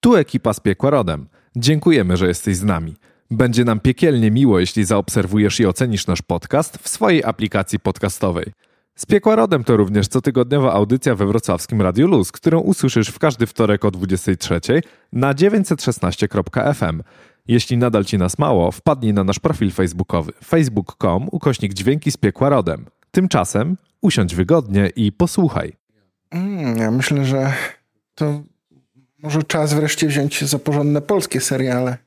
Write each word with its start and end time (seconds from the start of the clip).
Tu 0.00 0.16
ekipa 0.16 0.52
z 0.52 0.60
Piekła 0.60 0.90
Rodem. 0.90 1.28
Dziękujemy, 1.56 2.16
że 2.16 2.28
jesteś 2.28 2.56
z 2.56 2.64
nami. 2.64 2.96
Będzie 3.30 3.64
nam 3.64 3.80
piekielnie 3.80 4.30
miło, 4.30 4.60
jeśli 4.60 4.84
zaobserwujesz 4.84 5.60
i 5.60 5.66
ocenisz 5.66 6.06
nasz 6.06 6.22
podcast 6.22 6.78
w 6.78 6.88
swojej 6.88 7.24
aplikacji 7.24 7.80
podcastowej. 7.80 8.52
Z 8.94 9.06
Piekła 9.06 9.36
Rodem 9.36 9.64
to 9.64 9.76
również 9.76 10.08
cotygodniowa 10.08 10.72
audycja 10.72 11.14
we 11.14 11.26
wrocławskim 11.26 11.82
Radiu 11.82 12.08
Luz, 12.08 12.32
którą 12.32 12.60
usłyszysz 12.60 13.08
w 13.08 13.18
każdy 13.18 13.46
wtorek 13.46 13.84
o 13.84 13.90
23 13.90 14.60
na 15.12 15.34
916.fm. 15.34 17.02
Jeśli 17.48 17.76
nadal 17.76 18.04
ci 18.04 18.18
nas 18.18 18.38
mało, 18.38 18.72
wpadnij 18.72 19.14
na 19.14 19.24
nasz 19.24 19.38
profil 19.38 19.70
facebookowy 19.70 20.32
facebook.com 20.44 21.28
ukośnik 21.32 21.74
dźwięki 21.74 22.10
z 22.10 22.16
Piekła 22.16 22.48
Rodem. 22.48 22.86
Tymczasem 23.10 23.76
usiądź 24.00 24.34
wygodnie 24.34 24.90
i 24.96 25.12
posłuchaj. 25.12 25.72
Mm, 26.30 26.76
ja 26.76 26.90
myślę, 26.90 27.24
że 27.24 27.52
to 28.14 28.42
może 29.22 29.42
czas 29.42 29.74
wreszcie 29.74 30.06
wziąć 30.06 30.34
się 30.34 30.46
za 30.46 30.58
porządne 30.58 31.00
polskie 31.00 31.40
seriale. 31.40 31.98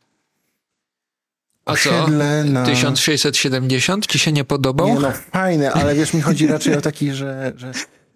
A 1.65 1.75
co? 1.75 2.07
na... 2.43 2.65
1670 2.65 4.07
ci 4.07 4.19
się 4.19 4.31
nie 4.31 4.43
podobał? 4.43 4.87
Nie 4.87 4.99
no, 4.99 5.11
fajne, 5.11 5.71
ale 5.71 5.95
wiesz, 5.95 6.13
mi 6.13 6.21
chodzi 6.21 6.47
raczej 6.47 6.77
o 6.77 6.81
taki, 6.81 7.11
że, 7.11 7.53
że 7.55 7.71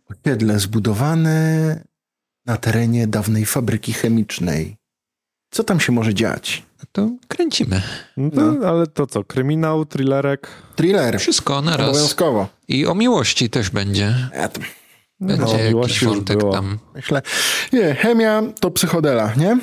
osiedle 0.10 0.60
zbudowane 0.60 1.84
na 2.46 2.58
terenie 2.58 3.08
dawnej 3.08 3.46
fabryki 3.46 3.94
chemicznej. 3.94 4.78
Co 5.52 5.64
tam 5.64 5.80
się 5.80 5.92
może 5.92 6.14
dziać? 6.14 6.64
No 6.80 6.86
to 6.92 7.10
kręcimy. 7.28 7.82
No, 8.18 8.52
no. 8.52 8.68
Ale 8.68 8.88
to 8.88 9.08
co, 9.08 9.24
kryminał, 9.24 9.86
thrillerek? 9.86 10.48
Thriller. 10.76 11.20
Wszystko 11.20 11.62
na 11.62 11.78
raz. 11.78 11.90
Obowiązkowo. 11.90 12.48
I 12.68 12.86
o 12.86 12.96
miłości 12.96 13.50
też 13.50 13.70
będzie. 13.70 14.16
Ja 14.34 14.50
to... 14.50 14.62
Będzie 15.20 15.72
no, 15.72 15.80
jakiś 15.80 16.04
wątek 16.04 16.40
tam. 16.52 16.80
Myślę, 16.96 17.22
nie, 17.74 17.96
chemia 17.96 18.44
to 18.60 18.72
psychodela, 18.72 19.34
nie? 19.38 19.58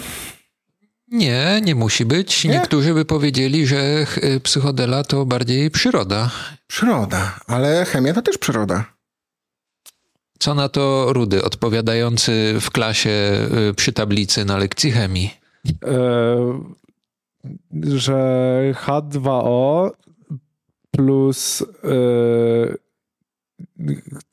Nie, 1.08 1.60
nie 1.64 1.74
musi 1.74 2.04
być. 2.04 2.44
Nie? 2.44 2.50
Niektórzy 2.50 2.94
by 2.94 3.04
powiedzieli, 3.04 3.66
że 3.66 4.06
psychodela 4.42 5.05
to 5.05 5.27
bardziej 5.27 5.70
przyroda. 5.70 6.30
Przyroda, 6.66 7.41
ale 7.47 7.84
chemia 7.84 8.14
to 8.14 8.22
też 8.22 8.38
przyroda. 8.38 8.94
Co 10.38 10.55
na 10.55 10.69
to 10.69 11.12
Rudy, 11.12 11.44
odpowiadający 11.44 12.55
w 12.60 12.70
klasie 12.70 13.10
y, 13.70 13.75
przy 13.75 13.92
tablicy 13.92 14.44
na 14.44 14.56
lekcji 14.56 14.91
chemii? 14.91 15.30
E, 15.84 16.62
że 17.82 18.75
H2O 18.84 19.91
plus 20.91 21.62
e, 21.62 21.66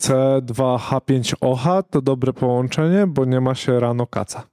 C2H5OH 0.01 1.83
to 1.89 2.01
dobre 2.01 2.33
połączenie, 2.33 3.07
bo 3.07 3.25
nie 3.25 3.41
ma 3.41 3.55
się 3.55 3.79
rano 3.79 4.07
kaca. 4.07 4.43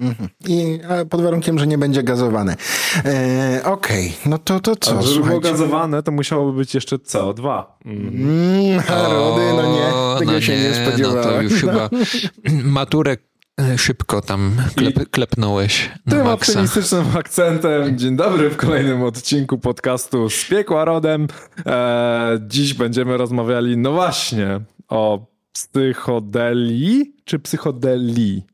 Mhm. 0.00 0.28
I 0.48 0.80
pod 1.10 1.22
warunkiem, 1.22 1.58
że 1.58 1.66
nie 1.66 1.78
będzie 1.78 2.02
gazowane. 2.02 2.56
E, 3.04 3.60
Okej, 3.64 4.08
okay. 4.08 4.30
no 4.30 4.38
to, 4.38 4.60
to 4.60 4.76
co? 4.76 4.98
A 4.98 5.02
żeby 5.02 5.26
było 5.26 5.40
gazowane, 5.40 6.02
to 6.02 6.12
musiałoby 6.12 6.58
być 6.58 6.74
jeszcze 6.74 6.96
CO2. 6.96 7.64
Mm. 7.84 8.06
Mm, 8.06 8.82
Rody, 9.10 9.42
no 9.56 9.72
nie, 9.72 10.18
tego 10.18 10.32
no 10.32 10.40
się 10.40 10.56
nie, 10.56 10.62
nie 10.62 10.74
spodziewałem. 10.74 11.24
No 11.24 11.30
to 11.30 11.42
już 11.42 11.60
chyba 11.60 11.90
maturek 12.78 13.20
e, 13.20 13.37
szybko 13.76 14.20
tam 14.20 14.52
klep, 14.76 15.10
klepnąłeś. 15.10 15.90
Tym 16.08 16.18
maksa. 16.18 16.32
optymistycznym 16.32 17.04
akcentem. 17.18 17.98
Dzień 17.98 18.16
dobry 18.16 18.50
w 18.50 18.56
kolejnym 18.56 19.02
odcinku 19.02 19.58
podcastu 19.58 20.30
z 20.30 20.44
Piekła 20.44 20.84
Rodem. 20.84 21.26
E, 21.66 22.38
dziś 22.46 22.74
będziemy 22.74 23.16
rozmawiali, 23.16 23.76
no 23.76 23.92
właśnie, 23.92 24.60
o 24.88 25.26
psychodelii 25.52 27.14
czy 27.24 27.38
psychodelii? 27.38 28.46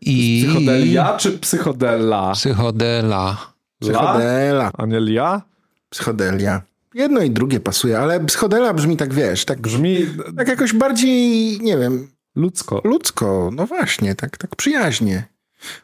I... 0.00 0.44
Psychodelia 0.44 1.16
czy 1.16 1.38
psychodela? 1.38 2.32
Psychodela. 2.32 3.36
Psychodela. 3.80 4.70
A 4.78 4.86
nie 4.86 5.00
lia? 5.00 5.42
Psychodelia. 5.88 6.62
Jedno 6.94 7.20
i 7.20 7.30
drugie 7.30 7.60
pasuje, 7.60 7.98
ale 7.98 8.24
psychodela 8.24 8.74
brzmi 8.74 8.96
tak, 8.96 9.14
wiesz, 9.14 9.44
tak 9.44 9.60
brzmi... 9.60 10.06
Tak 10.36 10.48
jakoś 10.48 10.72
bardziej, 10.72 11.60
nie 11.60 11.78
wiem... 11.78 12.08
Ludzko. 12.34 12.80
Ludzko, 12.84 13.50
no 13.52 13.66
właśnie, 13.66 14.14
tak, 14.14 14.36
tak 14.36 14.56
przyjaźnie. 14.56 15.24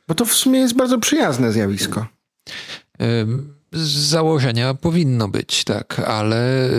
Bo 0.09 0.15
to 0.15 0.25
w 0.25 0.35
sumie 0.35 0.61
jest 0.61 0.75
bardzo 0.75 0.99
przyjazne 0.99 1.53
zjawisko. 1.53 2.07
Z 3.73 3.89
założenia 3.89 4.75
powinno 4.75 5.29
być, 5.29 5.65
tak, 5.65 5.99
ale 5.99 6.71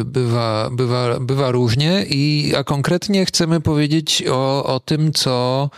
y, 0.00 0.04
bywa, 0.04 0.70
bywa, 0.72 1.20
bywa 1.20 1.50
różnie, 1.50 2.04
i, 2.08 2.52
a 2.56 2.64
konkretnie 2.64 3.26
chcemy 3.26 3.60
powiedzieć 3.60 4.24
o, 4.28 4.64
o 4.64 4.80
tym, 4.80 5.12
co 5.12 5.70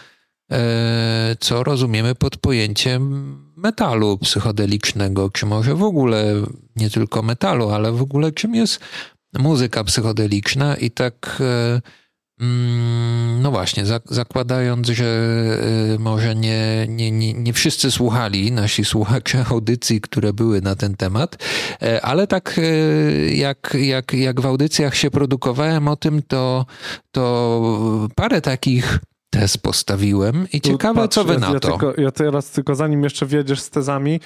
E, 0.53 1.37
co 1.41 1.65
rozumiemy 1.65 2.15
pod 2.15 2.37
pojęciem 2.37 3.37
metalu 3.57 4.19
psychodelicznego, 4.19 5.31
czy 5.31 5.47
może 5.47 5.75
w 5.75 5.83
ogóle 5.83 6.35
nie 6.77 6.91
tylko 6.91 7.23
metalu, 7.23 7.71
ale 7.71 7.93
w 7.93 8.03
ogóle 8.03 8.33
czym 8.33 8.55
jest 8.55 8.81
muzyka 9.39 9.85
psychodeliczna 9.85 10.77
i 10.77 10.91
tak 10.91 11.39
e, 11.41 11.81
no 13.41 13.51
właśnie, 13.51 13.85
zakładając, 14.05 14.89
że 14.89 15.05
e, 15.95 15.99
może 15.99 16.35
nie, 16.35 16.87
nie, 16.89 17.11
nie, 17.11 17.35
nie 17.35 17.53
wszyscy 17.53 17.91
słuchali, 17.91 18.53
nasi 18.53 18.85
słuchacze 18.85 19.45
audycji, 19.51 20.01
które 20.01 20.33
były 20.33 20.61
na 20.61 20.77
ten 20.77 20.97
temat, 20.97 21.37
ale 22.03 22.27
tak 22.27 22.61
jak, 23.33 23.77
jak, 23.81 24.13
jak 24.13 24.41
w 24.41 24.47
audycjach 24.47 24.97
się 24.97 25.11
produkowałem 25.11 25.89
o 25.89 25.97
tym, 25.97 26.23
to, 26.23 26.67
to 27.13 28.09
parę 28.15 28.41
takich 28.41 28.99
tez 29.33 29.59
postawiłem 29.59 30.47
i 30.53 30.61
ciekawe, 30.61 31.01
patrz, 31.01 31.15
co 31.15 31.25
wy 31.25 31.39
na 31.39 31.51
ja 31.51 31.61
to. 31.61 31.69
Tylko, 31.69 32.01
ja 32.01 32.11
teraz 32.11 32.51
tylko 32.51 32.75
zanim 32.75 33.05
jeszcze 33.05 33.27
wjedziesz 33.27 33.61
z 33.61 33.71
tezami, 33.71 34.21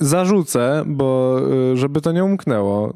zarzucę, 0.00 0.82
bo 0.86 1.38
y, 1.72 1.76
żeby 1.76 2.00
to 2.00 2.12
nie 2.12 2.24
umknęło, 2.24 2.94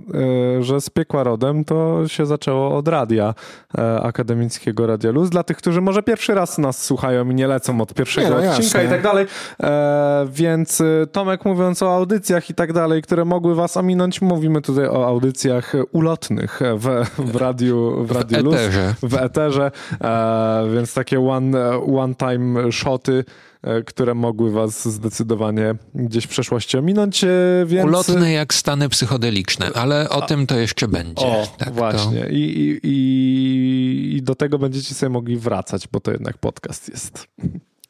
y, 0.59 0.63
że 0.63 0.81
z 0.81 0.91
piekła 0.91 1.25
rodem 1.25 1.65
to 1.65 2.09
się 2.09 2.27
zaczęło 2.27 2.77
od 2.77 2.89
radia 2.89 3.35
e, 3.79 4.01
akademickiego 4.01 4.87
Radia 4.87 5.11
Luz. 5.11 5.31
Dla 5.31 5.43
tych, 5.43 5.57
którzy 5.57 5.81
może 5.81 6.03
pierwszy 6.03 6.35
raz 6.35 6.59
nas 6.59 6.85
słuchają 6.85 7.31
i 7.31 7.35
nie 7.35 7.47
lecą 7.47 7.81
od 7.81 7.95
pierwszego 7.95 8.41
nie, 8.41 8.47
no, 8.47 8.53
odcinka 8.53 8.83
jasne. 8.83 8.85
i 8.85 8.89
tak 8.89 9.03
dalej. 9.03 9.27
E, 9.63 10.27
więc 10.33 10.81
y, 10.81 11.07
Tomek 11.13 11.45
mówiąc 11.45 11.83
o 11.83 11.95
audycjach 11.95 12.51
i 12.51 12.55
tak 12.55 12.73
dalej, 12.73 13.03
które 13.03 13.25
mogły 13.25 13.55
was 13.55 13.77
ominąć, 13.77 14.23
mówimy 14.23 14.63
tutaj 14.63 14.89
o 14.89 15.07
audycjach 15.07 15.73
ulotnych 15.93 16.61
w, 16.77 17.07
w 17.19 17.37
radiu, 17.37 18.05
w 18.05 18.11
radiu 18.11 18.39
w 18.39 18.45
Luz. 18.45 18.55
Eterze. 18.55 18.95
W 19.03 19.15
eterze. 19.15 19.71
E, 20.01 20.71
więc 20.75 20.95
takie 20.95 21.21
one 21.21 21.56
one-time 21.87 22.73
shoty, 22.73 23.25
e, 23.63 23.83
które 23.83 24.15
mogły 24.15 24.51
was 24.51 24.89
zdecydowanie 24.89 25.75
gdzieś 25.95 26.25
w 26.25 26.29
przeszłości 26.29 26.79
ominąć, 26.79 27.25
e, 27.25 27.29
więc... 27.67 27.89
Ulotne 27.89 28.33
jak 28.33 28.55
stany 28.55 28.89
psychodeliczne, 28.89 29.71
ale 29.75 30.09
o 30.11 30.23
A, 30.23 30.27
tym 30.27 30.47
to 30.47 30.59
jeszcze 30.59 30.89
będzie. 30.89 31.27
O, 31.27 31.47
tak, 31.59 31.75
właśnie. 31.75 32.21
To... 32.21 32.29
I, 32.29 32.41
i, 32.41 32.81
i, 32.83 34.17
I 34.17 34.23
do 34.23 34.35
tego 34.35 34.59
będziecie 34.59 34.95
sobie 34.95 35.11
mogli 35.11 35.37
wracać, 35.37 35.89
bo 35.93 36.01
to 36.01 36.13
jednak 36.13 36.39
podcast 36.39 36.89
jest. 36.89 37.27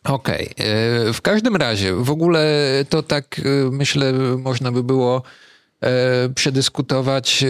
Okej. 0.04 0.50
Okay. 0.52 0.66
E, 0.66 1.12
w 1.12 1.22
każdym 1.22 1.56
razie, 1.56 1.94
w 1.94 2.10
ogóle 2.10 2.44
to 2.88 3.02
tak 3.02 3.40
myślę, 3.70 4.12
można 4.38 4.72
by 4.72 4.82
było 4.82 5.22
przedyskutować 6.34 7.44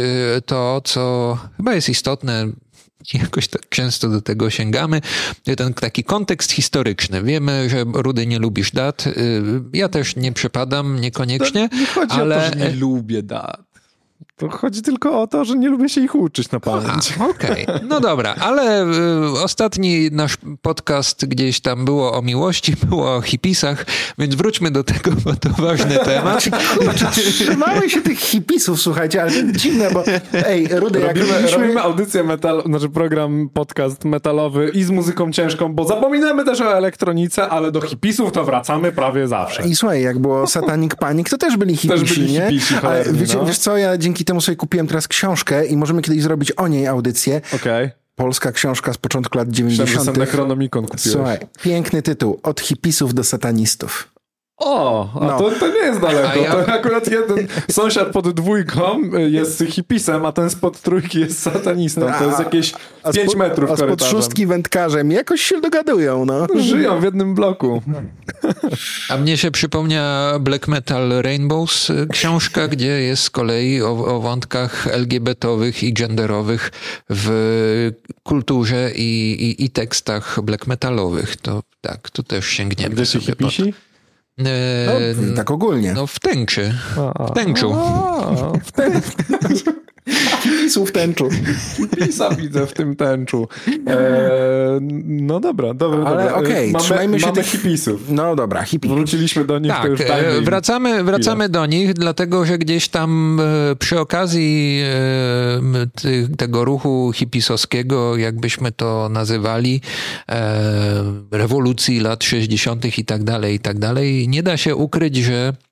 to, 0.46 0.80
co 0.84 1.38
chyba 1.56 1.74
jest 1.74 1.88
istotne 1.88 2.46
jakoś 3.22 3.48
tak 3.48 3.68
często 3.68 4.08
do 4.08 4.22
tego 4.22 4.50
sięgamy. 4.50 5.00
Ten 5.56 5.74
taki 5.74 6.04
kontekst 6.04 6.52
historyczny. 6.52 7.22
Wiemy, 7.22 7.70
że 7.70 7.84
Rudy 7.94 8.26
nie 8.26 8.38
lubisz 8.38 8.70
dat. 8.70 9.06
Y, 9.06 9.42
ja 9.72 9.88
też 9.88 10.16
nie 10.16 10.32
przepadam, 10.32 11.00
niekoniecznie. 11.00 11.68
To 11.68 11.76
nie 11.76 11.86
chodzi 11.86 12.12
ale... 12.12 12.36
o 12.36 12.50
to, 12.50 12.58
że 12.58 12.64
nie 12.70 12.76
lubię 12.76 13.22
dat. 13.22 13.65
To 14.38 14.48
chodzi 14.48 14.82
tylko 14.82 15.22
o 15.22 15.26
to, 15.26 15.44
że 15.44 15.56
nie 15.56 15.68
lubię 15.68 15.88
się 15.88 16.00
ich 16.00 16.14
uczyć 16.14 16.50
na 16.50 16.60
pamięć. 16.60 17.14
Okej, 17.30 17.66
okay. 17.66 17.80
no 17.88 18.00
dobra, 18.00 18.34
ale 18.40 18.84
y, 18.84 19.42
ostatni 19.42 20.08
nasz 20.12 20.36
podcast 20.62 21.26
gdzieś 21.26 21.60
tam 21.60 21.84
było 21.84 22.12
o 22.18 22.22
miłości, 22.22 22.74
było 22.88 23.14
o 23.14 23.20
hipisach, 23.20 23.86
więc 24.18 24.34
wróćmy 24.34 24.70
do 24.70 24.84
tego, 24.84 25.10
bo 25.24 25.34
to 25.34 25.48
ważny 25.48 25.98
temat. 26.04 26.48
Trzymamy 27.12 27.90
się 27.90 28.00
tych 28.00 28.18
hipisów, 28.18 28.80
słuchajcie, 28.82 29.22
ale 29.22 29.30
to 29.30 29.52
dziwne, 29.52 29.90
bo 29.90 30.04
ej, 30.46 30.68
Rudy, 30.68 31.00
robimy, 31.00 31.06
jak 31.06 31.16
robiliśmy... 31.16 31.58
robimy 31.58 31.80
audycję 31.80 32.24
metal, 32.24 32.62
znaczy 32.66 32.88
program, 32.88 33.48
podcast 33.54 34.04
metalowy 34.04 34.70
i 34.74 34.84
z 34.84 34.90
muzyką 34.90 35.32
ciężką, 35.32 35.74
bo 35.74 35.84
zapominamy 35.84 36.44
też 36.44 36.60
o 36.60 36.76
elektronice, 36.76 37.48
ale 37.48 37.72
do 37.72 37.80
hipisów 37.80 38.32
to 38.32 38.44
wracamy 38.44 38.92
prawie 38.92 39.28
zawsze. 39.28 39.68
I 39.68 39.76
słuchaj, 39.76 40.02
jak 40.02 40.18
było 40.18 40.46
Satanic 40.46 40.94
Panic, 40.94 41.30
to 41.30 41.38
też 41.38 41.56
byli 41.56 41.76
hipisi, 41.76 42.04
też 42.04 42.18
byli 42.18 42.32
nie? 42.32 42.40
Hipisi, 42.40 42.74
ale 42.82 43.04
wiecie, 43.12 43.36
no. 43.36 43.46
wiesz 43.46 43.58
co, 43.58 43.76
ja 43.76 43.98
dzięki 43.98 44.25
temu 44.26 44.40
sobie 44.40 44.56
kupiłem 44.56 44.86
teraz 44.86 45.08
książkę 45.08 45.66
i 45.66 45.76
możemy 45.76 46.02
kiedyś 46.02 46.22
zrobić 46.22 46.52
o 46.52 46.68
niej 46.68 46.86
audycję. 46.86 47.36
Okej. 47.36 47.84
Okay. 47.84 47.90
Polska 48.16 48.52
książka 48.52 48.92
z 48.92 48.98
początku 48.98 49.38
lat 49.38 49.50
90. 49.50 49.88
Myślałem, 49.88 50.14
że 50.14 50.20
Necronomicon 50.20 50.84
kupiłeś. 50.84 51.12
Słuchaj, 51.12 51.38
piękny 51.62 52.02
tytuł. 52.02 52.40
Od 52.42 52.60
hipisów 52.60 53.14
do 53.14 53.24
satanistów. 53.24 54.15
O, 54.58 55.08
a 55.20 55.26
No. 55.26 55.38
to, 55.38 55.50
to 55.50 55.68
nie 55.68 55.74
jest 55.78 56.00
daleko. 56.00 56.28
A 56.28 56.36
ja- 56.36 56.52
To 56.52 56.72
akurat 56.72 57.10
jeden 57.10 57.46
sąsiad 57.70 58.08
pod 58.12 58.28
dwójką 58.28 59.00
jest 59.28 59.62
hipisem, 59.70 60.26
a 60.26 60.32
ten 60.32 60.50
spod 60.50 60.80
trójki 60.80 61.20
jest 61.20 61.38
satanistą. 61.42 62.00
To 62.18 62.24
jest 62.26 62.38
jakieś 62.38 62.72
5 63.14 63.30
spod- 63.30 63.36
metrów 63.36 63.70
A 63.70 63.76
spod 63.76 64.04
szóstki 64.04 64.46
wędkarzem 64.46 65.10
jakoś 65.10 65.40
się 65.40 65.60
dogadują, 65.60 66.24
no. 66.24 66.46
Żyją 66.60 67.00
w 67.00 67.02
jednym 67.04 67.34
bloku. 67.34 67.82
A 69.08 69.16
mnie 69.16 69.36
się 69.36 69.50
przypomniała 69.50 70.38
Black 70.38 70.68
Metal 70.68 71.08
Rainbows 71.22 71.90
y, 71.90 72.06
książka, 72.12 72.68
gdzie 72.68 72.86
jest 73.02 73.22
z 73.22 73.30
kolei 73.30 73.82
o, 73.82 73.90
o 73.90 74.20
wątkach 74.20 74.86
LGBT-owych 74.86 75.82
i 75.82 75.92
genderowych 75.92 76.70
w 77.10 77.90
kulturze 78.22 78.90
i, 78.94 79.32
i, 79.58 79.64
i 79.64 79.70
tekstach 79.70 80.38
black 80.42 80.66
metalowych. 80.66 81.36
To 81.36 81.62
tak, 81.80 82.10
tu 82.10 82.22
też 82.22 82.46
sięgniemy 82.46 82.94
Gdzie 82.94 83.06
się 83.06 83.20
hipisi? 83.20 83.74
E, 84.38 85.14
No, 85.22 85.36
tak 85.36 85.50
ogólnie. 85.50 85.92
no 85.92 86.06
w 86.06 86.20
tęczy. 86.20 86.74
A, 86.98 87.24
a. 87.24 87.26
W 87.26 87.32
tęczu. 87.34 87.72
A, 87.74 88.52
w 88.64 88.72
ten, 90.42 90.52
Pisów 90.62 90.92
tęczu. 90.92 91.28
Pisa 91.98 92.30
widzę 92.30 92.66
w 92.66 92.72
tym 92.72 92.96
tęczu. 92.96 93.48
E, 93.86 94.78
no 95.04 95.40
dobra, 95.40 95.74
dobra. 95.74 96.04
Ale 96.04 96.24
dobra. 96.24 96.34
okej, 96.34 96.70
mamy, 96.72 96.84
trzymajmy 96.84 97.20
się 97.20 97.26
mamy 97.26 97.42
tych- 97.42 97.50
hipisów. 97.50 98.00
No 98.08 98.36
dobra, 98.36 98.62
hippie. 98.62 98.88
Wróciliśmy 98.88 99.44
do 99.44 99.58
nich, 99.58 99.72
to 99.72 99.78
Tak, 99.82 99.90
już 99.90 100.00
e, 100.00 100.40
wracamy, 100.40 101.04
wracamy 101.04 101.48
do 101.48 101.66
nich, 101.66 101.94
dlatego 101.94 102.44
że 102.44 102.58
gdzieś 102.58 102.88
tam 102.88 103.40
e, 103.40 103.76
przy 103.76 104.00
okazji 104.00 104.80
e, 104.84 106.36
tego 106.36 106.64
ruchu 106.64 107.12
hipisowskiego, 107.14 108.16
jakbyśmy 108.16 108.72
to 108.72 109.08
nazywali, 109.08 109.80
e, 110.28 111.04
rewolucji 111.30 112.00
lat 112.00 112.24
60. 112.24 112.98
i 112.98 113.04
tak 113.04 113.24
dalej, 113.24 113.54
i 113.54 113.60
tak 113.60 113.78
dalej, 113.78 114.28
nie 114.28 114.42
da 114.42 114.56
się 114.56 114.76
ukryć, 114.76 115.16
że 115.16 115.52
e, 115.52 115.65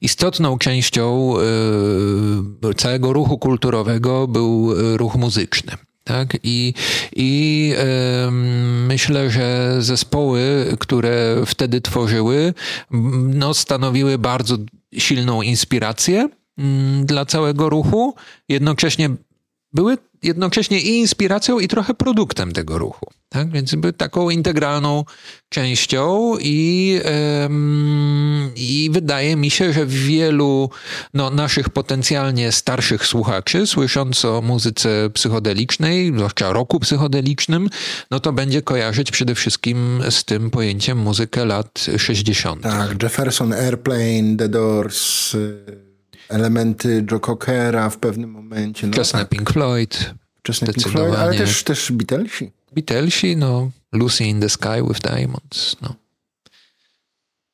istotną 0.00 0.58
częścią 0.58 1.34
e, 2.70 2.74
całego 2.74 3.12
ruchu 3.12 3.38
kulturowego 3.38 4.28
był 4.28 4.72
e, 4.72 4.96
ruch 4.96 5.14
muzyczny. 5.14 5.72
Tak? 6.04 6.36
I, 6.42 6.74
i 7.16 7.72
em, 7.76 8.86
myślę, 8.86 9.30
że 9.30 9.76
zespoły, 9.78 10.66
które 10.78 11.42
wtedy 11.46 11.80
tworzyły, 11.80 12.54
no, 13.34 13.54
stanowiły 13.54 14.18
bardzo 14.18 14.56
silną 14.98 15.42
inspirację 15.42 16.28
mm, 16.58 17.06
dla 17.06 17.24
całego 17.24 17.68
ruchu. 17.68 18.14
Jednocześnie 18.48 19.10
były 19.72 19.98
jednocześnie 20.24 20.80
i 20.80 20.98
inspiracją, 20.98 21.58
i 21.58 21.68
trochę 21.68 21.94
produktem 21.94 22.52
tego 22.52 22.78
ruchu. 22.78 23.06
Tak? 23.28 23.50
Więc 23.50 23.74
były 23.74 23.92
taką 23.92 24.30
integralną 24.30 25.04
częścią 25.48 26.34
i, 26.40 27.00
em, 27.04 28.50
i 28.56 28.90
wydaje 28.92 29.36
mi 29.36 29.50
się, 29.50 29.72
że 29.72 29.86
wielu 29.86 30.70
no, 31.14 31.30
naszych 31.30 31.68
potencjalnie 31.68 32.52
starszych 32.52 33.06
słuchaczy, 33.06 33.66
słysząc 33.66 34.24
o 34.24 34.42
muzyce 34.42 35.10
psychodelicznej, 35.14 36.12
zwłaszcza 36.16 36.52
roku 36.52 36.80
psychodelicznym, 36.80 37.68
no 38.10 38.20
to 38.20 38.32
będzie 38.32 38.62
kojarzyć 38.62 39.10
przede 39.10 39.34
wszystkim 39.34 40.02
z 40.10 40.24
tym 40.24 40.50
pojęciem 40.50 40.98
muzykę 40.98 41.44
lat 41.44 41.86
60. 41.98 42.62
Tak, 42.62 43.02
Jefferson 43.02 43.52
Airplane, 43.52 44.36
The 44.38 44.48
Doors, 44.48 45.36
elementy 46.34 47.04
Joe 47.10 47.20
Cockera 47.20 47.90
w 47.90 47.96
pewnym 47.98 48.30
momencie. 48.30 48.86
No, 48.86 48.92
Wczesne 48.92 49.18
tak, 49.18 49.28
Pink 49.28 49.50
Floyd, 49.52 50.14
wczesne 50.38 50.72
Pink 50.72 50.88
Floyd, 50.88 51.14
ale 51.14 51.38
też, 51.38 51.62
też 51.62 51.92
Beatlesi. 51.92 52.50
Beatlesi, 52.72 53.36
no, 53.36 53.70
Lucy 53.92 54.24
in 54.24 54.40
the 54.40 54.48
Sky 54.48 54.82
with 54.88 55.00
Diamonds, 55.00 55.76
no. 55.82 55.94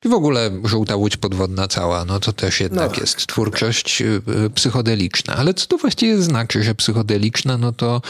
I 0.04 0.08
w 0.08 0.12
ogóle 0.12 0.50
Żółta 0.64 0.96
Łódź 0.96 1.16
Podwodna 1.16 1.68
cała, 1.68 2.04
no 2.04 2.20
to 2.20 2.32
też 2.32 2.60
jednak 2.60 2.92
No. 2.96 3.00
jest 3.00 3.26
twórczość 3.26 4.02
y, 4.02 4.20
psychodeliczna. 4.54 5.36
Ale 5.36 5.54
co 5.54 5.66
to 5.66 5.76
właściwie 5.78 6.22
znaczy, 6.22 6.62
że 6.62 6.74
psychodeliczna, 6.74 7.58
no 7.58 7.72
to, 7.72 8.02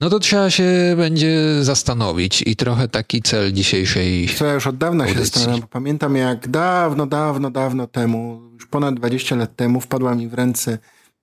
no 0.00 0.10
to 0.10 0.18
trzeba 0.18 0.50
się 0.50 0.94
będzie 0.96 1.64
zastanowić 1.64 2.42
i 2.46 2.56
trochę 2.56 2.88
taki 2.88 3.22
cel 3.22 3.52
dzisiejszej... 3.52 4.28
Co 4.28 4.44
ja 4.44 4.54
już 4.54 4.66
od 4.66 4.76
dawna 4.76 5.04
się 5.04 5.10
Audycji. 5.10 5.32
zastanawiam, 5.32 5.60
bo 5.60 5.66
pamiętam 5.66 6.16
jak 6.16 6.48
dawno, 6.48 7.06
dawno, 7.06 7.50
dawno 7.50 7.86
temu, 7.86 8.50
już 8.52 8.66
ponad 8.66 8.94
20 8.94 9.36
lat 9.36 9.56
temu 9.56 9.80
wpadła 9.80 10.14
mi 10.14 10.28
w 10.28 10.34
ręce 10.34 10.78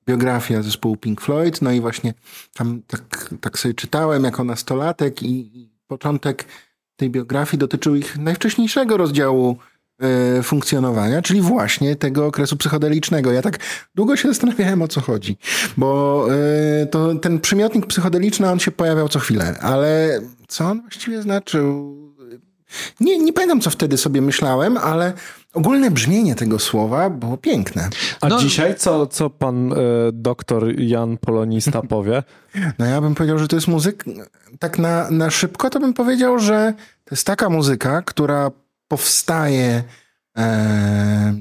biografia 0.07 0.61
zespołu 0.61 0.97
Pink 0.97 1.21
Floyd, 1.21 1.61
no 1.61 1.71
i 1.71 1.81
właśnie 1.81 2.13
tam 2.53 2.81
tak, 2.87 3.29
tak 3.41 3.59
sobie 3.59 3.73
czytałem 3.73 4.23
jako 4.23 4.43
nastolatek 4.43 5.23
i, 5.23 5.61
i 5.61 5.69
początek 5.87 6.45
tej 6.95 7.09
biografii 7.09 7.59
dotyczył 7.59 7.95
ich 7.95 8.17
najwcześniejszego 8.17 8.97
rozdziału 8.97 9.57
funkcjonowania, 10.43 11.21
czyli 11.21 11.41
właśnie 11.41 11.95
tego 11.95 12.25
okresu 12.25 12.57
psychodelicznego. 12.57 13.31
Ja 13.31 13.41
tak 13.41 13.59
długo 13.95 14.15
się 14.15 14.27
zastanawiałem, 14.27 14.81
o 14.81 14.87
co 14.87 15.01
chodzi, 15.01 15.37
bo 15.77 16.27
e, 16.81 16.85
to, 16.85 17.15
ten 17.15 17.39
przymiotnik 17.39 17.85
psychodeliczny, 17.85 18.49
on 18.49 18.59
się 18.59 18.71
pojawiał 18.71 19.09
co 19.09 19.19
chwilę, 19.19 19.55
ale 19.61 20.19
co 20.47 20.65
on 20.65 20.81
właściwie 20.81 21.21
znaczył? 21.21 21.97
Nie, 22.99 23.19
nie 23.19 23.33
pamiętam, 23.33 23.61
co 23.61 23.69
wtedy 23.69 23.97
sobie 23.97 24.21
myślałem, 24.21 24.77
ale 24.77 25.13
ogólne 25.53 25.91
brzmienie 25.91 26.35
tego 26.35 26.59
słowa 26.59 27.09
było 27.09 27.37
piękne. 27.37 27.89
A 28.21 28.27
No- 28.27 28.39
dzisiaj 28.39 28.75
co, 28.75 29.07
co 29.07 29.29
pan 29.29 29.73
e, 29.73 29.75
doktor 30.13 30.79
Jan 30.79 31.17
Polonista 31.17 31.81
powie? 31.89 32.23
No 32.79 32.85
ja 32.85 33.01
bym 33.01 33.15
powiedział, 33.15 33.39
że 33.39 33.47
to 33.47 33.55
jest 33.55 33.67
muzyka, 33.67 34.11
tak 34.59 34.79
na, 34.79 35.11
na 35.11 35.29
szybko 35.29 35.69
to 35.69 35.79
bym 35.79 35.93
powiedział, 35.93 36.39
że 36.39 36.73
to 37.05 37.15
jest 37.15 37.27
taka 37.27 37.49
muzyka, 37.49 38.01
która 38.01 38.51
powstaje 38.91 39.83
e, 40.37 41.35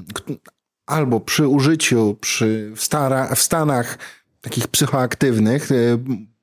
albo 0.85 1.19
przy 1.19 1.47
użyciu, 1.47 2.17
przy, 2.21 2.71
w, 2.75 2.83
stara, 2.83 3.35
w 3.35 3.41
stanach 3.41 3.97
takich 4.41 4.67
psychoaktywnych, 4.67 5.71
e, 5.71 5.75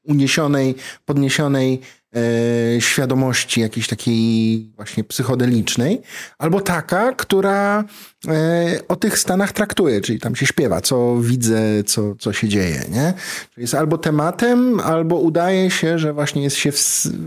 uniesionej, 0.03 0.75
podniesionej 1.05 1.81
świadomości 2.81 3.61
jakiejś 3.61 3.89
takiej 3.89 4.71
właśnie 4.77 5.05
psychodelicznej, 5.05 6.03
albo 6.39 6.61
taka, 6.61 7.13
która 7.13 7.85
e, 8.29 8.81
o 8.89 8.97
tych 8.97 9.19
stanach 9.19 9.53
traktuje, 9.53 10.01
czyli 10.01 10.21
tam 10.21 10.37
się 10.37 10.47
śpiewa, 10.47 10.81
co 10.81 11.17
widzę, 11.21 11.85
co, 11.87 12.15
co 12.15 12.33
się 12.33 12.49
dzieje, 12.49 12.85
nie? 12.91 13.15
Czyli 13.55 13.63
jest 13.63 13.75
albo 13.75 13.99
tematem, 13.99 14.81
albo 14.81 15.17
udaje 15.17 15.71
się, 15.71 15.99
że 15.99 16.13
właśnie 16.13 16.43
jest 16.43 16.57
się 16.57 16.73
w, 16.73 16.79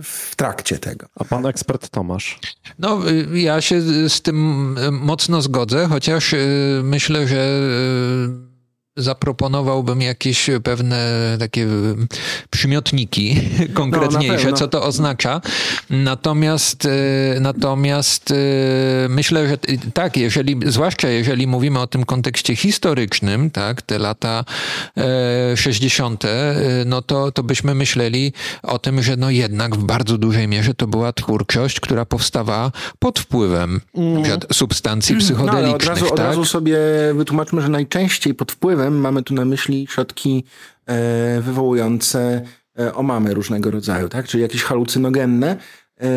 w 0.03 0.35
trakcie 0.35 0.79
tego. 0.79 1.07
A 1.15 1.23
pan 1.23 1.45
ekspert 1.45 1.89
Tomasz? 1.89 2.39
No, 2.79 3.09
y, 3.09 3.39
ja 3.39 3.61
się 3.61 3.81
z 4.09 4.21
tym 4.21 4.77
y, 4.77 4.91
mocno 4.91 5.41
zgodzę, 5.41 5.87
chociaż 5.87 6.33
y, 6.33 6.81
myślę, 6.83 7.27
że 7.27 7.59
zaproponowałbym 8.97 10.01
jakieś 10.01 10.49
pewne 10.63 10.97
takie 11.39 11.67
przymiotniki 12.49 13.35
konkretniejsze, 13.73 14.37
pewno. 14.37 14.57
co 14.57 14.67
to 14.67 14.83
oznacza. 14.83 15.41
Natomiast, 15.89 16.85
y, 16.85 16.89
natomiast 17.41 18.31
y, 18.31 18.35
myślę, 19.09 19.47
że 19.47 19.53
y, 19.53 19.91
tak, 19.93 20.17
jeżeli, 20.17 20.59
zwłaszcza 20.65 21.09
jeżeli 21.09 21.47
mówimy 21.47 21.79
o 21.79 21.87
tym 21.87 22.05
kontekście 22.05 22.55
historycznym, 22.55 23.51
tak, 23.51 23.81
te 23.81 23.99
lata 23.99 24.45
e, 24.97 25.57
60., 25.57 26.25
y, 26.25 26.27
no 26.85 27.01
to, 27.01 27.31
to 27.31 27.43
byśmy 27.43 27.75
myśleli 27.75 28.33
o 28.63 28.79
tym, 28.79 29.01
że 29.01 29.17
no 29.17 29.29
jednak 29.29 29.75
w 29.75 29.83
bardzo 29.83 30.17
dużej 30.17 30.47
mierze 30.47 30.73
to 30.73 30.87
była 30.87 31.13
twórczość, 31.13 31.79
która 31.79 32.05
powstawała 32.05 32.71
pod 32.99 33.19
wpływem 33.19 33.81
przykład 34.41 34.57
substancji 34.57 35.15
No, 35.15 35.21
psychodelicznych, 35.21 35.75
od 35.75 35.85
razu, 35.85 36.05
od 36.05 36.17
tak? 36.17 36.25
razu 36.25 36.45
sobie 36.45 36.77
wytłumaczmy, 37.13 37.61
że 37.61 37.69
najczęściej 37.69 38.33
pod 38.33 38.51
wpływem 38.51 38.80
mamy 38.89 39.23
tu 39.23 39.33
na 39.33 39.45
myśli 39.45 39.87
środki 39.89 40.43
e, 40.85 41.41
wywołujące 41.41 42.41
e, 42.79 42.93
omamy 42.93 43.33
różnego 43.33 43.71
rodzaju, 43.71 44.09
tak? 44.09 44.27
czyli 44.27 44.43
jakieś 44.43 44.63
halucynogenne. 44.63 45.57
E, 46.01 46.07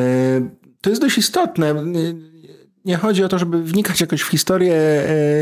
to 0.81 0.91
jest 0.91 1.03
dość 1.03 1.19
istotne. 1.19 1.75
Nie- 2.85 2.97
chodzi 2.97 3.25
o 3.25 3.29
to, 3.29 3.39
żeby 3.39 3.63
wnikać 3.63 4.01
jakoś 4.01 4.23
w 4.23 4.29
historię 4.29 4.77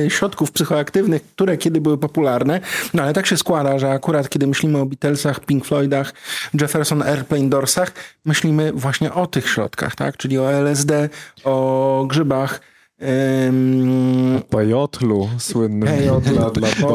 środków 0.09 0.53
psychoaktywnych, 0.53 1.23
które 1.23 1.57
kiedy 1.57 1.81
były 1.81 1.99
popularne, 1.99 2.61
no 2.95 3.03
ale 3.03 3.13
tak 3.13 3.27
się 3.27 3.37
składa, 3.37 3.79
że 3.79 3.91
akurat 3.91 4.29
kiedy 4.29 4.47
myślimy 4.47 4.79
o 4.79 4.87
Beatlesach, 4.87 5.41
Pink 5.41 5.65
Floydach, 5.65 6.13
Jefferson 6.61 7.03
Airplane 7.03 7.49
Doorsach, 7.49 7.93
myślimy 8.25 8.73
właśnie 8.73 9.13
o 9.13 9.27
tych 9.27 9.49
środkach, 9.49 9.97
tak? 9.97 10.17
czyli 10.17 10.39
o 10.39 10.53
LSD, 10.53 11.09
o 11.45 12.05
grzybach, 12.09 12.61
em, 13.03 14.43
Pejotlu 14.51 15.29
słynnym. 15.39 15.89
Pejotlu. 15.89 16.33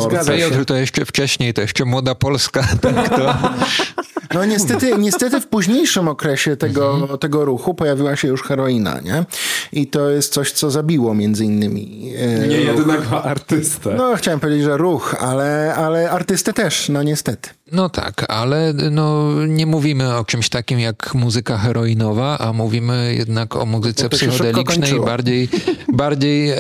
Dla, 0.10 0.24
to 0.66 0.76
jeszcze 0.76 1.06
wcześniej, 1.06 1.54
to 1.54 1.62
jeszcze 1.62 1.86
Młoda 1.86 2.16
Polska. 2.16 2.68
Tak, 2.82 3.10
to, 3.10 3.34
No 4.34 4.46
niestety, 4.46 4.98
niestety 4.98 5.42
w 5.42 5.48
późniejszym 5.48 6.08
okresie 6.08 6.58
tego, 6.58 6.94
mhm. 6.94 7.20
tego 7.20 7.46
ruchu 7.46 7.74
pojawiła 7.74 8.16
się 8.16 8.28
już 8.28 8.44
heroina, 8.44 9.00
nie? 9.00 9.26
I 9.72 9.88
to 9.88 10.10
jest 10.10 10.34
coś, 10.34 10.52
co 10.52 10.72
zabiło 10.72 11.14
między 11.14 11.46
innymi 11.46 12.14
e, 12.18 12.48
Nie 12.48 12.58
ruch. 12.58 12.78
jednego 12.78 13.24
artystę. 13.24 13.96
No 13.98 14.16
chciałem 14.16 14.40
powiedzieć, 14.40 14.64
że 14.64 14.78
ruch, 14.78 15.16
ale, 15.20 15.76
ale 15.76 16.12
artystę 16.12 16.54
też, 16.54 16.90
no 16.90 17.04
niestety. 17.04 17.50
No 17.72 17.90
tak, 17.90 18.26
ale 18.28 18.74
no, 18.92 19.34
nie 19.48 19.66
mówimy 19.66 20.16
o 20.16 20.26
czymś 20.26 20.50
takim 20.50 20.80
jak 20.80 21.16
muzyka 21.16 21.58
heroinowa, 21.58 22.38
a 22.38 22.54
mówimy 22.54 23.16
jednak 23.18 23.56
o 23.56 23.66
muzyce 23.66 24.10
psychodelicznej, 24.10 25.00
bardziej, 25.00 25.50
bardziej 25.98 26.50
e, 26.50 26.58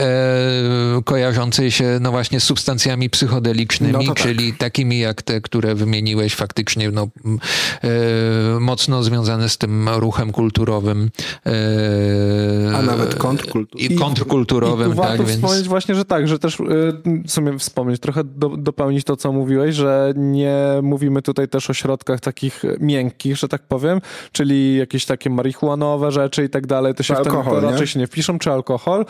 kojarzącej 1.05 1.71
się 1.71 1.97
no 2.01 2.11
właśnie 2.11 2.39
z 2.39 2.43
substancjami 2.43 3.09
psychodelicznymi, 3.09 3.93
no 3.93 4.13
tak. 4.13 4.23
czyli 4.23 4.53
takimi 4.53 4.99
jak 4.99 5.21
te, 5.21 5.41
które 5.41 5.75
wymieniłeś 5.75 6.35
faktycznie 6.35 6.91
no, 6.91 7.07
e, 7.83 8.59
mocno 8.59 9.03
związane 9.03 9.49
z 9.49 9.57
tym 9.57 9.89
ruchem 9.89 10.31
kulturowym. 10.31 11.09
E, 11.45 11.51
a 12.77 12.81
nawet 12.81 13.15
kontrkulturowym. 13.15 13.91
I 13.91 13.95
kontrkulturowym, 13.95 14.89
I, 14.89 14.93
i 14.93 14.95
tak. 14.95 15.05
Warto 15.05 15.23
więc... 15.23 15.35
wspomnieć 15.35 15.67
właśnie, 15.67 15.95
że 15.95 16.05
tak, 16.05 16.27
że 16.27 16.39
też 16.39 16.59
e, 16.59 16.63
w 17.27 17.31
sumie 17.31 17.59
wspomnieć, 17.59 18.01
trochę 18.01 18.23
do, 18.23 18.49
dopełnić 18.49 19.03
to, 19.03 19.17
co 19.17 19.31
mówiłeś, 19.31 19.75
że 19.75 20.13
nie 20.15 20.57
mówimy 20.81 21.21
tutaj 21.21 21.47
też 21.47 21.69
o 21.69 21.73
środkach 21.73 22.19
takich 22.19 22.63
miękkich, 22.79 23.37
że 23.37 23.47
tak 23.47 23.61
powiem, 23.61 24.01
czyli 24.31 24.77
jakieś 24.77 25.05
takie 25.05 25.29
marihuanowe 25.29 26.11
rzeczy 26.11 26.43
i 26.43 26.49
tak 26.49 26.67
dalej, 26.67 26.95
to 26.95 27.03
się 27.03 27.15
alkohol, 27.17 27.43
w 27.43 27.59
ten, 27.59 27.65
to 27.65 27.71
raczej 27.71 27.87
się 27.87 27.99
nie 27.99 28.07
wpiszą, 28.07 28.39
czy 28.39 28.51
alkohol, 28.51 29.05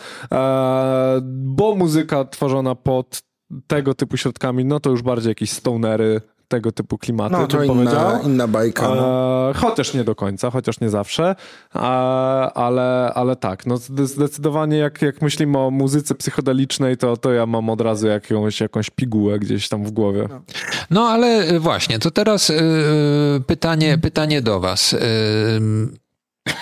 bo 1.22 1.74
muzyka 1.74 2.24
tworzona 2.24 2.74
pod 2.74 3.22
tego 3.66 3.94
typu 3.94 4.16
środkami, 4.16 4.64
no 4.64 4.80
to 4.80 4.90
już 4.90 5.02
bardziej 5.02 5.30
jakieś 5.30 5.50
stonery, 5.50 6.20
tego 6.48 6.72
typu 6.72 6.98
klimaty, 6.98 7.32
no, 7.32 7.46
to 7.46 7.64
inna, 7.64 8.20
inna 8.24 8.48
bajka. 8.48 8.88
No. 8.88 9.50
E, 9.50 9.54
chociaż 9.54 9.94
nie 9.94 10.04
do 10.04 10.14
końca, 10.14 10.50
chociaż 10.50 10.80
nie 10.80 10.90
zawsze, 10.90 11.36
e, 11.74 11.78
ale, 11.78 13.12
ale 13.14 13.36
tak, 13.36 13.66
no 13.66 13.76
zdecydowanie 14.04 14.76
jak, 14.76 15.02
jak 15.02 15.22
myślimy 15.22 15.58
o 15.58 15.70
muzyce 15.70 16.14
psychodelicznej, 16.14 16.96
to, 16.96 17.16
to 17.16 17.32
ja 17.32 17.46
mam 17.46 17.70
od 17.70 17.80
razu 17.80 18.06
jakąś, 18.06 18.60
jakąś 18.60 18.90
pigułę 18.90 19.38
gdzieś 19.38 19.68
tam 19.68 19.84
w 19.84 19.90
głowie. 19.90 20.26
No, 20.28 20.40
no 20.90 21.08
ale 21.08 21.60
właśnie, 21.60 21.98
to 21.98 22.10
teraz 22.10 22.48
yy, 22.48 22.56
pytanie, 23.46 23.98
pytanie 23.98 24.42
do 24.42 24.60
was. 24.60 24.92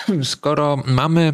Yy, 0.09 0.23
skoro 0.33 0.77
mamy 0.85 1.33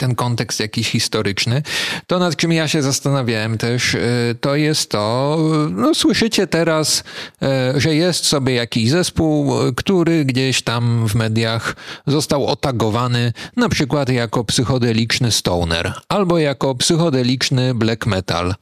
ten 0.00 0.14
kontekst 0.14 0.60
jakiś 0.60 0.88
historyczny. 0.90 1.62
To, 2.06 2.18
nad 2.18 2.36
czym 2.36 2.52
ja 2.52 2.68
się 2.68 2.82
zastanawiałem 2.82 3.58
też, 3.58 3.94
e, 3.94 4.00
to 4.40 4.56
jest 4.56 4.90
to, 4.90 5.36
no 5.70 5.94
słyszycie 5.94 6.46
teraz, 6.46 7.04
e, 7.42 7.80
że 7.80 7.94
jest 7.94 8.26
sobie 8.26 8.54
jakiś 8.54 8.90
zespół, 8.90 9.54
który 9.76 10.24
gdzieś 10.24 10.62
tam 10.62 11.08
w 11.08 11.14
mediach 11.14 11.76
został 12.06 12.46
otagowany 12.46 13.32
na 13.56 13.68
przykład 13.68 14.08
jako 14.08 14.44
psychodeliczny 14.44 15.30
stoner 15.30 15.92
albo 16.08 16.38
jako 16.38 16.74
psychodeliczny 16.74 17.74
black 17.74 18.06
metal. 18.06 18.54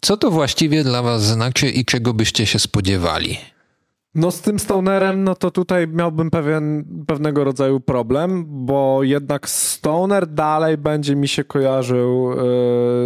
Co 0.00 0.16
to 0.16 0.30
właściwie 0.30 0.84
dla 0.84 1.02
was 1.02 1.22
znaczy 1.22 1.70
i 1.70 1.84
czego 1.84 2.14
byście 2.14 2.46
się 2.46 2.58
spodziewali? 2.58 3.38
No 4.14 4.30
z 4.30 4.40
tym 4.40 4.58
Stonerem, 4.58 5.24
no 5.24 5.34
to 5.34 5.50
tutaj 5.50 5.88
miałbym 5.88 6.30
pewien, 6.30 6.84
pewnego 7.06 7.44
rodzaju 7.44 7.80
problem, 7.80 8.44
bo 8.48 9.02
jednak 9.02 9.48
Stoner 9.48 10.26
dalej 10.26 10.78
będzie 10.78 11.16
mi 11.16 11.28
się 11.28 11.44
kojarzył 11.44 12.32
y, 12.32 12.36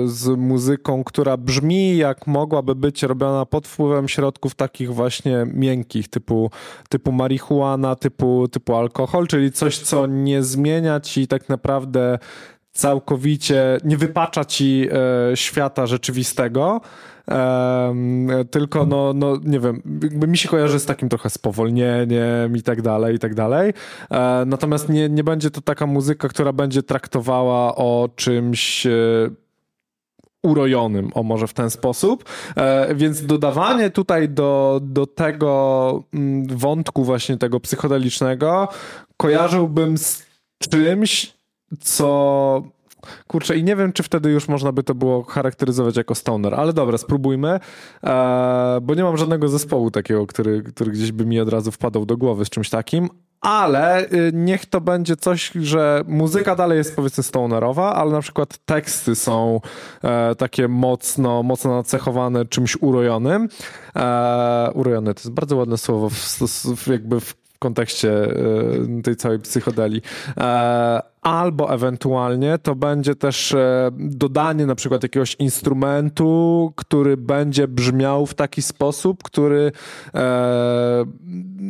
z 0.08 0.28
muzyką, 0.38 1.04
która 1.04 1.36
brzmi 1.36 1.96
jak 1.96 2.26
mogłaby 2.26 2.74
być 2.74 3.02
robiona 3.02 3.46
pod 3.46 3.66
wpływem 3.66 4.08
środków 4.08 4.54
takich 4.54 4.94
właśnie 4.94 5.46
miękkich, 5.52 6.08
typu, 6.08 6.50
typu 6.88 7.12
marihuana, 7.12 7.96
typu, 7.96 8.48
typu 8.48 8.74
alkohol, 8.74 9.26
czyli 9.26 9.52
coś, 9.52 9.78
co 9.78 10.06
nie 10.06 10.42
zmienia 10.42 11.00
ci 11.00 11.26
tak 11.26 11.48
naprawdę 11.48 12.18
całkowicie, 12.74 13.78
nie 13.84 13.96
wypacza 13.96 14.44
ci 14.44 14.88
y, 15.32 15.36
świata 15.36 15.86
rzeczywistego, 15.86 16.80
tylko 18.50 18.86
no, 18.86 19.12
no 19.14 19.36
nie 19.44 19.60
wiem, 19.60 19.82
mi 20.26 20.38
się 20.38 20.48
kojarzy 20.48 20.80
z 20.80 20.86
takim 20.86 21.08
trochę 21.08 21.30
spowolnieniem 21.30 22.56
i 22.56 22.62
tak 22.62 22.82
dalej, 22.82 23.16
i 23.16 23.18
tak 23.18 23.34
dalej. 23.34 23.72
E, 24.10 24.44
natomiast 24.46 24.88
nie, 24.88 25.08
nie 25.08 25.24
będzie 25.24 25.50
to 25.50 25.60
taka 25.60 25.86
muzyka, 25.86 26.28
która 26.28 26.52
będzie 26.52 26.82
traktowała 26.82 27.76
o 27.76 28.08
czymś 28.16 28.86
e, 28.86 28.90
urojonym, 30.42 31.10
o 31.14 31.22
może 31.22 31.46
w 31.46 31.54
ten 31.54 31.70
sposób. 31.70 32.24
E, 32.56 32.94
więc 32.94 33.26
dodawanie 33.26 33.90
tutaj 33.90 34.28
do, 34.28 34.80
do 34.82 35.06
tego 35.06 36.02
mm, 36.14 36.46
wątku 36.46 37.04
właśnie 37.04 37.36
tego 37.36 37.60
psychodelicznego 37.60 38.68
kojarzyłbym 39.16 39.98
z 39.98 40.26
czymś, 40.70 41.34
co 41.80 42.62
Kurczę, 43.26 43.56
i 43.56 43.64
nie 43.64 43.76
wiem, 43.76 43.92
czy 43.92 44.02
wtedy 44.02 44.30
już 44.30 44.48
można 44.48 44.72
by 44.72 44.82
to 44.82 44.94
było 44.94 45.22
charakteryzować 45.22 45.96
jako 45.96 46.14
stoner, 46.14 46.54
ale 46.54 46.72
dobra, 46.72 46.98
spróbujmy, 46.98 47.60
e, 48.04 48.78
bo 48.82 48.94
nie 48.94 49.02
mam 49.02 49.16
żadnego 49.16 49.48
zespołu 49.48 49.90
takiego, 49.90 50.26
który, 50.26 50.62
który 50.62 50.92
gdzieś 50.92 51.12
by 51.12 51.26
mi 51.26 51.40
od 51.40 51.48
razu 51.48 51.70
wpadał 51.70 52.06
do 52.06 52.16
głowy 52.16 52.44
z 52.44 52.50
czymś 52.50 52.70
takim, 52.70 53.08
ale 53.44 54.04
y, 54.04 54.30
niech 54.34 54.66
to 54.66 54.80
będzie 54.80 55.16
coś, 55.16 55.50
że 55.54 56.04
muzyka 56.08 56.56
dalej 56.56 56.78
jest 56.78 56.96
powiedzmy 56.96 57.22
stonerowa, 57.22 57.94
ale 57.94 58.12
na 58.12 58.20
przykład 58.20 58.58
teksty 58.64 59.14
są 59.14 59.60
e, 60.02 60.34
takie 60.34 60.68
mocno, 60.68 61.42
mocno 61.42 61.76
nacechowane 61.76 62.44
czymś 62.44 62.76
urojonym. 62.80 63.48
E, 63.96 64.70
urojone 64.74 65.14
to 65.14 65.20
jest 65.20 65.30
bardzo 65.30 65.56
ładne 65.56 65.78
słowo 65.78 66.10
w, 66.10 66.14
w, 66.76 66.86
jakby 66.86 67.20
w 67.20 67.34
kontekście 67.58 68.12
e, 68.12 69.02
tej 69.02 69.16
całej 69.16 69.38
psychodeli. 69.38 70.02
E, 70.36 71.02
albo 71.24 71.74
ewentualnie 71.74 72.58
to 72.58 72.74
będzie 72.74 73.14
też 73.14 73.52
e, 73.54 73.90
dodanie 73.98 74.66
na 74.66 74.74
przykład 74.74 75.02
jakiegoś 75.02 75.34
instrumentu, 75.34 76.72
który 76.76 77.16
będzie 77.16 77.68
brzmiał 77.68 78.26
w 78.26 78.34
taki 78.34 78.62
sposób, 78.62 79.22
który 79.22 79.72
e, 80.14 81.04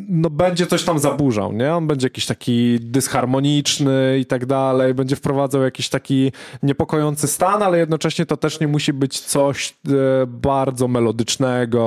no 0.09 0.31
będzie 0.31 0.67
coś 0.67 0.85
tam 0.85 0.99
zaburzał, 0.99 1.53
nie? 1.53 1.75
On 1.75 1.87
będzie 1.87 2.07
jakiś 2.07 2.27
taki 2.27 2.79
dysharmoniczny 2.81 4.19
i 4.21 4.27
tak 4.27 4.47
dalej, 4.47 4.95
będzie 4.95 5.17
wprowadzał 5.17 5.63
jakiś 5.63 5.89
taki 5.89 6.33
niepokojący 6.63 7.29
stan, 7.29 7.63
ale 7.63 7.79
jednocześnie 7.79 8.27
to 8.27 8.37
też 8.37 8.61
nie 8.61 8.69
musi 8.69 8.93
być 8.93 9.21
coś 9.21 9.71
e, 9.71 9.93
bardzo 10.27 10.89
melodycznego 10.89 11.85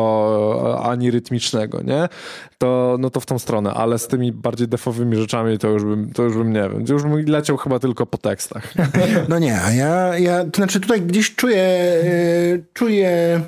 ani 0.83 1.11
rytmicznego, 1.11 1.81
nie? 1.81 2.09
To, 2.57 2.97
no 2.99 3.09
to 3.09 3.19
w 3.19 3.25
tą 3.25 3.39
stronę, 3.39 3.73
ale 3.73 3.99
z 3.99 4.07
tymi 4.07 4.31
bardziej 4.31 4.67
defowymi 4.67 5.15
rzeczami 5.15 5.57
to 5.57 5.67
już 5.67 5.83
bym, 5.83 6.13
to 6.13 6.23
już 6.23 6.33
bym 6.33 6.53
nie 6.53 6.69
wiem, 6.69 6.85
już 6.89 7.03
bym 7.03 7.25
leciał 7.25 7.56
chyba 7.57 7.79
tylko 7.79 8.05
po 8.05 8.17
tekstach. 8.17 8.73
No 9.29 9.39
nie, 9.39 9.61
a 9.61 9.71
ja, 9.71 10.17
ja 10.17 10.43
to 10.43 10.55
znaczy 10.55 10.79
tutaj 10.79 11.01
gdzieś 11.01 11.35
czuję, 11.35 11.63
e, 11.63 12.59
czuję 12.73 13.41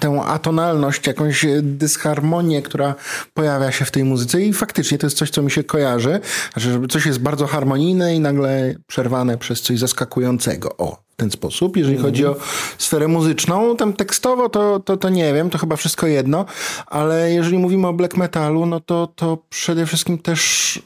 tę 0.00 0.20
atonalność, 0.22 1.06
jakąś 1.06 1.46
dysharmonię, 1.62 2.62
która 2.62 2.94
pojawia 3.34 3.72
się 3.72 3.84
w 3.84 3.90
tej 3.90 4.04
muzyce 4.04 4.42
i 4.42 4.52
faktycznie 4.52 4.98
to 4.98 5.06
jest 5.06 5.16
coś, 5.16 5.30
co 5.30 5.42
mi 5.42 5.50
się 5.50 5.64
kojarzy, 5.64 6.20
znaczy, 6.52 6.72
że 6.72 6.80
coś 6.90 7.06
jest 7.06 7.18
bardzo 7.18 7.46
harmonijne 7.46 8.14
i 8.14 8.20
nagle 8.20 8.74
przerwane 8.86 9.38
przez 9.38 9.62
coś 9.62 9.78
zaskakującego. 9.78 10.76
O, 10.76 11.06
w 11.16 11.16
ten 11.16 11.30
sposób. 11.30 11.76
Jeżeli 11.76 11.94
mm. 11.94 12.06
chodzi 12.06 12.26
o 12.26 12.36
sferę 12.78 13.08
muzyczną, 13.08 13.76
tam 13.76 13.92
tekstowo 13.92 14.48
to, 14.48 14.80
to, 14.80 14.96
to 14.96 15.08
nie 15.08 15.34
wiem, 15.34 15.50
to 15.50 15.58
chyba 15.58 15.76
wszystko 15.76 16.06
jedno, 16.06 16.44
ale 16.86 17.32
jeżeli 17.32 17.58
mówimy 17.58 17.86
o 17.86 17.92
black 17.92 18.16
metalu, 18.16 18.66
no 18.66 18.80
to, 18.80 19.06
to 19.06 19.38
przede 19.50 19.86
wszystkim 19.86 20.18
też 20.18 20.82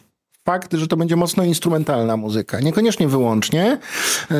fakt, 0.50 0.74
że 0.74 0.86
to 0.86 0.96
będzie 0.96 1.16
mocno 1.16 1.44
instrumentalna 1.44 2.16
muzyka. 2.16 2.60
Niekoniecznie 2.60 3.08
wyłącznie. 3.08 3.78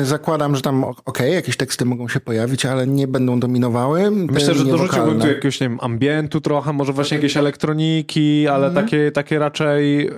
Zakładam, 0.03 0.55
że 0.55 0.61
tam 0.61 0.83
okej, 0.83 0.97
okay, 1.05 1.29
jakieś 1.29 1.57
teksty 1.57 1.85
mogą 1.85 2.07
się 2.07 2.19
pojawić, 2.19 2.65
ale 2.65 2.87
nie 2.87 3.07
będą 3.07 3.39
dominowały. 3.39 4.11
Myślę, 4.11 4.53
że 4.53 4.65
dorzuciłbym 4.65 5.19
tu 5.19 5.27
jakiegoś, 5.27 5.59
nie 5.59 5.69
wiem, 5.69 5.79
ambientu 5.81 6.41
trochę, 6.41 6.73
może 6.73 6.93
właśnie 6.93 7.17
jakieś 7.17 7.37
elektroniki, 7.37 8.47
ale 8.47 8.67
mm 8.67 8.71
-hmm. 8.71 8.83
takie, 8.83 9.11
takie 9.11 9.39
raczej 9.39 10.09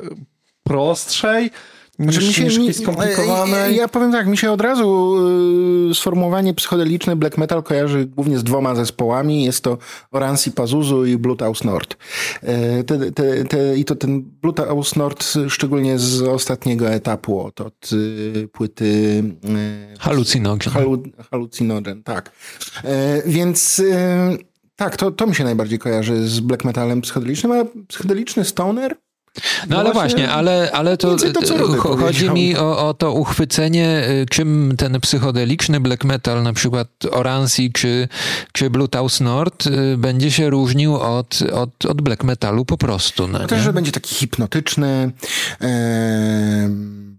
prostszej 0.63 1.51
znaczy, 1.99 2.27
mi 2.27 2.33
się, 2.33 2.59
mi, 2.59 2.73
skomplikowane. 2.73 3.71
Ja 3.71 3.87
powiem 3.87 4.11
tak, 4.11 4.27
mi 4.27 4.37
się 4.37 4.51
od 4.51 4.61
razu 4.61 5.15
y, 5.91 5.95
sformułowanie 5.95 6.53
psychodeliczne 6.53 7.15
black 7.15 7.37
metal 7.37 7.63
kojarzy 7.63 8.05
głównie 8.05 8.37
z 8.37 8.43
dwoma 8.43 8.75
zespołami. 8.75 9.43
Jest 9.43 9.63
to 9.63 9.77
Oransi 10.11 10.51
Pazuzu 10.51 11.05
i 11.05 11.17
Bluetooth 11.17 11.63
Nord. 11.63 11.93
Y, 12.43 12.83
te, 12.83 13.11
te, 13.11 13.45
te, 13.45 13.77
I 13.77 13.85
to 13.85 13.95
ten 13.95 14.21
Bluetooth 14.41 14.95
Nord 14.95 15.33
szczególnie 15.49 15.99
z 15.99 16.21
ostatniego 16.21 16.89
etapu, 16.89 17.39
od, 17.39 17.61
od 17.61 17.89
y, 17.93 18.49
płyty... 18.51 19.23
Y, 19.95 19.97
Halucinogen. 19.99 20.73
Halu, 20.73 21.03
halucinogen, 21.31 22.03
tak. 22.03 22.31
Y, 22.85 23.23
więc... 23.25 23.79
Y, 23.79 24.53
tak, 24.75 24.97
to, 24.97 25.11
to 25.11 25.27
mi 25.27 25.35
się 25.35 25.43
najbardziej 25.43 25.79
kojarzy 25.79 26.27
z 26.27 26.39
black 26.39 26.65
metalem 26.65 27.01
psychodelicznym, 27.01 27.51
a 27.51 27.65
psychodeliczny 27.87 28.45
stoner 28.45 28.95
No, 29.69 29.79
ale 29.79 29.93
właśnie, 29.93 30.29
ale, 30.31 30.69
ale 30.73 30.97
to, 30.97 31.15
to, 31.17 31.57
Rudy 31.57 31.77
chodzi 31.77 32.29
mi 32.29 32.57
o, 32.57 32.87
o 32.87 32.93
to 32.93 33.13
uchwycenie, 33.13 34.09
y, 34.09 34.25
czym 34.29 34.73
ten 34.77 34.99
psychodeliczny 34.99 35.79
black 35.79 36.03
metal, 36.03 36.43
na 36.43 36.53
przykład 36.53 36.87
Oransi 37.11 37.71
czy, 37.71 38.07
czy 38.51 38.69
Blue 38.69 38.87
Taus 38.87 39.21
Nord, 39.21 39.67
y, 39.67 39.97
będzie 39.97 40.31
się 40.31 40.49
różnił 40.49 40.95
od, 40.95 41.39
od, 41.41 41.85
od 41.85 42.01
black 42.01 42.23
metalu 42.23 42.65
po 42.65 42.77
prostu. 42.77 43.27
No, 43.27 43.39
No 43.39 43.47
też, 43.47 43.61
że 43.61 43.73
będzie 43.73 43.91
taki 43.91 44.15
hipnotyczny, 44.15 45.11
e, 45.61 46.69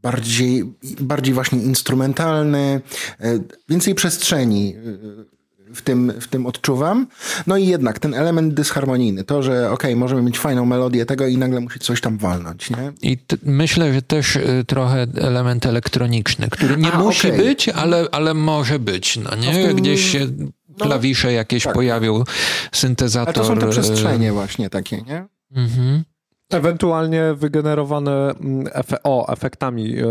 bardziej, 0.02 0.74
bardziej 1.00 1.34
właśnie 1.34 1.62
instrumentalny, 1.62 2.80
e, 3.20 3.38
więcej 3.68 3.94
przestrzeni 3.94 4.74
e, 4.76 5.33
w 5.74 5.82
tym, 5.82 6.12
w 6.20 6.28
tym 6.28 6.46
odczuwam. 6.46 7.06
No 7.46 7.56
i 7.56 7.66
jednak 7.66 7.98
ten 7.98 8.14
element 8.14 8.54
dysharmonijny, 8.54 9.24
to, 9.24 9.42
że 9.42 9.70
okej, 9.70 9.96
możemy 9.96 10.22
mieć 10.22 10.38
fajną 10.38 10.66
melodię 10.66 11.06
tego 11.06 11.26
i 11.26 11.38
nagle 11.38 11.60
musi 11.60 11.78
coś 11.78 12.00
tam 12.00 12.18
walnąć, 12.18 12.70
nie? 12.70 12.92
I 13.02 13.18
myślę, 13.42 13.94
że 13.94 14.02
też 14.02 14.36
y, 14.36 14.64
trochę 14.66 15.06
element 15.16 15.66
elektroniczny, 15.66 16.48
który 16.50 16.76
nie 16.76 16.92
A, 16.92 16.98
musi 16.98 17.28
okej. 17.28 17.40
być, 17.40 17.68
ale, 17.68 18.06
ale 18.12 18.34
może 18.34 18.78
być. 18.78 19.16
No 19.16 19.36
nie? 19.36 19.52
tym- 19.66 19.76
Gdzieś 19.76 20.12
się 20.12 20.26
klawisze 20.80 21.32
jakieś 21.32 21.64
tak. 21.64 21.74
pojawią, 21.74 22.24
syntezator. 22.72 23.34
Ale 23.36 23.48
to 23.48 23.54
są 23.54 23.58
te 23.58 23.66
y, 23.66 23.70
przestrzenie 23.70 24.32
właśnie 24.32 24.70
takie, 24.70 24.96
nie? 25.02 25.26
Mhm. 25.56 26.04
Ewentualnie 26.68 27.34
wygenerowane 27.36 28.30
mm, 28.30 28.66
efe, 28.72 28.96
o, 29.04 29.32
efektami 29.32 29.96
e, 29.98 30.04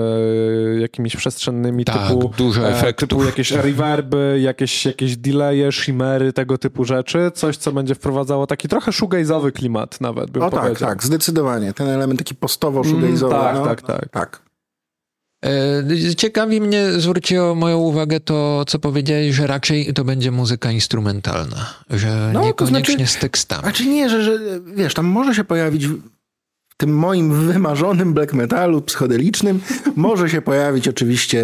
jakimiś 0.82 1.16
przestrzennymi 1.16 1.86
Tak, 1.86 2.08
typu, 2.08 2.32
dużo 2.38 2.62
e, 2.62 2.70
efektów. 2.78 3.10
typu 3.10 3.24
jakieś 3.26 3.52
reverby, 3.52 4.40
jakieś, 4.42 4.86
jakieś 4.86 5.18
delaye, 5.18 5.72
shimmery, 5.72 6.34
tego 6.34 6.58
typu 6.58 6.86
rzeczy. 6.86 7.32
Coś, 7.34 7.58
co 7.58 7.72
będzie 7.72 7.96
wprowadzało 7.96 8.48
taki 8.48 8.68
trochę 8.68 8.92
shoegaze'owy 8.92 9.52
klimat 9.52 10.02
nawet, 10.02 10.32
bym 10.32 10.44
O 10.44 10.52
tak, 10.52 10.62
powiedział. 10.62 10.90
tak, 10.90 11.04
zdecydowanie. 11.04 11.74
Ten 11.74 11.88
element 11.90 12.20
taki 12.20 12.36
postowo 12.36 12.82
Mm, 12.82 12.94
shoegaze'owy. 12.94 13.30
tak, 13.30 13.56
no, 13.56 13.66
tak, 13.66 13.82
tak. 13.82 14.10
tak. 14.10 14.42
E, 15.46 16.16
Ciekawi 16.16 16.62
mnie, 16.62 16.92
zwróciło 16.92 17.56
moją 17.56 17.78
uwagę 17.78 18.20
to, 18.20 18.64
co 18.68 18.80
powiedziałeś, 18.80 19.36
że 19.36 19.48
raczej 19.48 19.94
to 19.94 20.04
będzie 20.04 20.32
muzyka 20.32 20.72
instrumentalna, 20.72 21.74
że 21.90 22.30
No, 22.34 22.40
to 22.40 22.46
niekoniecznie 22.46 22.96
znaczy- 22.96 23.12
z 23.12 23.18
tekstami. 23.18 23.64
A 23.66 23.72
czy 23.72 23.86
nie, 23.86 24.10
że, 24.10 24.24
że 24.24 24.40
wiesz, 24.76 24.94
tam 24.94 25.06
może 25.06 25.36
się 25.36 25.44
pojawić 25.44 25.88
tym 26.78 26.98
moim 26.98 27.34
wymarzonym 27.48 28.14
black 28.14 28.34
metalu 28.34 28.82
psychodelicznym, 28.82 29.62
może 29.96 30.30
się 30.30 30.42
pojawić 30.42 30.88
oczywiście 30.88 31.44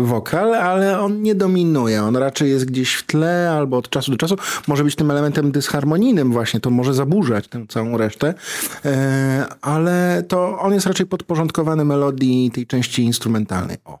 wokal, 0.00 0.54
ale 0.54 1.00
on 1.00 1.22
nie 1.22 1.34
dominuje. 1.34 2.02
On 2.02 2.16
raczej 2.16 2.50
jest 2.50 2.64
gdzieś 2.64 2.94
w 2.94 3.02
tle 3.06 3.50
albo 3.58 3.76
od 3.76 3.88
czasu 3.90 4.10
do 4.10 4.16
czasu. 4.16 4.36
Może 4.66 4.84
być 4.84 4.96
tym 4.96 5.10
elementem 5.10 5.52
dysharmonijnym 5.52 6.32
właśnie, 6.32 6.60
to 6.60 6.70
może 6.70 6.94
zaburzać 6.94 7.48
tę 7.48 7.66
całą 7.68 7.96
resztę, 7.96 8.34
e, 8.84 9.46
ale 9.60 10.22
to 10.28 10.58
on 10.58 10.72
jest 10.72 10.86
raczej 10.86 11.06
podporządkowany 11.06 11.84
melodii 11.84 12.50
tej 12.50 12.66
części 12.66 13.02
instrumentalnej. 13.02 13.76
O. 13.84 13.98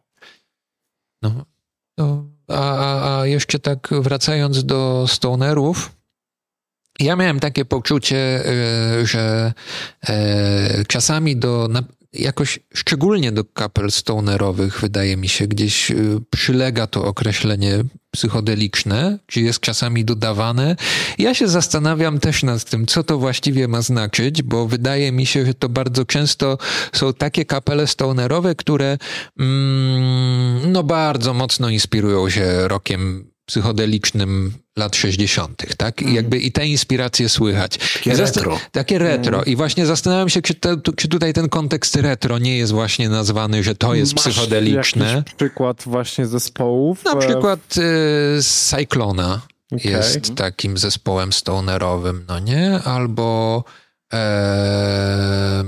No, 1.98 2.24
a, 2.48 2.54
a- 2.76 3.20
a 3.20 3.26
jeszcze 3.26 3.58
tak 3.58 3.88
wracając 4.00 4.64
do 4.64 5.04
stonerów, 5.08 5.92
ja 7.00 7.16
miałem 7.16 7.40
takie 7.40 7.64
poczucie, 7.64 8.16
e, 8.16 9.06
że 9.06 9.52
e, 10.08 10.84
czasami 10.84 11.36
do, 11.36 11.68
jakoś 12.12 12.58
szczególnie 12.74 13.32
do 13.32 13.44
kapel 13.44 13.90
stonerowych, 13.90 14.80
wydaje 14.80 15.16
mi 15.16 15.28
się, 15.28 15.46
gdzieś 15.46 15.90
e, 15.90 15.94
przylega 16.30 16.86
to 16.86 17.04
określenie 17.04 17.84
psychodeliczne, 18.10 19.18
czy 19.26 19.40
jest 19.40 19.60
czasami 19.60 20.04
dodawane. 20.04 20.76
Ja 21.18 21.34
się 21.34 21.48
zastanawiam 21.48 22.18
też 22.18 22.42
nad 22.42 22.64
tym, 22.64 22.86
co 22.86 23.04
to 23.04 23.18
właściwie 23.18 23.68
ma 23.68 23.82
znaczyć, 23.82 24.42
bo 24.42 24.66
wydaje 24.66 25.12
mi 25.12 25.26
się, 25.26 25.46
że 25.46 25.54
to 25.54 25.68
bardzo 25.68 26.04
często 26.04 26.58
są 26.92 27.12
takie 27.14 27.44
kapele 27.44 27.86
stonerowe, 27.86 28.54
które 28.54 28.98
mm, 29.38 30.72
no 30.72 30.82
bardzo 30.82 31.34
mocno 31.34 31.68
inspirują 31.68 32.30
się 32.30 32.68
rokiem 32.68 33.30
psychodelicznym 33.46 34.52
lat 34.76 34.96
60., 34.96 35.76
tak? 35.76 36.02
I 36.02 36.14
jakby 36.14 36.38
i 36.38 36.52
te 36.52 36.66
inspiracje 36.66 37.28
słychać. 37.28 37.78
Takie 37.94 38.14
retro. 38.14 38.60
Takie 38.72 38.98
retro. 38.98 39.44
I 39.44 39.56
właśnie 39.56 39.86
zastanawiam 39.86 40.28
się, 40.28 40.42
czy, 40.42 40.54
te, 40.54 40.76
czy 40.96 41.08
tutaj 41.08 41.32
ten 41.32 41.48
kontekst 41.48 41.96
retro 41.96 42.38
nie 42.38 42.58
jest 42.58 42.72
właśnie 42.72 43.08
nazwany, 43.08 43.62
że 43.62 43.74
to 43.74 43.94
jest 43.94 44.14
Masz 44.14 44.24
psychodeliczne. 44.24 45.24
Przykład 45.36 45.82
właśnie 45.86 46.26
zespołów? 46.26 47.04
Na 47.04 47.12
e, 47.12 47.18
przykład 47.18 47.76
y, 48.38 48.42
Cyclona 48.42 49.40
Okej. 49.72 49.92
jest 49.92 50.34
takim 50.34 50.78
zespołem 50.78 51.32
stonerowym, 51.32 52.24
no 52.28 52.38
nie? 52.38 52.80
Albo 52.84 53.64
e, 54.12 55.64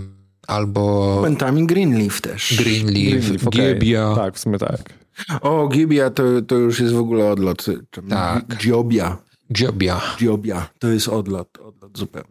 albo 0.47 1.13
Momentami 1.17 1.67
Greenleaf 1.67 2.21
też. 2.21 2.55
Greenleaf, 2.57 3.25
Greenleaf. 3.25 3.51
Giebia. 3.51 4.15
Tak, 4.15 4.35
w 4.35 4.39
sumie 4.39 4.59
tak. 4.59 4.93
O, 5.41 5.69
Gibia 5.69 6.11
to, 6.11 6.23
to 6.47 6.55
już 6.55 6.81
jest 6.81 6.95
w 6.95 6.99
ogóle 6.99 7.31
odlot. 7.31 7.67
Tak. 8.09 8.45
Giobia. 8.57 9.17
Giobia. 9.53 10.01
Giobia. 10.19 10.69
To 10.79 10.89
jest 10.89 11.09
odlot, 11.09 11.59
odlot 11.59 11.99
zupełnie. 11.99 12.29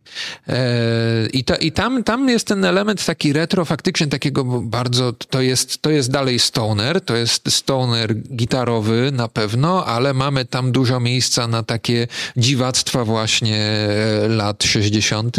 E, 0.47 1.27
I, 1.33 1.43
ta, 1.43 1.55
i 1.55 1.71
tam, 1.71 2.03
tam 2.03 2.29
jest 2.29 2.47
ten 2.47 2.65
element 2.65 3.05
taki 3.05 3.33
retro, 3.33 3.65
faktycznie 3.65 4.07
takiego 4.07 4.43
bardzo, 4.61 5.13
to 5.13 5.41
jest, 5.41 5.81
to 5.81 5.89
jest 5.89 6.11
dalej 6.11 6.39
stoner, 6.39 7.01
to 7.01 7.15
jest 7.15 7.53
stoner 7.53 8.15
gitarowy 8.15 9.09
na 9.13 9.27
pewno, 9.27 9.85
ale 9.85 10.13
mamy 10.13 10.45
tam 10.45 10.71
dużo 10.71 10.99
miejsca 10.99 11.47
na 11.47 11.63
takie 11.63 12.07
dziwactwa 12.37 13.05
właśnie 13.05 13.57
e, 13.57 14.27
lat 14.27 14.63
60. 14.63 15.37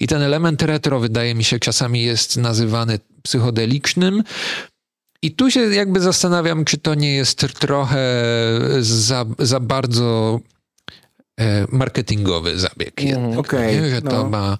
I 0.00 0.06
ten 0.06 0.22
element 0.22 0.62
retro 0.62 1.00
wydaje 1.00 1.34
mi 1.34 1.44
się 1.44 1.58
czasami 1.58 2.02
jest 2.02 2.36
nazywany 2.36 2.98
psychodelicznym. 3.22 4.22
I 5.22 5.32
tu 5.34 5.50
się 5.50 5.60
jakby 5.60 6.00
zastanawiam, 6.00 6.64
czy 6.64 6.78
to 6.78 6.94
nie 6.94 7.14
jest 7.14 7.58
trochę 7.60 7.98
za, 8.80 9.24
za 9.38 9.60
bardzo 9.60 10.40
e, 11.40 11.66
marketingowy 11.72 12.58
zabieg 12.58 13.02
jednak. 13.02 13.38
Okej, 13.38 13.80
nie? 13.80 13.90
Że 13.90 14.02
to 14.02 14.10
no. 14.10 14.28
ma... 14.28 14.58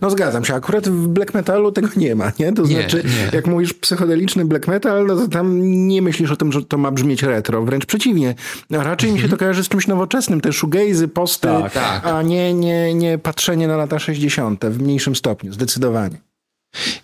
No 0.00 0.10
zgadzam 0.10 0.44
się, 0.44 0.54
akurat 0.54 0.88
w 0.88 1.08
black 1.08 1.34
metalu 1.34 1.72
tego 1.72 1.88
nie 1.96 2.14
ma, 2.14 2.32
nie? 2.38 2.52
To 2.52 2.62
Nie, 2.62 2.68
znaczy, 2.68 3.02
nie. 3.04 3.30
jak 3.32 3.46
mówisz 3.46 3.74
psychodeliczny 3.74 4.44
black 4.44 4.68
metal, 4.68 5.06
no 5.06 5.16
to 5.16 5.28
tam 5.28 5.60
nie 5.88 6.02
myślisz 6.02 6.30
o 6.30 6.36
tym, 6.36 6.52
że 6.52 6.62
to 6.62 6.78
ma 6.78 6.90
brzmieć 6.90 7.22
retro, 7.22 7.62
wręcz 7.62 7.86
przeciwnie. 7.86 8.34
A 8.78 8.82
Raczej 8.82 9.12
mi 9.12 9.20
się 9.20 9.28
to 9.28 9.36
kojarzy 9.36 9.64
z 9.64 9.68
czymś 9.68 9.86
nowoczesnym, 9.86 10.40
te 10.40 10.52
shoegazy, 10.52 11.08
posty, 11.08 11.48
Mhm. 11.48 11.70
Tak, 11.70 12.02
tak. 12.02 12.12
a 12.12 12.22
nie, 12.22 12.54
nie, 12.54 12.94
nie 12.94 13.18
patrzenie 13.18 13.68
na 13.68 13.76
lata 13.76 13.98
60. 13.98 14.64
w 14.64 14.82
mniejszym 14.82 15.16
stopniu, 15.16 15.52
zdecydowanie. 15.52 16.31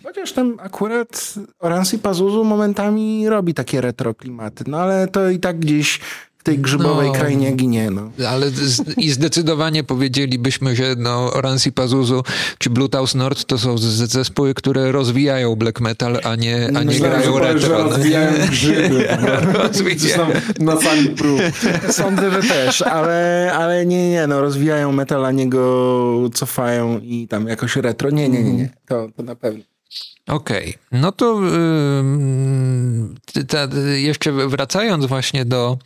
Chociaż 0.03 0.33
tam 0.33 0.57
akurat 0.61 1.35
Oransi 1.59 1.99
Pazuzu 1.99 2.45
momentami 2.45 3.29
robi 3.29 3.55
takie 3.55 3.81
retro 3.81 4.15
klimaty, 4.15 4.65
no 4.67 4.81
ale 4.81 5.09
to 5.09 5.31
i 5.31 5.39
tak 5.39 5.59
gdzieś 5.59 6.01
tej 6.49 6.59
grzybowej 6.59 7.07
No. 7.09 7.15
krainie 7.15 7.53
ginie, 7.53 7.91
no. 7.91 8.11
Ale 8.29 8.51
z, 8.51 8.99
i 8.99 9.11
zdecydowanie 9.11 9.85
powiedzielibyśmy, 9.85 10.77
że 10.77 10.95
no, 10.99 11.33
Oransi 11.33 11.73
Pazuzu 11.73 12.23
czy 12.59 12.71
Blue 12.71 12.89
Taus 12.89 13.15
Nord 13.15 13.45
to 13.45 13.59
są 13.59 13.79
z, 13.79 13.83
zespoły, 13.85 14.55
które 14.55 14.93
rozwijają 14.93 15.57
black 15.57 15.81
metal, 15.81 16.21
a 16.25 16.35
nie, 16.37 16.67
a 16.67 16.71
nie 16.81 16.85
Myślałem, 16.85 17.23
że 17.23 17.33
grają 17.33 17.33
powiesz, 17.33 17.63
że 17.63 17.69
retro. 17.69 17.89
rozwijają 17.91 18.33
grzyby. 18.51 19.09
Rozwijają. 19.63 20.27
na 20.61 20.81
sali 20.81 21.09
prób. 21.09 21.41
Sądzę, 21.91 22.31
że 22.31 22.43
też, 22.49 22.83
ale, 22.83 23.51
ale 23.55 23.87
nie, 23.87 24.11
nie, 24.11 24.27
no 24.27 24.41
rozwijają 24.41 24.93
metal, 24.93 25.25
a 25.27 25.33
nie 25.33 25.49
go 25.49 26.31
cofają 26.35 26.99
i 26.99 27.29
tam 27.29 27.49
jakoś 27.49 27.77
retro. 27.77 28.11
Nie, 28.11 28.29
nie, 28.29 28.43
nie, 28.43 28.53
nie. 28.53 28.69
To, 28.89 29.09
to 29.17 29.23
na 29.23 29.35
pewno. 29.37 29.65
Okej, 30.29 30.75
no 30.93 31.13
to 31.13 31.41
ym, 31.99 33.15
ty- 33.33 33.45
ta, 33.45 33.69
jeszcze 33.97 34.33
wracając 34.49 35.07
właśnie 35.07 35.45
do, 35.45 35.79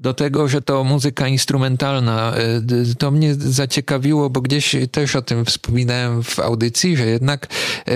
do 0.00 0.14
tego, 0.14 0.48
że 0.48 0.62
to 0.62 0.84
muzyka 0.84 1.28
instrumentalna, 1.28 2.34
y, 2.56 2.60
d- 2.60 2.94
to 2.98 3.10
mnie 3.10 3.34
zaciekawiło, 3.34 4.30
bo 4.30 4.40
gdzieś 4.40 4.76
też 4.92 5.16
o 5.16 5.22
tym 5.22 5.44
wspominałem 5.44 6.22
w 6.22 6.38
audycji, 6.38 6.96
że 6.96 7.06
jednak 7.06 7.46
y, 7.88 7.92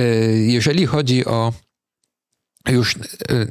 jeżeli 0.46 0.86
chodzi 0.86 1.24
o 1.24 1.52
już 2.68 2.96
y, 2.96 2.98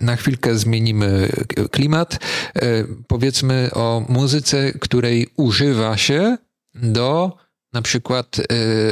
na 0.01 0.15
chwilkę 0.15 0.55
zmienimy 0.57 1.29
klimat. 1.71 2.19
Y, 2.63 2.87
Powiedzmy 3.07 3.69
o 3.73 4.05
muzyce, 4.09 4.71
której 4.71 5.27
używa 5.37 5.97
się 5.97 6.37
do 6.75 7.37
na 7.73 7.81
przykład 7.81 8.37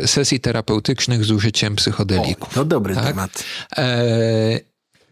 y, 0.04 0.08
sesji 0.08 0.40
terapeutycznych 0.40 1.26
z 1.26 1.32
użyciem 1.32 1.76
psychodelików. 1.76 2.54
To 2.54 2.66
dobry 2.66 2.96
Tak? 2.96 3.06
temat. 3.06 3.44
E, 3.78 4.60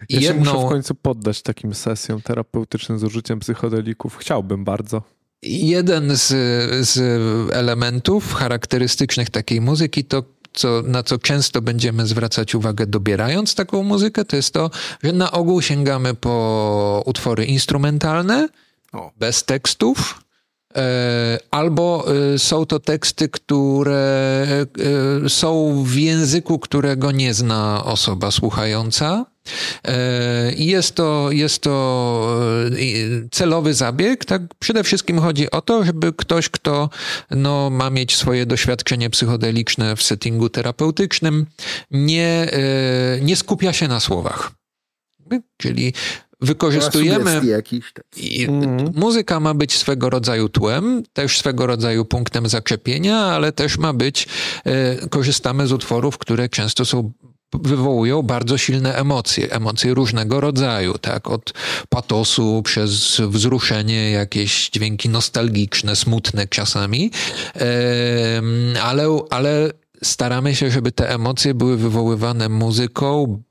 Ja 0.10 0.22
się 0.22 0.34
muszę 0.34 0.52
w 0.52 0.54
jedną, 0.54 0.70
końcu 0.70 0.96
poddać 0.96 1.42
takim 1.42 1.74
sesjom 1.76 2.22
terapeutycznym 2.22 3.00
z 3.00 3.04
użyciem 3.04 3.40
psychodelików. 3.40 4.18
Chciałbym 4.18 4.64
bardzo. 4.64 5.02
jeden 5.44 6.16
z, 6.16 6.28
z 6.90 6.98
elementów 7.54 8.34
charakterystycznych 8.34 9.30
takiej 9.30 9.62
muzyki 9.62 10.04
to 10.04 10.24
co, 10.54 10.82
na 10.86 11.04
co 11.04 11.18
często 11.18 11.62
będziemy 11.62 12.08
zwracać 12.08 12.56
uwagę 12.56 12.86
dobierając 12.88 13.56
taką 13.56 13.84
muzykę, 13.84 14.26
to 14.26 14.36
jest 14.36 14.54
to, 14.54 14.72
że 15.04 15.12
na 15.14 15.32
ogół 15.32 15.62
sięgamy 15.62 16.14
po 16.14 17.04
utwory 17.06 17.46
instrumentalne, 17.46 18.50
O. 18.92 19.12
bez 19.20 19.44
tekstów, 19.44 20.22
albo 21.52 22.06
e, 22.34 22.40
są 22.40 22.66
to 22.66 22.80
teksty, 22.80 23.30
które 23.30 24.68
e, 25.26 25.30
są 25.30 25.84
w 25.84 25.96
języku, 25.96 26.60
którego 26.60 27.12
nie 27.12 27.34
zna 27.34 27.86
osoba 27.86 28.32
słuchająca. 28.32 29.26
Jest 30.58 30.96
to, 30.96 31.32
jest 31.32 31.62
to 31.62 32.38
celowy 33.32 33.74
zabieg. 33.74 34.26
Tak? 34.26 34.42
Przede 34.60 34.84
wszystkim 34.84 35.20
chodzi 35.20 35.52
o 35.52 35.62
to, 35.62 35.86
żeby 35.86 36.14
ktoś, 36.14 36.50
kto 36.50 36.90
no, 37.32 37.70
ma 37.70 37.90
mieć 37.90 38.16
swoje 38.16 38.46
doświadczenie 38.46 39.10
psychodeliczne 39.10 39.96
w 39.96 40.04
settingu 40.04 40.50
terapeutycznym, 40.50 41.46
nie, 41.92 42.50
nie 43.22 43.36
skupia 43.36 43.74
się 43.74 43.88
na 43.88 44.00
słowach. 44.00 44.52
Czyli 45.58 45.94
wykorzystujemy. 46.42 47.42
Jakiś, 47.46 47.94
tak. 47.94 48.06
I 48.18 48.44
mm. 48.44 48.92
Muzyka 48.96 49.40
ma 49.40 49.54
być 49.54 49.78
swego 49.78 50.10
rodzaju 50.10 50.50
tłem, 50.50 51.04
też 51.14 51.40
swego 51.40 51.68
rodzaju 51.68 52.06
punktem 52.06 52.50
zaczepienia, 52.50 53.18
ale 53.18 53.52
też 53.52 53.78
ma 53.78 53.94
być, 53.94 54.28
e, 54.66 55.08
korzystamy 55.08 55.68
z 55.68 55.72
utworów, 55.72 56.18
które 56.18 56.50
często 56.50 56.86
są 56.86 57.12
wywołują 57.54 58.22
bardzo 58.22 58.58
silne 58.58 58.96
emocje, 58.96 59.52
emocje 59.52 59.94
różnego 59.94 60.42
rodzaju, 60.42 60.98
tak, 60.98 61.30
od 61.30 61.54
patosu 61.90 62.62
przez 62.66 63.22
wzruszenie, 63.28 64.12
jakieś 64.12 64.70
dźwięki 64.70 65.10
nostalgiczne, 65.10 65.96
smutne 65.96 66.48
czasami, 66.48 67.12
e, 67.56 68.42
ale, 68.82 69.20
ale 69.30 69.72
staramy 70.04 70.56
się, 70.56 70.72
żeby 70.72 70.92
te 70.92 71.10
emocje 71.10 71.54
były 71.54 71.78
wywoływane 71.78 72.50
muzyką 72.50 73.42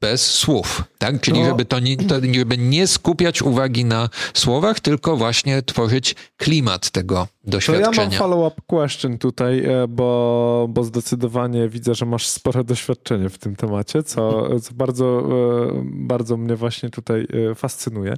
bez 0.00 0.30
słów, 0.30 0.82
tak? 0.98 1.20
Czyli 1.20 1.40
no. 1.40 1.46
żeby 1.46 1.64
to 1.64 1.80
nie, 1.80 1.96
to, 1.96 2.14
żeby 2.34 2.58
nie 2.58 2.86
skupiać 2.86 3.42
uwagi 3.42 3.84
na 3.84 4.08
słowach, 4.34 4.80
tylko 4.80 5.16
właśnie 5.16 5.62
tworzyć 5.62 6.14
klimat 6.36 6.90
tego 6.90 7.26
doświadczenia. 7.44 7.90
To 7.90 8.02
ja 8.02 8.08
mam 8.08 8.18
follow-up 8.18 8.60
question 8.66 9.18
tutaj, 9.18 9.64
e, 9.64 9.88
bo, 9.88 10.66
bo 10.70 10.84
zdecydowanie 10.84 11.68
widzę, 11.68 11.94
że 11.94 12.06
masz 12.06 12.26
spore 12.26 12.64
doświadczenie 12.64 13.28
w 13.28 13.38
tym 13.38 13.56
temacie, 13.56 14.02
co, 14.02 14.48
co 14.60 14.74
bardzo, 14.74 15.28
e, 15.74 15.82
bardzo 15.84 16.36
mnie 16.36 16.56
właśnie 16.56 16.90
tutaj 16.90 17.26
e, 17.50 17.54
fascynuje. 17.54 18.14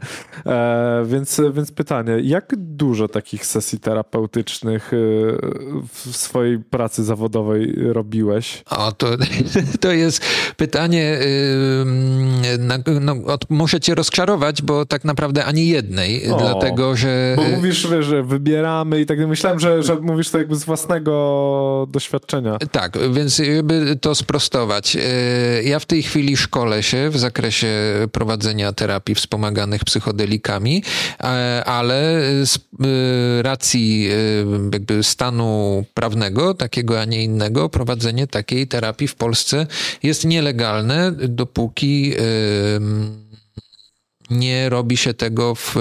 Więc, 1.04 1.40
więc 1.54 1.72
pytanie, 1.72 2.12
jak 2.22 2.52
dużo 2.56 3.08
takich 3.08 3.46
sesji 3.46 3.80
terapeutycznych 3.80 4.90
w 5.92 6.16
swojej 6.16 6.58
pracy 6.58 7.04
zawodowej 7.04 7.74
robiłeś? 7.76 8.62
O, 8.70 8.92
to, 8.92 9.06
to 9.80 9.92
jest 9.92 10.24
pytanie, 10.56 11.18
no, 13.00 13.16
muszę 13.50 13.80
cię 13.80 13.94
rozczarować, 13.94 14.62
bo 14.62 14.86
tak 14.86 15.04
naprawdę 15.04 15.44
ani 15.44 15.68
jednej, 15.68 16.30
o, 16.30 16.36
dlatego, 16.36 16.96
że... 16.96 17.34
Bo 17.36 17.42
mówisz, 17.56 17.88
że 18.00 18.22
wybieramy 18.22 19.00
i 19.00 19.06
tak 19.06 19.18
myślałem, 19.28 19.60
że, 19.60 19.82
że 19.82 19.94
mówisz 19.94 20.30
to 20.30 20.38
jakby 20.38 20.56
z 20.56 20.64
własnego 20.64 21.86
doświadczenia. 21.90 22.58
Tak, 22.72 22.98
więc 23.12 23.36
żeby 23.36 23.96
to 24.00 24.14
sprostować. 24.14 24.96
E, 24.96 25.62
ja 25.62 25.78
w 25.78 25.86
tej 25.86 26.02
chwili 26.02 26.36
szkolę 26.36 26.82
się 26.82 27.10
w 27.10 27.18
zakresie 27.18 27.68
prowadzenia 28.12 28.72
terapii 28.72 29.14
wspomaganych 29.14 29.84
psychodelikami, 29.84 30.82
ale 31.66 32.20
z 32.46 32.56
e, 32.56 33.42
racji 33.42 34.08
jakby 34.72 35.02
stanu 35.02 35.84
prawnego, 35.94 36.54
takiego, 36.54 37.00
a 37.00 37.04
nie 37.04 37.24
innego, 37.24 37.68
prowadzenie 37.68 38.26
takiej 38.26 38.68
terapii 38.68 39.08
w 39.08 39.14
Polsce 39.14 39.66
jest 40.02 40.24
nielegalne, 40.24 41.12
dopóki 41.12 41.61
nie 44.30 44.68
robi 44.68 44.96
się 44.96 45.14
tego 45.14 45.54
w, 45.54 45.76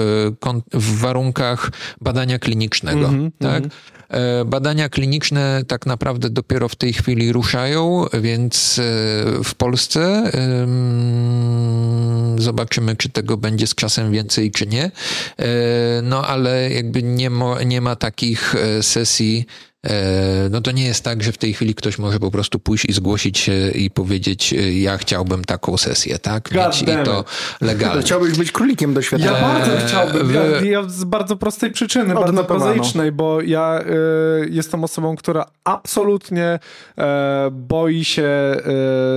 w 0.72 0.98
warunkach 0.98 1.70
badania 2.00 2.38
klinicznego. 2.38 3.08
Mm 3.08 3.28
-hmm, 3.28 3.32
tak? 3.38 3.56
Mm 3.56 3.68
-hmm. 3.68 4.02
Badania 4.46 4.88
kliniczne 4.88 5.62
tak 5.68 5.86
naprawdę 5.86 6.30
dopiero 6.30 6.68
w 6.68 6.76
tej 6.76 6.92
chwili 6.92 7.32
ruszają, 7.32 8.06
więc 8.20 8.78
e, 8.78 8.82
w 9.44 9.54
Polsce 9.54 10.30
zobaczymy, 12.38 12.96
czy 12.96 13.08
tego 13.08 13.36
będzie 13.36 13.66
z 13.66 13.74
czasem 13.74 14.12
więcej, 14.12 14.50
czy 14.50 14.66
nie. 14.66 14.84
E, 14.84 14.90
no 16.02 16.26
ale 16.26 16.70
jakby 16.70 17.02
nie 17.02 17.30
ma, 17.30 17.62
nie 17.62 17.80
ma 17.80 17.96
takich 17.96 18.54
sesji 18.80 19.46
no 20.50 20.60
to 20.60 20.70
nie 20.70 20.84
jest 20.84 21.04
tak, 21.04 21.22
że 21.22 21.32
w 21.32 21.38
tej 21.38 21.54
chwili 21.54 21.74
ktoś 21.74 21.98
może 21.98 22.18
po 22.18 22.30
prostu 22.30 22.58
pójść 22.58 22.84
i 22.88 22.92
zgłosić 22.92 23.38
się 23.38 23.70
i 23.70 23.90
powiedzieć, 23.90 24.52
e, 24.52 24.72
ja 24.72 24.98
chciałbym 24.98 25.44
taką 25.44 25.76
sesję, 25.76 26.18
tak? 26.18 26.52
Mieć 26.52 26.82
i 26.82 26.86
to 27.04 27.24
legalnie. 27.60 28.02
Chciałbyś 28.06 28.38
być 28.38 28.52
królikiem 28.52 28.94
doświadczenia. 28.94 29.38
Ja 29.38 29.42
bardzo 29.42 29.86
chciałbym. 29.86 30.34
Ja, 30.34 30.42
ja 30.70 30.88
z 30.88 31.04
bardzo 31.04 31.36
prostej 31.36 31.70
przyczyny, 31.70 32.14
Od 32.14 32.24
bardzo 32.24 32.44
prozaicznej, 32.44 33.12
bo 33.12 33.40
ja 33.40 33.80
y, 33.80 34.48
jestem 34.50 34.84
osobą, 34.84 35.16
która 35.16 35.46
absolutnie 35.64 36.58
y, 36.98 37.02
boi 37.50 38.04
się 38.04 38.56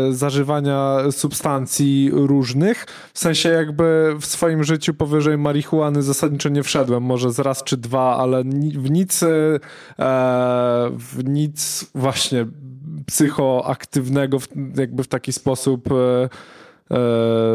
y, 0.09 0.13
zażywania 0.13 0.97
substancji 1.11 2.09
różnych. 2.13 2.85
W 3.13 3.19
sensie 3.19 3.49
jakby 3.49 4.15
w 4.21 4.25
swoim 4.25 4.63
życiu 4.63 4.93
powyżej 4.93 5.37
marihuany 5.37 6.03
zasadniczo 6.03 6.49
nie 6.49 6.63
wszedłem, 6.63 7.03
może 7.03 7.31
z 7.31 7.39
raz 7.39 7.63
czy 7.63 7.77
dwa, 7.77 8.17
ale 8.17 8.43
w 8.73 8.91
nic 8.91 9.23
w 9.23 9.59
nic 11.23 11.85
właśnie 11.95 12.45
psychoaktywnego, 13.05 14.37
jakby 14.75 15.03
w 15.03 15.07
taki 15.07 15.33
sposób 15.33 15.91
E, 15.91 16.29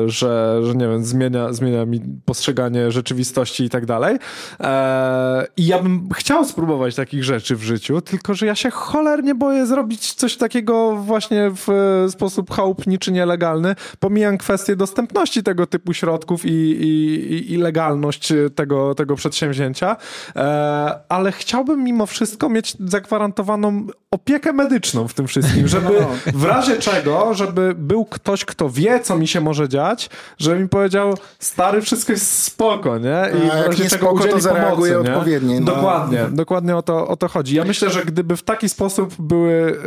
że, 0.06 0.60
że 0.62 0.74
nie 0.74 0.88
wiem, 0.88 1.04
zmienia, 1.04 1.52
zmienia 1.52 1.86
mi 1.86 2.00
postrzeganie 2.24 2.90
rzeczywistości 2.90 3.64
i 3.64 3.70
tak 3.70 3.86
dalej. 3.86 4.16
E, 4.60 5.46
I 5.56 5.66
ja 5.66 5.82
bym 5.82 6.08
chciał 6.14 6.44
spróbować 6.44 6.94
takich 6.94 7.24
rzeczy 7.24 7.56
w 7.56 7.62
życiu, 7.62 8.00
tylko 8.00 8.34
że 8.34 8.46
ja 8.46 8.54
się 8.54 8.70
cholernie 8.70 9.34
boję 9.34 9.66
zrobić 9.66 10.14
coś 10.14 10.36
takiego 10.36 10.96
właśnie 10.96 11.50
w 11.66 11.68
sposób 12.10 12.50
chałupniczy, 12.50 13.12
nielegalny. 13.12 13.74
Pomijam 13.98 14.38
kwestię 14.38 14.76
dostępności 14.76 15.42
tego 15.42 15.66
typu 15.66 15.94
środków 15.94 16.46
i, 16.46 16.50
i, 16.50 17.52
i 17.52 17.56
legalność 17.56 18.32
tego, 18.54 18.94
tego 18.94 19.16
przedsięwzięcia, 19.16 19.96
e, 20.36 21.00
ale 21.08 21.32
chciałbym 21.32 21.84
mimo 21.84 22.06
wszystko 22.06 22.48
mieć 22.48 22.76
zagwarantowaną 22.80 23.86
opiekę 24.10 24.52
medyczną 24.52 25.08
w 25.08 25.14
tym 25.14 25.26
wszystkim, 25.26 25.68
żeby 25.68 26.00
no. 26.00 26.38
w 26.38 26.44
razie 26.44 26.76
czego, 26.76 27.34
żeby 27.34 27.74
był 27.74 28.04
ktoś, 28.04 28.44
kto 28.44 28.70
wie, 28.70 29.00
co 29.00 29.19
mi 29.20 29.28
się 29.28 29.40
może 29.40 29.68
dziać, 29.68 30.10
że 30.38 30.58
mi 30.58 30.68
powiedział, 30.68 31.14
stary, 31.38 31.80
wszystko 31.80 32.12
jest 32.12 32.42
spoko, 32.42 32.98
nie? 32.98 33.08
I 33.46 33.50
A 33.50 33.56
jak 33.56 33.78
nie 33.78 33.90
spoko, 33.90 34.24
to 34.24 34.40
zareaguje 34.40 34.92
pomocy, 34.92 35.12
odpowiednio. 35.12 35.60
No. 35.60 35.66
Dokładnie, 35.66 36.26
dokładnie 36.30 36.76
o 36.76 36.82
to, 36.82 37.08
o 37.08 37.16
to 37.16 37.28
chodzi. 37.28 37.56
Ja 37.56 37.64
myślę, 37.64 37.90
że 37.90 38.04
gdyby 38.04 38.36
w 38.36 38.42
taki 38.42 38.68
sposób 38.68 39.14
były, 39.18 39.78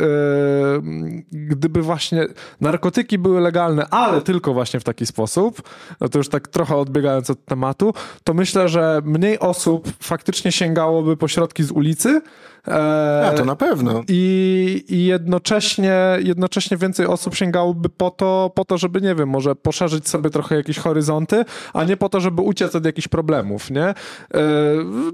yy, 1.32 1.46
gdyby 1.46 1.82
właśnie 1.82 2.26
narkotyki 2.60 3.18
były 3.18 3.40
legalne, 3.40 3.86
ale 3.90 4.20
tylko 4.22 4.54
właśnie 4.54 4.80
w 4.80 4.84
taki 4.84 5.06
sposób, 5.06 5.62
no 6.00 6.08
to 6.08 6.18
już 6.18 6.28
tak 6.28 6.48
trochę 6.48 6.76
odbiegając 6.76 7.30
od 7.30 7.44
tematu, 7.44 7.94
to 8.24 8.34
myślę, 8.34 8.68
że 8.68 9.02
mniej 9.04 9.38
osób 9.38 9.88
faktycznie 10.00 10.52
sięgałoby 10.52 11.16
po 11.16 11.28
środki 11.28 11.64
z 11.64 11.70
ulicy, 11.70 12.22
E, 12.68 13.26
A, 13.26 13.32
to 13.36 13.44
na 13.44 13.56
pewno. 13.56 14.02
I, 14.08 14.84
I, 14.88 15.04
jednocześnie, 15.04 15.98
jednocześnie 16.18 16.76
więcej 16.76 17.06
osób 17.06 17.34
sięgałoby 17.34 17.88
po 17.88 18.10
to, 18.10 18.52
po 18.54 18.64
to, 18.64 18.78
żeby, 18.78 19.00
nie 19.00 19.14
wiem, 19.14 19.28
może 19.28 19.54
poszerzyć 19.54 20.08
sobie 20.08 20.30
trochę 20.30 20.56
jakieś 20.56 20.78
horyzonty, 20.78 21.44
a 21.72 21.84
nie 21.84 21.96
po 21.96 22.08
to, 22.08 22.20
żeby 22.20 22.42
uciec 22.42 22.74
od 22.74 22.84
jakichś 22.84 23.08
problemów, 23.08 23.70
nie? 23.70 23.84
E, 23.84 23.94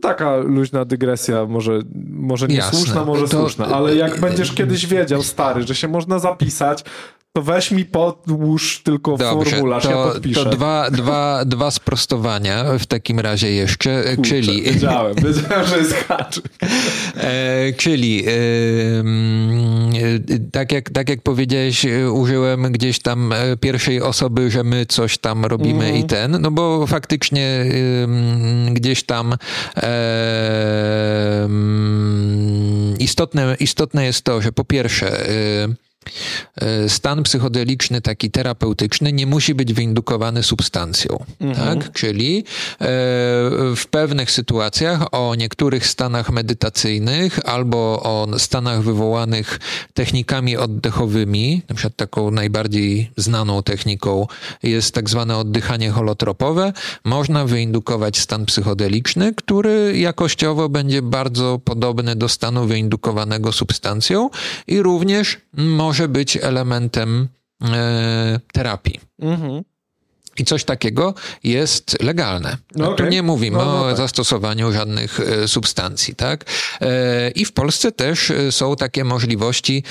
taka 0.03 0.37
luźna 0.37 0.85
dygresja, 0.85 1.47
może, 1.47 1.81
może 2.11 2.49
nie 2.49 2.57
Jasne. 2.57 2.79
słuszna, 2.79 3.05
może 3.05 3.29
to... 3.29 3.41
słuszna, 3.41 3.67
ale 3.67 3.95
jak 3.95 4.21
będziesz 4.21 4.53
kiedyś 4.53 4.87
wiedział, 4.87 5.23
stary, 5.23 5.63
że 5.63 5.75
się 5.75 5.89
można 5.89 6.19
zapisać, 6.19 6.85
to 7.33 7.43
weź 7.43 7.71
mi 7.71 7.85
podłóż 7.85 8.83
tylko 8.85 9.17
Dobrze, 9.17 9.51
formularz, 9.51 9.83
to, 9.83 9.91
ja 9.91 10.13
podpiszę. 10.13 10.45
To 10.45 10.51
dwa, 10.51 10.91
dwa, 10.91 11.45
dwa 11.45 11.71
sprostowania 11.71 12.65
w 12.79 12.87
takim 12.87 13.21
razie 13.21 13.51
jeszcze, 13.51 14.17
Kurczę, 14.17 14.31
czyli... 14.31 14.63
Wiedziałem, 14.63 15.15
wiedziałem, 15.15 15.67
że 15.67 15.79
jest 15.79 15.95
haczyk. 15.95 16.45
E, 17.17 17.73
czyli 17.73 18.25
e, 18.27 18.33
tak, 20.53 20.73
jak, 20.73 20.91
tak 20.91 21.09
jak 21.09 21.23
powiedziałeś, 21.23 21.87
użyłem 22.13 22.73
gdzieś 22.73 22.99
tam 22.99 23.33
e, 23.33 23.57
pierwszej 23.57 24.03
osoby, 24.03 24.51
że 24.51 24.65
my 24.65 24.87
coś 24.87 25.19
tam 25.19 25.45
robimy 25.45 25.85
mm. 25.85 25.97
i 25.97 26.05
ten, 26.05 26.37
no 26.41 26.51
bo 26.51 26.87
faktycznie 26.87 27.47
e, 27.47 27.67
gdzieś 28.75 29.03
tam 29.03 29.35
istotne, 32.99 33.57
istotne 33.61 34.05
jest 34.05 34.23
to, 34.23 34.43
że 34.43 34.53
po 34.53 34.65
pierwsze 34.65 35.29
E, 35.29 35.90
stan 36.89 37.23
psychodeliczny, 37.23 38.01
taki 38.01 38.31
terapeutyczny, 38.31 39.13
nie 39.13 39.27
musi 39.27 39.55
być 39.55 39.73
wyindukowany 39.73 40.43
substancją. 40.43 41.25
Mhm. 41.41 41.79
Tak? 41.79 41.93
Czyli 41.93 42.39
e, 42.39 42.45
w 43.77 43.85
pewnych 43.91 44.31
sytuacjach 44.31 45.15
o 45.15 45.35
niektórych 45.35 45.87
stanach 45.87 46.31
medytacyjnych 46.31 47.49
albo 47.49 47.79
o 48.03 48.39
stanach 48.39 48.83
wywołanych 48.83 49.61
technikami 49.95 50.57
oddechowymi, 50.57 51.63
na 51.69 51.75
przykład 51.75 51.97
taką 51.97 52.31
najbardziej 52.31 53.11
znaną 53.17 53.63
techniką 53.63 54.27
jest 54.63 54.95
tak 54.95 55.11
zwane 55.11 55.37
oddychanie 55.37 55.91
holotropowe, 55.91 56.73
można 57.05 57.45
wyindukować 57.45 58.19
stan 58.19 58.47
psychodeliczny, 58.47 59.35
który 59.35 59.99
jakościowo 59.99 60.69
będzie 60.69 61.03
bardzo 61.03 61.61
podobny 61.65 62.17
do 62.17 62.29
stanu 62.29 62.67
wyindukowanego 62.67 63.53
substancją 63.53 64.31
i 64.67 64.83
również 64.83 65.39
może 65.55 65.90
być 66.09 66.37
elementem 66.37 67.29
e, 67.63 68.41
terapii. 68.53 69.01
Mhm. 69.19 69.63
I 70.39 70.45
coś 70.45 70.65
takiego 70.65 71.15
jest 71.45 72.03
legalne. 72.03 72.57
No 72.75 72.91
okay. 72.91 73.07
Tu 73.07 73.13
nie 73.13 73.23
mówimy 73.23 73.59
no, 73.59 73.65
no, 73.65 73.81
o 73.81 73.89
tak. 73.89 73.97
zastosowaniu 73.97 74.73
żadnych 74.73 75.21
e, 75.21 75.49
substancji, 75.49 76.15
tak? 76.15 76.45
E, 76.81 77.31
I 77.31 77.45
w 77.45 77.53
Polsce 77.53 77.93
też 77.93 78.31
e, 78.31 78.53
są 78.53 78.77
takie 78.77 79.05
możliwości, 79.05 79.83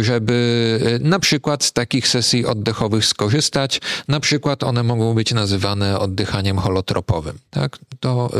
żeby 0.00 0.98
na 1.00 1.18
przykład 1.18 1.64
z 1.64 1.72
takich 1.72 2.08
sesji 2.08 2.46
oddechowych 2.46 3.04
skorzystać. 3.04 3.80
Na 4.08 4.20
przykład 4.20 4.62
one 4.62 4.82
mogą 4.82 5.14
być 5.14 5.32
nazywane 5.32 5.98
oddychaniem 5.98 6.58
holotropowym, 6.58 7.38
tak? 7.50 7.78
To 8.00 8.30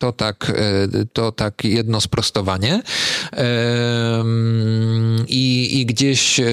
to 0.00 0.12
tak, 0.12 0.52
e, 0.56 0.88
to 1.12 1.32
tak 1.32 1.64
jedno 1.64 2.00
sprostowanie. 2.00 2.82
I, 5.28 5.80
i 5.80 5.86
gdzieś 5.86 6.40
e, 6.40 6.44
e, 6.44 6.48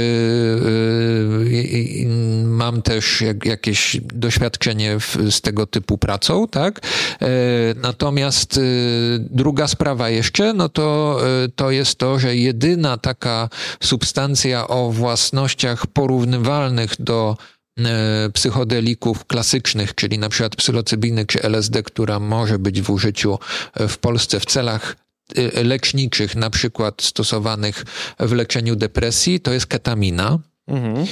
mam 2.43 2.81
też 2.81 3.23
jakieś 3.45 3.97
doświadczenie 4.03 4.97
z 5.31 5.41
tego 5.41 5.65
typu 5.65 5.97
pracą, 5.97 6.47
tak? 6.47 6.81
Natomiast 7.75 8.59
druga 9.19 9.67
sprawa 9.67 10.09
jeszcze, 10.09 10.53
no 10.53 10.69
to, 10.69 11.19
to 11.55 11.71
jest 11.71 11.95
to, 11.95 12.19
że 12.19 12.35
jedyna 12.35 12.97
taka 12.97 13.49
substancja 13.79 14.67
o 14.67 14.91
własnościach 14.91 15.87
porównywalnych 15.87 16.91
do 16.99 17.37
psychodelików 18.33 19.25
klasycznych, 19.25 19.95
czyli 19.95 20.19
na 20.19 20.29
przykład 20.29 20.55
psylocybiny 20.55 21.25
czy 21.25 21.43
LSD, 21.43 21.83
która 21.83 22.19
może 22.19 22.59
być 22.59 22.81
w 22.81 22.89
użyciu 22.89 23.39
e, 23.73 23.87
w 23.87 23.97
Polsce 23.97 24.39
w 24.39 24.45
celach 24.45 24.95
e, 25.35 25.63
leczniczych, 25.63 26.35
na 26.35 26.49
przykład 26.49 27.01
stosowanych 27.01 27.85
w 28.19 28.31
leczeniu 28.31 28.75
depresji, 28.75 29.39
to 29.39 29.53
jest 29.53 29.65
ketamina. 29.65 30.39
Mhm. 30.67 31.05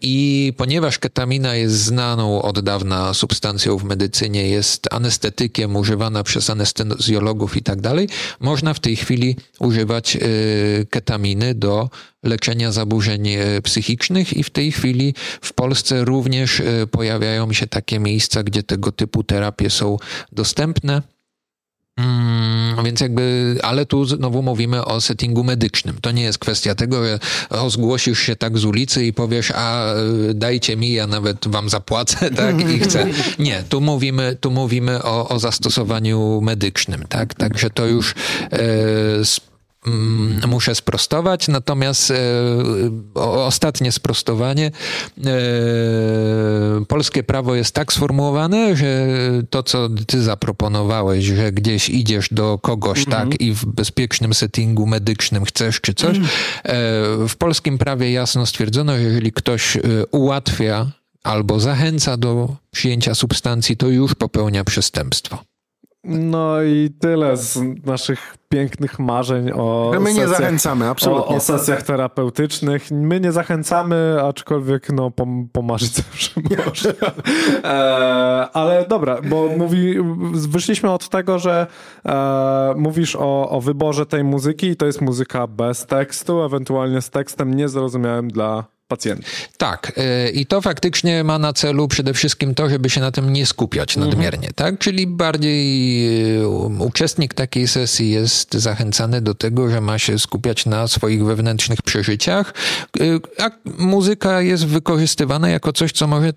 I 0.00 0.52
ponieważ 0.56 0.98
ketamina 0.98 1.54
jest 1.54 1.74
znaną 1.74 2.42
od 2.42 2.60
dawna 2.60 3.14
substancją 3.14 3.78
w 3.78 3.84
medycynie, 3.84 4.48
jest 4.48 4.94
anestetykiem, 4.94 5.76
używana 5.76 6.22
przez 6.22 6.50
anestezjologów 6.50 7.56
i 7.56 7.62
tak 7.62 7.80
dalej, 7.80 8.08
można 8.40 8.74
w 8.74 8.80
tej 8.80 8.96
chwili 8.96 9.36
używać 9.58 10.18
ketaminy 10.90 11.54
do 11.54 11.88
leczenia 12.24 12.72
zaburzeń 12.72 13.28
e, 13.28 13.62
psychicznych 13.62 14.36
i 14.36 14.42
w 14.42 14.50
tej 14.50 14.72
chwili 14.72 15.14
w 15.40 15.52
Polsce 15.52 16.04
również 16.04 16.60
e, 16.60 16.86
pojawiają 16.86 17.52
się 17.52 17.66
takie 17.66 17.98
miejsca, 17.98 18.42
gdzie 18.42 18.62
tego 18.62 18.92
typu 18.92 19.24
terapie 19.24 19.70
są 19.70 19.96
dostępne. 20.32 21.02
Mm, 21.96 22.84
więc 22.84 23.00
jakby, 23.00 23.56
ale 23.62 23.86
tu 23.86 24.04
znowu 24.04 24.42
mówimy 24.42 24.84
o 24.84 25.00
settingu 25.00 25.44
medycznym. 25.44 25.96
To 26.00 26.10
nie 26.10 26.22
jest 26.22 26.38
kwestia 26.38 26.74
tego, 26.74 27.04
że 27.04 27.18
zgłosisz 27.68 28.18
się 28.18 28.36
tak 28.36 28.58
z 28.58 28.64
ulicy 28.64 29.04
i 29.06 29.12
powiesz, 29.12 29.52
a 29.54 29.94
e, 29.94 29.94
dajcie 30.34 30.76
mi, 30.76 30.92
ja 30.92 31.06
nawet 31.06 31.48
wam 31.48 31.68
zapłacę, 31.68 32.30
tak, 32.36 32.70
i 32.70 32.78
chcę. 32.78 33.06
Nie, 33.38 33.62
tu 33.68 33.80
mówimy, 33.80 34.36
tu 34.40 34.50
mówimy 34.50 35.02
o, 35.02 35.28
o 35.28 35.38
zastosowaniu 35.38 36.40
medycznym, 36.40 37.04
tak, 37.08 37.34
także 37.34 37.70
to 37.70 37.86
już 37.86 38.14
e, 38.52 38.58
muszę 40.46 40.74
sprostować, 40.74 41.48
natomiast 41.48 42.10
e, 42.10 42.16
ostatnie 43.20 43.92
sprostowanie. 43.92 44.70
E, 45.26 45.30
polskie 46.88 47.22
prawo 47.22 47.54
jest 47.54 47.74
tak 47.74 47.92
sformułowane, 47.92 48.76
że 48.76 49.06
to, 49.50 49.62
co 49.62 49.88
ty 50.06 50.22
zaproponowałeś, 50.22 51.24
że 51.24 51.52
gdzieś 51.52 51.88
idziesz 51.88 52.28
do 52.30 52.58
kogoś, 52.58 53.06
mm 53.06 53.10
-hmm. 53.10 53.30
tak, 53.30 53.40
i 53.40 53.52
w 53.52 53.66
bezpiecznym 53.66 54.34
settingu 54.34 54.86
medycznym 54.86 55.44
chcesz 55.44 55.80
czy 55.80 55.94
coś, 55.94 56.16
mm. 56.16 56.28
w 57.28 57.36
polskim 57.36 57.78
prawie 57.78 58.12
jasno 58.12 58.46
stwierdzono, 58.46 58.96
że 58.96 59.02
jeżeli 59.02 59.32
ktoś 59.32 59.78
ułatwia 60.10 60.86
albo 61.22 61.60
zachęca 61.60 62.16
do 62.16 62.56
przyjęcia 62.70 63.14
substancji, 63.14 63.76
to 63.76 63.88
już 63.88 64.14
popełnia 64.14 64.64
przestępstwo. 64.64 65.53
No 66.04 66.62
i 66.62 66.90
tyle 67.00 67.36
z 67.36 67.58
naszych 67.86 68.36
pięknych 68.48 68.98
marzeń 68.98 69.50
o. 69.50 69.92
My 70.00 70.06
sesjach, 70.06 70.16
nie 70.16 70.28
zachęcamy, 70.28 70.88
absolutnie. 70.88 71.34
O, 71.34 71.38
o, 71.38 71.40
sesjach 71.40 71.82
terapeutycznych. 71.82 72.90
My 72.90 73.20
nie 73.20 73.32
zachęcamy, 73.32 74.18
aczkolwiek 74.22 74.92
no, 74.92 75.10
pom 75.10 75.48
pomarzyć 75.52 75.92
zawsze 75.92 76.40
można. 76.40 76.90
e, 77.64 78.48
ale 78.52 78.86
dobra, 78.88 79.18
bo 79.30 79.48
mówi, 79.58 79.94
wyszliśmy 80.32 80.90
od 80.90 81.08
tego, 81.08 81.38
że 81.38 81.66
e, 82.06 82.74
mówisz 82.76 83.16
o, 83.16 83.48
o 83.48 83.60
wyborze 83.60 84.06
tej 84.06 84.24
muzyki 84.24 84.66
i 84.66 84.76
to 84.76 84.86
jest 84.86 85.00
muzyka 85.00 85.46
bez 85.46 85.86
tekstu, 85.86 86.42
ewentualnie 86.42 87.02
z 87.02 87.10
tekstem 87.10 87.54
niezrozumiałym 87.54 88.28
dla 88.28 88.73
pacjentów. 88.88 89.48
Tak, 89.58 89.92
y, 90.26 90.30
i 90.30 90.46
to 90.46 90.60
faktycznie 90.60 91.24
ma 91.24 91.38
na 91.38 91.52
celu 91.52 91.88
przede 91.88 92.14
wszystkim 92.14 92.54
to, 92.54 92.70
żeby 92.70 92.90
się 92.90 93.00
na 93.00 93.10
tym 93.12 93.32
nie 93.32 93.46
skupiać 93.46 93.96
mhm. 93.96 94.10
nadmiernie, 94.10 94.48
tak? 94.54 94.78
Czyli 94.78 95.06
bardziej 95.06 96.40
y, 96.42 96.48
uczestnik 96.78 97.34
takiej 97.34 97.68
sesji 97.68 98.10
jest 98.10 98.54
zachęcany 98.54 99.20
do 99.20 99.34
tego, 99.34 99.70
że 99.70 99.80
ma 99.80 99.98
się 99.98 100.18
skupiać 100.18 100.66
na 100.66 100.88
swoich 100.88 101.24
wewnętrznych 101.24 101.82
przeżyciach, 101.82 102.54
y, 103.00 103.20
a 103.38 103.50
muzyka 103.78 104.40
jest 104.40 104.66
wykorzystywana 104.66 105.48
jako 105.48 105.72
coś, 105.72 105.92
co 105.92 106.06
może 106.06 106.32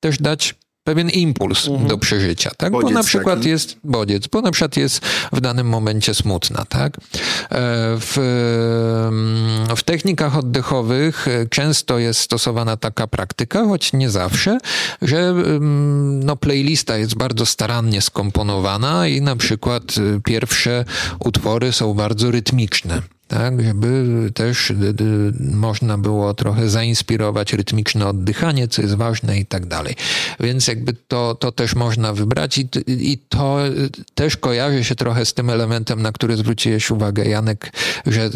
też 0.00 0.18
dać 0.18 0.54
pewien 0.86 1.10
impuls 1.10 1.68
mhm. 1.68 1.88
do 1.88 1.98
przeżycia, 1.98 2.50
tak? 2.56 2.72
Bodziec 2.72 2.92
bo 2.92 2.94
na 2.94 3.02
przykład 3.02 3.38
taki. 3.38 3.48
jest 3.48 3.76
bodziec, 3.84 4.26
bo 4.26 4.40
na 4.40 4.50
przykład 4.50 4.76
jest 4.76 5.06
w 5.32 5.40
danym 5.40 5.68
momencie 5.68 6.14
smutna, 6.14 6.64
tak? 6.64 6.96
E, 6.96 7.00
w, 8.00 8.14
w 9.76 9.82
technikach 9.82 10.36
oddechowych 10.36 11.28
e, 11.28 11.46
często 11.46 11.98
jest 11.98 12.20
stosowana 12.20 12.76
taka 12.76 13.06
praktyka, 13.06 13.64
choć 13.64 13.92
nie 13.92 14.10
zawsze, 14.10 14.58
że 15.02 15.34
no, 16.24 16.36
playlista 16.36 16.96
jest 16.96 17.14
bardzo 17.14 17.46
starannie 17.46 18.02
skomponowana 18.02 19.06
i 19.08 19.20
na 19.20 19.36
przykład 19.36 19.82
e, 19.82 20.20
pierwsze 20.20 20.84
utwory 21.18 21.72
są 21.72 21.94
bardzo 21.94 22.30
rytmiczne 22.30 23.15
tak, 23.28 23.62
żeby 23.62 24.06
też 24.34 24.72
można 25.40 25.98
było 25.98 26.34
trochę 26.34 26.68
zainspirować 26.68 27.52
rytmiczne 27.52 28.06
oddychanie, 28.06 28.68
co 28.68 28.82
jest 28.82 28.94
ważne 28.94 29.38
i 29.38 29.46
tak 29.46 29.66
dalej. 29.66 29.94
Więc 30.40 30.68
jakby 30.68 30.92
to, 31.08 31.34
to 31.34 31.52
też 31.52 31.74
można 31.74 32.12
wybrać 32.12 32.58
i, 32.58 32.68
i 32.86 33.18
to 33.18 33.58
też 34.14 34.36
kojarzy 34.36 34.84
się 34.84 34.94
trochę 34.94 35.26
z 35.26 35.34
tym 35.34 35.50
elementem, 35.50 36.02
na 36.02 36.12
który 36.12 36.36
zwróciłeś 36.36 36.90
uwagę, 36.90 37.24
Janek, 37.24 37.72
że 38.06 38.24
y, 38.24 38.30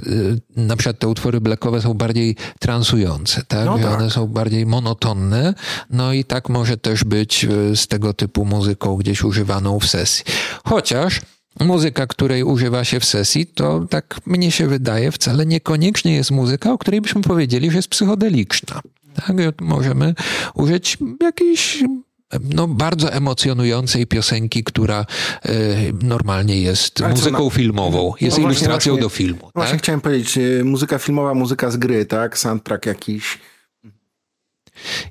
na 0.57 0.77
przykład 0.77 0.99
te 0.99 1.09
utwory 1.09 1.41
blackowe 1.41 1.81
są 1.81 1.95
bardziej 1.95 2.37
transujące, 2.59 3.43
tak? 3.49 3.67
No 3.67 3.79
tak. 3.79 4.01
one 4.01 4.11
są 4.11 4.27
bardziej 4.27 4.67
monotonne, 4.67 5.55
no 5.91 6.13
i 6.13 6.25
tak 6.25 6.49
może 6.49 6.77
też 6.77 7.05
być 7.05 7.45
y, 7.45 7.77
z 7.77 7.87
tego 7.87 8.15
typu 8.15 8.45
muzyką 8.45 8.97
gdzieś 8.97 9.25
używaną 9.25 9.81
w 9.81 9.87
sesji. 9.87 10.25
Chociaż 10.65 11.21
muzyka, 11.61 12.07
której 12.07 12.43
używa 12.43 12.85
się 12.85 13.01
w 13.01 13.05
sesji, 13.05 13.47
to 13.47 13.87
tak 13.91 14.21
mnie 14.27 14.51
się 14.51 14.67
wydaje, 14.67 15.13
wcale 15.13 15.47
niekoniecznie 15.47 16.15
jest 16.15 16.31
muzyka, 16.31 16.73
o 16.73 16.79
której 16.79 17.01
byśmy 17.01 17.23
powiedzieli, 17.23 17.71
że 17.71 17.77
jest 17.77 17.89
psychodeliczna. 17.89 18.81
Tak, 19.15 19.37
możemy 19.61 20.15
użyć 20.55 20.99
jakiejś 21.21 21.85
no, 22.55 22.69
bardzo 22.69 23.13
emocjonującej 23.13 24.07
piosenki, 24.07 24.65
która 24.65 25.07
e, 25.43 25.55
normalnie 26.03 26.61
jest 26.61 27.01
Ale 27.01 27.11
muzyką 27.15 27.45
na... 27.45 27.51
filmową, 27.51 28.13
jest 28.21 28.39
no 28.39 28.45
ilustracją 28.45 28.93
właśnie, 28.93 29.03
do 29.03 29.09
filmu. 29.09 29.41
No 29.43 29.51
właśnie 29.55 29.73
tak? 29.73 29.83
chciałem 29.83 30.01
powiedzieć, 30.01 30.39
e, 30.39 30.65
muzyka 30.65 30.99
filmowa, 30.99 31.35
muzyka 31.35 31.71
z 31.71 31.77
gry, 31.77 32.07
tak? 32.07 32.39
Soundtrack 32.39 32.87
jakiś 32.87 33.39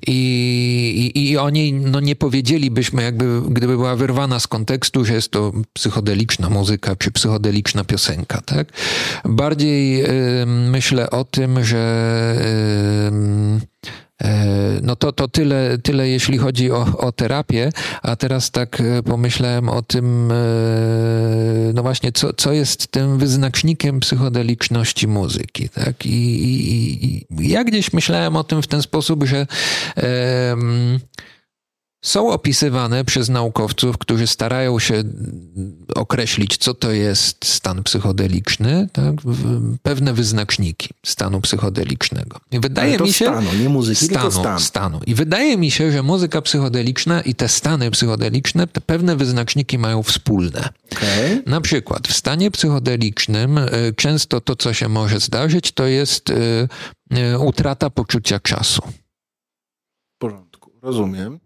i, 0.06 1.12
i, 1.14 1.30
i 1.30 1.38
oni 1.38 1.72
no, 1.72 2.00
nie 2.00 2.16
powiedzielibyśmy, 2.16 3.02
jakby 3.02 3.42
gdyby 3.48 3.76
była 3.76 3.96
wyrwana 3.96 4.40
z 4.40 4.46
kontekstu, 4.46 5.04
że 5.04 5.14
jest 5.14 5.30
to 5.30 5.52
psychodeliczna 5.72 6.50
muzyka 6.50 6.96
czy 6.96 7.10
psychodeliczna 7.10 7.84
piosenka. 7.84 8.40
Tak? 8.40 8.68
Bardziej 9.24 10.04
y, 10.04 10.46
myślę 10.46 11.10
o 11.10 11.24
tym, 11.24 11.64
że 11.64 11.80
no 13.12 13.60
to, 15.00 15.12
to 15.12 15.28
tyle, 15.28 15.78
tyle, 15.78 16.08
jeśli 16.08 16.38
chodzi 16.38 16.70
o, 16.70 16.86
o 16.98 17.12
terapię, 17.12 17.72
a 18.02 18.16
teraz 18.16 18.50
tak 18.50 18.82
pomyślałem 19.04 19.68
o 19.68 19.82
tym, 19.82 20.32
no 21.74 21.82
właśnie, 21.82 22.12
co, 22.12 22.32
co 22.32 22.52
jest 22.52 22.86
tym 22.88 23.18
wyznacznikiem 23.18 24.00
psychodeliczności 24.00 25.08
muzyki, 25.08 25.68
tak? 25.68 26.06
I, 26.06 26.44
i, 26.44 27.26
i 27.40 27.48
ja 27.48 27.64
gdzieś 27.64 27.92
myślałem 27.92 28.36
o 28.36 28.44
tym 28.44 28.62
w 28.62 28.66
ten 28.66 28.82
sposób, 28.82 29.24
że 29.24 29.46
są 32.02 32.30
opisywane 32.30 33.04
przez 33.04 33.28
naukowców, 33.28 33.98
którzy 33.98 34.26
starają 34.26 34.78
się 34.78 35.02
określić, 35.94 36.56
co 36.56 36.74
to 36.74 36.92
jest 36.92 37.44
stan 37.44 37.82
psychodeliczny, 37.82 38.88
tak? 38.92 39.14
pewne 39.82 40.12
wyznaczniki 40.12 40.88
stanu 41.06 41.40
psychodelicznego. 41.40 42.40
I 42.52 42.60
wydaje 42.60 42.98
mi 42.98 43.12
się. 43.12 43.24
Stanu, 43.24 43.52
nie 43.62 43.68
muzyki, 43.68 44.04
stanu, 44.04 44.20
tylko 44.20 44.40
stan. 44.40 44.60
stanu. 44.60 45.00
I 45.06 45.14
wydaje 45.14 45.56
mi 45.56 45.70
się, 45.70 45.92
że 45.92 46.02
muzyka 46.02 46.42
psychodeliczna 46.42 47.20
i 47.20 47.34
te 47.34 47.48
stany 47.48 47.90
psychodeliczne 47.90 48.66
te 48.66 48.80
pewne 48.80 49.16
wyznaczniki 49.16 49.78
mają 49.78 50.02
wspólne. 50.02 50.68
Okay. 50.92 51.42
Na 51.46 51.60
przykład 51.60 52.08
w 52.08 52.12
stanie 52.12 52.50
psychodelicznym 52.50 53.58
y, 53.58 53.94
często 53.96 54.40
to, 54.40 54.56
co 54.56 54.72
się 54.72 54.88
może 54.88 55.20
zdarzyć, 55.20 55.72
to 55.72 55.86
jest 55.86 56.30
y, 56.30 56.68
y, 57.34 57.38
utrata 57.38 57.90
poczucia 57.90 58.40
czasu. 58.40 58.82
W 60.14 60.18
porządku, 60.18 60.72
rozumiem. 60.82 61.40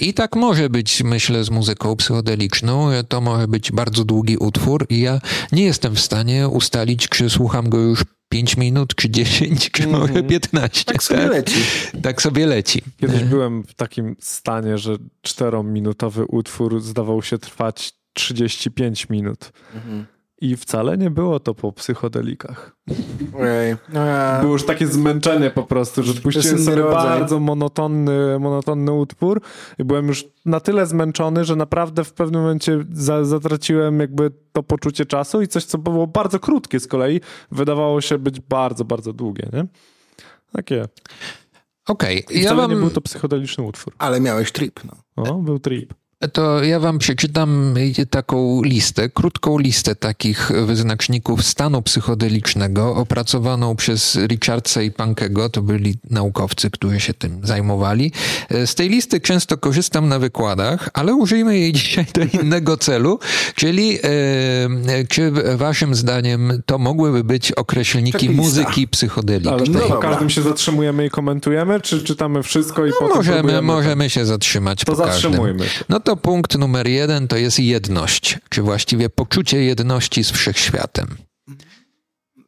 I 0.00 0.14
tak 0.14 0.36
może 0.36 0.70
być, 0.70 1.02
myślę, 1.02 1.44
z 1.44 1.50
muzyką 1.50 1.96
psychodeliczną. 1.96 2.90
To 3.08 3.20
może 3.20 3.48
być 3.48 3.72
bardzo 3.72 4.04
długi 4.04 4.36
utwór 4.36 4.86
i 4.88 5.00
ja 5.00 5.20
nie 5.52 5.64
jestem 5.64 5.94
w 5.94 6.00
stanie 6.00 6.48
ustalić, 6.48 7.08
czy 7.08 7.30
słucham 7.30 7.68
go 7.68 7.78
już 7.78 8.04
5 8.28 8.56
minut, 8.56 8.94
czy 8.94 9.10
10, 9.10 9.70
czy 9.70 9.82
mm 9.82 9.96
-hmm. 9.96 10.08
może 10.08 10.22
15. 10.22 10.84
Tak 10.84 11.02
sobie 11.02 11.20
tak? 11.20 11.32
leci. 11.32 11.60
Tak 12.02 12.22
sobie 12.22 12.46
leci. 12.46 12.82
Kiedyś 13.00 13.24
byłem 13.24 13.64
w 13.64 13.74
takim 13.74 14.16
stanie, 14.20 14.78
że 14.78 14.96
4-minutowy 15.26 16.24
utwór 16.28 16.80
zdawał 16.80 17.22
się 17.22 17.38
trwać 17.38 17.92
35 18.12 19.08
minut. 19.08 19.52
Mm 19.74 19.84
-hmm. 19.84 20.13
I 20.40 20.56
wcale 20.56 20.98
nie 20.98 21.10
było 21.10 21.40
to 21.40 21.54
po 21.54 21.72
psychodelikach. 21.72 22.76
Ojej. 23.38 23.76
No. 23.92 24.00
Było 24.40 24.52
już 24.52 24.64
takie 24.64 24.86
zmęczenie 24.86 25.50
po 25.50 25.62
prostu, 25.62 26.02
że 26.02 26.14
puściłem 26.14 26.64
sobie 26.64 26.82
bardzo 26.82 27.40
monotonny, 27.40 28.38
monotonny 28.38 28.92
utwór 28.92 29.40
i 29.78 29.84
byłem 29.84 30.08
już 30.08 30.24
na 30.44 30.60
tyle 30.60 30.86
zmęczony, 30.86 31.44
że 31.44 31.56
naprawdę 31.56 32.04
w 32.04 32.12
pewnym 32.12 32.42
momencie 32.42 32.84
za, 32.92 33.24
zatraciłem 33.24 34.00
jakby 34.00 34.30
to 34.52 34.62
poczucie 34.62 35.06
czasu 35.06 35.42
i 35.42 35.48
coś, 35.48 35.64
co 35.64 35.78
było 35.78 36.06
bardzo 36.06 36.40
krótkie 36.40 36.80
z 36.80 36.86
kolei, 36.86 37.20
wydawało 37.50 38.00
się 38.00 38.18
być 38.18 38.40
bardzo, 38.40 38.84
bardzo 38.84 39.12
długie, 39.12 39.48
nie? 39.52 39.66
Takie. 40.52 40.84
Okej. 41.88 42.24
Okay. 42.24 42.38
Ja 42.38 42.54
mam... 42.54 42.70
nie 42.70 42.76
był 42.76 42.90
to 42.90 43.00
psychodeliczny 43.00 43.64
utwór. 43.64 43.94
Ale 43.98 44.20
miałeś 44.20 44.52
trip, 44.52 44.80
no. 44.84 45.24
O, 45.24 45.34
był 45.34 45.58
trip 45.58 45.94
to 46.32 46.64
ja 46.64 46.80
wam 46.80 46.98
przeczytam 46.98 47.74
taką 48.10 48.62
listę, 48.62 49.08
krótką 49.08 49.58
listę 49.58 49.94
takich 49.94 50.50
wyznaczników 50.66 51.44
stanu 51.44 51.82
psychodelicznego, 51.82 52.96
opracowaną 52.96 53.76
przez 53.76 54.18
Richardsa 54.26 54.82
i 54.82 54.90
Pankego, 54.90 55.48
to 55.48 55.62
byli 55.62 55.94
naukowcy, 56.10 56.70
którzy 56.70 57.00
się 57.00 57.14
tym 57.14 57.40
zajmowali. 57.42 58.12
Z 58.66 58.74
tej 58.74 58.88
listy 58.88 59.20
często 59.20 59.56
korzystam 59.56 60.08
na 60.08 60.18
wykładach, 60.18 60.88
ale 60.94 61.14
użyjmy 61.14 61.58
jej 61.58 61.72
dzisiaj 61.82 62.06
do 62.14 62.40
innego 62.40 62.76
celu, 62.76 63.18
czyli 63.54 63.98
e, 64.02 65.06
czy 65.08 65.30
waszym 65.56 65.94
zdaniem 65.94 66.62
to 66.66 66.78
mogłyby 66.78 67.24
być 67.24 67.52
określniki 67.52 68.30
muzyki 68.30 68.88
psychodelicznej? 68.88 69.76
Ale 69.76 69.88
no, 69.88 69.96
każdym 69.98 70.30
się 70.30 70.42
zatrzymujemy 70.42 71.06
i 71.06 71.10
komentujemy, 71.10 71.80
czy 71.80 72.02
czytamy 72.02 72.42
wszystko 72.42 72.86
i 72.86 72.88
no, 72.88 72.96
potem 73.00 73.16
możemy, 73.16 73.62
możemy 73.62 74.10
się 74.10 74.26
zatrzymać 74.26 74.84
to 74.84 74.94
zatrzymujmy. 74.94 75.66
No 75.88 76.00
to 76.00 76.13
punkt 76.16 76.58
numer 76.58 76.86
jeden 76.88 77.28
to 77.28 77.36
jest 77.36 77.58
jedność, 77.58 78.38
czy 78.48 78.62
właściwie 78.62 79.10
poczucie 79.10 79.64
jedności 79.64 80.24
z 80.24 80.30
wszechświatem. 80.30 81.06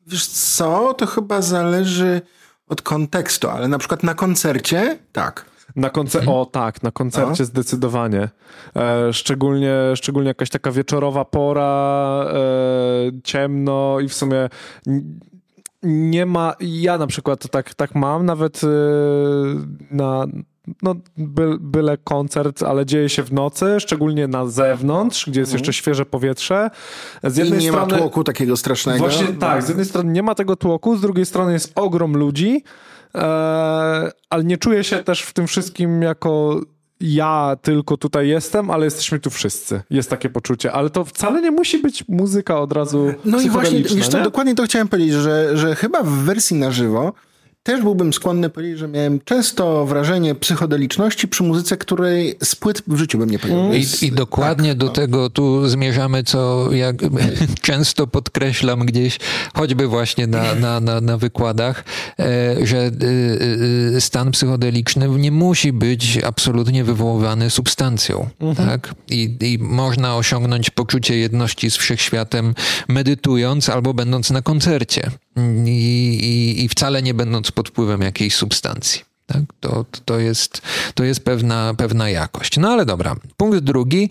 Wiesz 0.07 0.27
co, 0.27 0.95
to 0.95 1.07
chyba 1.07 1.43
zależy 1.43 2.21
od 2.69 2.83
kontekstu, 2.83 3.49
ale 3.49 3.69
na 3.69 3.79
przykład 3.79 4.03
na 4.03 4.15
koncercie 4.15 4.99
tak. 5.13 5.45
Na 5.77 5.89
koncer- 5.89 6.19
hmm. 6.19 6.29
O 6.29 6.47
tak, 6.47 6.83
na 6.83 6.91
koncercie 6.91 7.43
A? 7.43 7.47
zdecydowanie. 7.47 8.29
E, 8.77 9.13
szczególnie, 9.13 9.75
szczególnie 9.95 10.29
jakaś 10.29 10.51
taka 10.51 10.71
wieczorowa 10.71 11.25
pora, 11.25 12.25
e, 12.29 12.41
ciemno 13.25 14.01
i 14.01 14.09
w 14.09 14.15
sumie 14.15 14.49
nie 15.83 16.27
ma. 16.27 16.55
Ja 16.61 16.99
na 16.99 17.07
przykład 17.07 17.51
tak, 17.51 17.75
tak 17.75 17.95
mam, 17.95 18.27
nawet 18.27 18.61
e, 18.65 18.69
na 19.91 20.27
no, 20.83 20.95
by, 21.17 21.57
byle 21.61 21.97
koncert, 21.97 22.63
ale 22.63 22.87
dzieje 22.87 23.09
się 23.09 23.23
w 23.23 23.33
nocy, 23.33 23.77
szczególnie 23.79 24.29
na 24.29 24.47
zewnątrz, 24.47 25.31
gdzie 25.31 25.41
jest 25.41 25.53
jeszcze 25.53 25.73
świeże 25.73 26.07
powietrze. 26.07 26.71
Z 27.25 27.37
jednej 27.37 27.61
I 27.61 27.63
nie 27.63 27.69
strony, 27.69 27.93
ma 27.93 27.99
tłoku 27.99 28.25
takiego 28.25 28.57
strasznego. 28.57 28.99
Właśnie 28.99 29.27
tak, 29.27 29.63
z 29.63 29.69
jednej 29.69 29.87
strony 29.87 30.13
nie 30.13 30.23
ma 30.23 30.35
tego 30.35 30.57
tłoku, 30.57 30.97
z 30.97 31.01
drugiej 31.01 31.27
strony 31.27 31.53
jest 31.53 31.73
ogrom 31.75 32.17
ludzi, 32.17 32.65
e, 33.15 33.19
ale 34.31 34.45
nie 34.45 34.57
czuję 34.57 34.85
się 34.85 34.97
też 35.05 35.23
w 35.23 35.33
tym 35.33 35.47
wszystkim 35.47 36.03
jako 36.03 36.61
ja 37.01 37.57
tylko 37.63 37.97
tutaj 37.97 38.29
jestem, 38.29 38.71
ale 38.71 38.85
jesteśmy 38.85 39.21
tu 39.21 39.31
wszyscy. 39.31 39.83
Jest 39.91 40.11
takie 40.11 40.31
poczucie, 40.31 40.73
ale 40.73 40.91
to 40.91 41.05
wcale 41.05 41.43
nie 41.43 41.51
musi 41.51 41.79
być 41.79 42.05
muzyka 42.09 42.61
od 42.61 42.73
razu 42.73 43.13
No 43.25 43.41
i 43.41 43.51
właśnie, 43.51 43.83
wiesz, 43.83 44.09
dokładnie 44.09 44.55
to 44.55 44.63
chciałem 44.63 44.89
powiedzieć, 44.89 45.15
że, 45.15 45.57
że 45.57 45.75
chyba 45.75 46.03
w 46.03 46.09
wersji 46.09 46.57
na 46.57 46.71
żywo 46.71 47.13
też 47.67 47.83
byłbym 47.83 48.13
skłonny 48.13 48.51
powiedzieć, 48.51 48.79
że 48.79 48.89
miałem 48.89 49.21
często 49.25 49.87
wrażenie 49.87 50.35
psychodeliczności 50.35 51.29
przy 51.29 51.43
muzyce, 51.43 51.77
której 51.77 52.37
z 52.43 52.57
płyt 52.57 52.83
w 52.87 52.97
życiu 52.97 53.19
bym 53.19 53.31
nie 53.31 53.39
powiedział. 53.39 53.73
I, 53.73 54.07
i 54.07 54.13
dokładnie 54.13 54.69
tak, 54.69 54.79
do 54.79 54.87
no. 54.87 54.93
tego 54.93 55.31
tu 55.31 55.69
zmierzamy, 55.69 56.25
co 56.25 56.73
jak 56.73 56.97
często 57.63 58.07
podkreślam 58.07 58.81
gdzieś, 58.81 59.19
choćby 59.55 59.87
właśnie 59.87 60.27
na, 60.27 60.55
na, 60.55 60.81
na, 60.81 61.01
na 61.01 61.17
wykładach, 61.17 61.85
e, 62.19 62.67
że 62.67 62.79
e, 62.79 63.97
e, 63.97 64.01
stan 64.01 64.31
psychodeliczny 64.31 65.09
nie 65.09 65.33
musi 65.33 65.73
być 65.73 66.19
absolutnie 66.25 66.85
wywoływany 66.85 67.51
substancją. 67.51 68.29
Mhm. 68.41 68.69
Tak? 68.69 68.95
I, 69.11 69.37
I 69.41 69.59
można 69.59 70.17
osiągnąć 70.17 70.71
poczucie 70.71 71.17
jedności 71.17 71.71
z 71.71 71.77
wszechświatem 71.77 72.55
medytując 72.89 73.69
albo 73.69 73.95
będąc 73.95 74.31
na 74.31 74.43
koncercie. 74.43 75.11
I, 75.67 75.71
i, 76.23 76.65
i 76.65 76.69
wcale 76.69 77.03
nie 77.03 77.15
będąc 77.15 77.51
pod 77.51 77.69
wpływem 77.69 78.03
jakiejś 78.03 78.35
substancji. 78.35 79.17
Tak? 79.27 79.43
To, 79.61 79.85
to, 80.05 80.19
jest, 80.19 80.63
to 80.95 81.05
jest 81.05 81.25
pewna, 81.25 81.75
pewna 81.75 82.11
jakość. 82.11 82.59
No 82.59 82.69
ale 82.69 82.87
dobra. 82.87 83.17
Punkt 83.37 83.59
drugi 83.59 84.11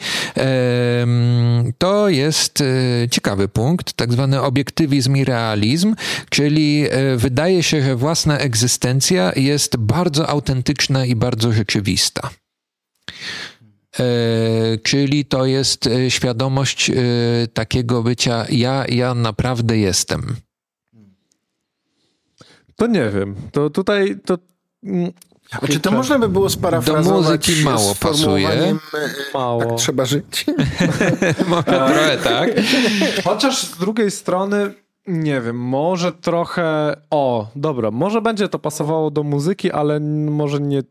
to 1.78 2.10
jest 2.10 2.62
e, 2.62 2.66
ciekawy 3.10 3.48
punkt, 3.48 3.94
tak 3.94 4.14
zwany 4.14 4.42
obiektywizm 4.42 5.16
i 5.16 5.26
realizm, 5.26 5.96
czyli 6.30 6.86
e, 6.90 7.18
wydaje 7.18 7.64
się, 7.64 7.82
że 7.82 7.96
własna 7.96 8.38
egzystencja 8.38 9.32
jest 9.36 9.78
bardzo 9.78 10.30
autentyczna 10.30 11.06
i 11.06 11.16
bardzo 11.16 11.52
rzeczywista. 11.52 12.30
E, 14.00 14.04
czyli 14.84 15.26
to 15.26 15.46
jest 15.46 15.90
świadomość 16.10 16.92
takiego 17.54 18.04
bycia 18.04 18.46
ja, 18.50 18.86
ja 18.90 19.14
naprawdę 19.14 19.78
jestem. 19.78 20.36
To 22.76 22.88
nie 22.88 23.10
wiem. 23.10 23.36
To 23.52 23.70
tutaj 23.70 24.18
to. 24.26 24.38
Mm, 24.84 25.12
A 25.52 25.68
czy 25.68 25.80
to 25.80 25.92
można 25.92 26.20
by 26.20 26.30
było 26.30 26.50
sparafrazować 26.50 27.06
Do 27.06 27.22
muzyki 27.22 27.64
mało 27.64 27.96
pasuje. 28.00 28.50
E, 28.50 28.76
mało. 29.34 29.66
Tak 29.66 29.78
trzeba 29.78 30.06
żyć. 30.06 30.46
Może 31.48 31.64
trochę 31.64 32.18
tak. 32.24 32.50
Chociaż 33.24 33.64
z 33.64 33.78
drugiej 33.78 34.12
strony, 34.12 34.74
nie 35.08 35.42
wiem, 35.42 35.60
może 35.60 36.12
trochę... 36.12 36.96
O, 37.10 37.48
dobra, 37.56 37.92
może 37.92 38.22
będzie 38.22 38.48
to 38.50 38.60
pasowało 38.60 39.12
do 39.12 39.24
muzyki, 39.24 39.72
ale 39.72 40.00
może 40.00 40.60
nie 40.60 40.84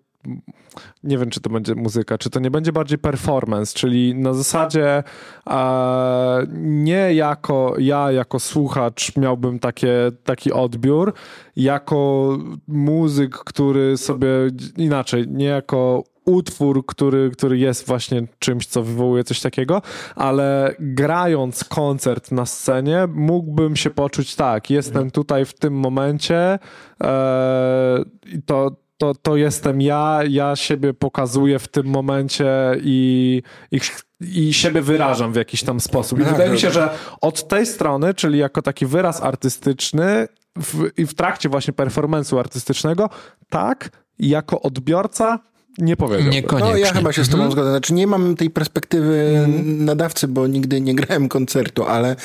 nie 1.05 1.19
wiem, 1.19 1.31
czy 1.31 1.41
to 1.41 1.51
będzie 1.51 1.75
muzyka, 1.75 2.19
czy 2.19 2.31
to 2.31 2.41
nie 2.41 2.51
będzie 2.51 2.73
bardziej 2.73 2.99
performance, 2.99 3.75
czyli 3.75 4.15
na 4.15 4.35
zasadzie 4.35 5.03
e, 5.51 6.47
nie 6.59 7.15
jako 7.15 7.75
ja, 7.79 8.13
jako 8.13 8.41
słuchacz 8.41 9.17
miałbym 9.17 9.59
takie, 9.59 9.95
taki 10.25 10.53
odbiór, 10.53 11.13
jako 11.57 12.29
muzyk, 12.69 13.37
który 13.37 13.97
sobie 13.97 14.29
inaczej, 14.77 15.29
nie 15.29 15.47
jako 15.47 16.05
utwór, 16.25 16.87
który, 16.87 17.31
który 17.31 17.59
jest 17.59 17.87
właśnie 17.87 18.23
czymś, 18.39 18.67
co 18.67 18.83
wywołuje 18.83 19.25
coś 19.25 19.41
takiego, 19.41 19.83
ale 20.17 20.75
grając 20.79 21.65
koncert 21.65 22.33
na 22.33 22.47
scenie, 22.47 23.09
mógłbym 23.15 23.77
się 23.77 23.91
poczuć 23.91 24.37
tak, 24.37 24.71
jestem 24.71 25.11
tutaj 25.11 25.45
w 25.45 25.55
tym 25.55 25.75
momencie 25.75 26.59
e, 27.05 28.05
i 28.27 28.43
to 28.43 28.84
to, 28.99 29.15
to 29.15 29.37
jestem 29.37 29.81
ja, 29.81 30.21
ja 30.29 30.57
siebie 30.57 30.95
pokazuję 30.95 31.59
w 31.59 31.69
tym 31.69 31.87
momencie 31.87 32.47
i, 32.83 33.43
i, 33.73 33.81
i 34.21 34.53
siebie 34.55 34.83
wyrażam 34.83 35.33
w 35.33 35.37
jakiś 35.37 35.63
tam 35.63 35.81
sposób. 35.81 36.21
I 36.21 36.25
wydaje 36.25 36.51
mi 36.51 36.59
się, 36.59 36.71
że 36.71 36.91
od 37.21 37.49
tej 37.49 37.67
strony, 37.67 38.15
czyli 38.15 38.39
jako 38.39 38.63
taki 38.63 38.87
wyraz 38.87 39.23
artystyczny 39.23 40.29
w, 40.59 40.89
i 40.97 41.07
w 41.07 41.15
trakcie 41.15 41.49
właśnie 41.49 41.75
performance'u 41.75 42.39
artystycznego, 42.39 43.11
tak, 43.51 43.91
jako 44.19 44.63
odbiorca 44.63 45.39
nie 45.79 45.97
powiedziałbym. 45.97 46.31
Niekoniecznie. 46.33 46.73
No 46.73 46.77
ja 46.79 46.93
chyba 46.93 47.13
się 47.13 47.25
z 47.25 47.29
tobą 47.29 47.43
Mhm. 47.43 47.53
zgodzę. 47.53 47.71
Znaczy 47.71 47.95
nie 47.95 48.07
mam 48.07 48.37
tej 48.37 48.51
perspektywy 48.51 49.33
Mhm. 49.45 49.85
nadawcy, 49.85 50.29
bo 50.29 50.47
nigdy 50.47 50.81
nie 50.81 50.95
grałem 50.95 51.29
koncertu, 51.29 51.85
ale 51.85 52.17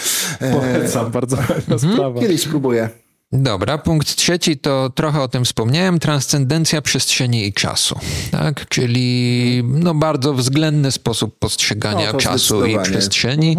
e, 0.42 0.54
Polecam, 0.54 1.12
bardzo 1.12 1.38
fajna 1.38 1.78
sprawa. 1.78 2.20
kiedyś 2.20 2.42
spróbuję. 2.42 2.90
Dobra, 3.32 3.78
punkt 3.78 4.16
trzeci 4.16 4.58
to 4.58 4.90
trochę 4.96 5.22
o 5.22 5.28
tym 5.28 5.46
wspomniałem, 5.46 6.00
transcendencja 6.00 6.82
przestrzeni 6.82 7.48
i 7.48 7.54
czasu, 7.54 8.00
tak? 8.32 8.68
Czyli 8.70 9.62
no 9.66 9.94
bardzo 9.96 10.34
względny 10.34 10.92
sposób 10.92 11.40
postrzegania 11.40 12.12
No, 12.14 12.20
czasu 12.20 12.66
i 12.66 12.80
przestrzeni. 12.80 13.58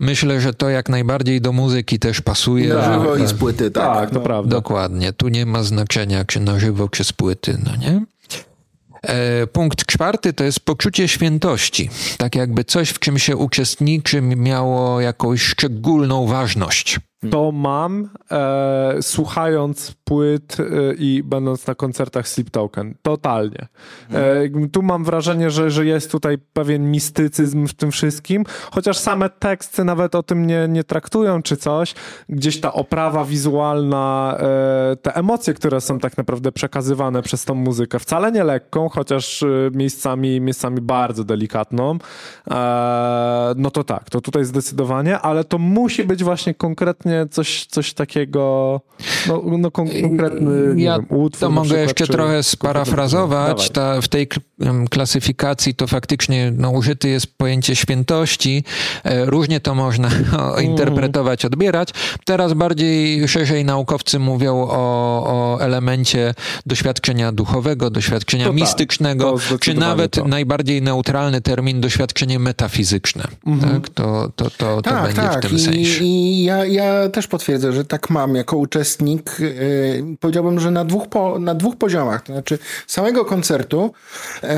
Myślę, 0.00 0.40
że 0.40 0.54
to 0.54 0.68
jak 0.68 0.88
najbardziej 0.88 1.40
do 1.40 1.52
muzyki 1.52 1.98
też 1.98 2.20
pasuje. 2.20 2.68
Na 2.68 2.84
że- 2.84 2.92
żywo 2.94 3.16
i 3.16 3.26
z 3.26 3.32
płyty, 3.32 3.70
tak. 3.70 3.94
Tak, 3.94 4.08
to 4.10 4.14
No. 4.14 4.20
prawda. 4.20 4.50
Dokładnie, 4.50 5.12
tu 5.12 5.28
nie 5.28 5.46
ma 5.46 5.62
znaczenia, 5.62 6.24
czy 6.24 6.40
na 6.40 6.58
żywo, 6.60 6.88
czy 6.88 7.04
z 7.04 7.12
płyty, 7.12 7.58
no 7.64 7.76
nie? 7.76 8.04
E, 9.02 9.46
punkt 9.46 9.86
czwarty 9.86 10.32
to 10.32 10.44
jest 10.44 10.60
poczucie 10.60 11.08
świętości. 11.08 11.90
Tak 12.18 12.34
jakby 12.34 12.64
coś, 12.64 12.88
w 12.90 12.98
czym 12.98 13.18
się 13.18 13.36
uczestniczy, 13.36 14.20
miało 14.22 15.00
jakąś 15.00 15.42
szczególną 15.42 16.26
ważność. 16.26 17.00
To 17.30 17.52
mam, 17.52 18.08
e, 18.30 19.02
słuchając 19.02 19.94
płyt 20.04 20.56
e, 20.60 20.64
i 20.94 21.22
będąc 21.22 21.66
na 21.66 21.74
koncertach 21.74 22.28
Sleep 22.28 22.50
Token. 22.50 22.94
Totalnie. 23.02 23.68
E, 24.14 24.42
jakby 24.42 24.68
tu 24.68 24.82
mam 24.82 25.04
wrażenie, 25.04 25.50
że, 25.50 25.70
że 25.70 25.86
jest 25.86 26.10
tutaj 26.12 26.38
pewien 26.52 26.90
mistycyzm 26.90 27.66
w 27.66 27.74
tym 27.74 27.90
wszystkim, 27.90 28.44
chociaż 28.70 28.98
same 28.98 29.30
teksty 29.30 29.84
nawet 29.84 30.14
o 30.14 30.22
tym 30.22 30.46
nie, 30.46 30.68
nie 30.68 30.84
traktują 30.84 31.42
czy 31.42 31.56
coś. 31.56 31.94
Gdzieś 32.28 32.60
ta 32.60 32.72
oprawa 32.72 33.24
wizualna, 33.24 34.36
e, 34.40 34.96
te 34.96 35.14
emocje, 35.14 35.54
które 35.54 35.80
są 35.80 35.98
tak 35.98 36.16
naprawdę 36.16 36.52
przekazywane 36.52 37.22
przez 37.22 37.44
tą 37.44 37.54
muzykę, 37.54 37.98
wcale 37.98 38.32
nie 38.32 38.44
lekką, 38.44 38.88
chociaż 38.88 39.42
e, 39.42 39.46
miejscami, 39.72 40.40
miejscami 40.40 40.80
bardzo 40.80 41.24
delikatną. 41.24 41.98
E, 42.50 43.54
no 43.56 43.70
to 43.70 43.84
tak, 43.84 44.10
to 44.10 44.20
tutaj 44.20 44.44
zdecydowanie, 44.44 45.18
ale 45.18 45.44
to 45.44 45.58
musi 45.58 46.04
być 46.04 46.24
właśnie 46.24 46.54
konkretnie 46.54 47.07
coś, 47.30 47.66
coś 47.66 47.94
takiego, 47.94 48.80
no, 49.26 49.42
no 49.58 49.70
kon 49.70 49.88
konkretny 50.02 50.50
Ja 50.82 50.96
wiem, 50.98 51.06
utwór. 51.10 51.40
to 51.40 51.50
mogę 51.50 51.64
przykład, 51.68 51.88
jeszcze 52.00 52.06
trochę 52.12 52.42
sparafrazować. 52.42 53.70
Ta, 53.70 54.00
w 54.00 54.08
tej 54.08 54.28
klasyfikacji 54.90 55.74
to 55.74 55.86
faktycznie 55.86 56.52
no, 56.56 56.70
użyte 56.70 57.08
jest 57.08 57.26
pojęcie 57.38 57.76
świętości. 57.76 58.64
E, 59.04 59.24
Różnie 59.24 59.60
to 59.60 59.74
można 59.74 60.08
o, 60.56 60.60
interpretować, 60.60 61.44
odbierać. 61.44 61.88
Teraz 62.24 62.52
bardziej 62.52 63.28
szerzej 63.28 63.64
naukowcy 63.64 64.18
mówią 64.18 64.54
o, 64.56 64.68
o 65.26 65.58
elemencie 65.60 66.34
doświadczenia 66.66 67.32
duchowego, 67.32 67.90
doświadczenia 67.90 68.44
To 68.44 68.50
tak, 68.50 68.60
mistycznego, 68.60 69.36
to 69.48 69.58
czy 69.58 69.74
nawet 69.74 70.12
to. 70.12 70.24
najbardziej 70.24 70.82
neutralny 70.82 71.40
termin 71.40 71.80
doświadczenie 71.80 72.38
metafizyczne. 72.38 73.24
Tak? 73.60 73.88
To, 73.88 74.28
to, 74.36 74.50
to, 74.50 74.82
to 74.82 74.82
Tak, 74.82 75.02
będzie 75.04 75.20
tak. 75.22 75.38
w 75.38 75.48
tym 75.48 75.56
I, 75.56 75.60
sensie. 75.60 76.04
i 76.04 76.44
ja, 76.44 76.64
ja 76.64 77.08
też 77.08 77.26
potwierdzę, 77.26 77.72
że 77.72 77.84
tak 77.84 78.10
mam 78.10 78.34
jako 78.34 78.56
uczestnik. 78.56 79.07
Yy, 79.14 80.16
powiedziałbym, 80.20 80.60
że 80.60 80.70
na 80.70 80.84
dwóch, 80.84 81.08
po, 81.08 81.38
na 81.38 81.54
dwóch 81.54 81.76
poziomach. 81.76 82.22
To 82.22 82.32
znaczy 82.32 82.58
samego 82.86 83.24
koncertu 83.24 83.92
yy, 84.42 84.48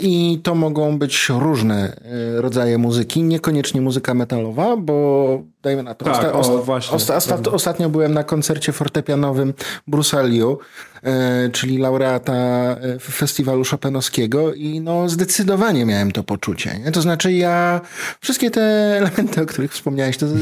i 0.00 0.40
to 0.42 0.54
mogą 0.54 0.98
być 0.98 1.28
różne 1.28 1.96
yy, 2.34 2.42
rodzaje 2.42 2.78
muzyki, 2.78 3.22
niekoniecznie 3.22 3.80
muzyka 3.80 4.14
metalowa, 4.14 4.76
bo 4.76 5.53
dajmy 5.64 5.82
na 5.82 5.94
to. 5.94 6.04
Tak, 6.04 6.34
o, 6.34 6.62
właśnie. 6.62 6.96
osta, 6.96 7.16
osta, 7.16 7.38
ostatnio 7.52 7.88
byłem 7.88 8.14
na 8.14 8.24
koncercie 8.24 8.72
fortepianowym 8.72 9.54
Brusaliu, 9.86 10.58
e, 11.02 11.48
czyli 11.52 11.78
laureata 11.78 12.34
e, 12.34 12.76
festiwalu 12.98 13.64
Chopinowskiego 13.70 14.54
i 14.54 14.80
no 14.80 15.08
zdecydowanie 15.08 15.84
miałem 15.84 16.12
to 16.12 16.22
poczucie. 16.24 16.78
Nie? 16.84 16.92
To 16.92 17.02
znaczy 17.02 17.32
ja 17.32 17.80
wszystkie 18.20 18.50
te 18.50 18.62
elementy, 18.98 19.42
o 19.42 19.46
których 19.46 19.72
wspomniałeś, 19.72 20.16
to 20.16 20.28
z- 20.28 20.36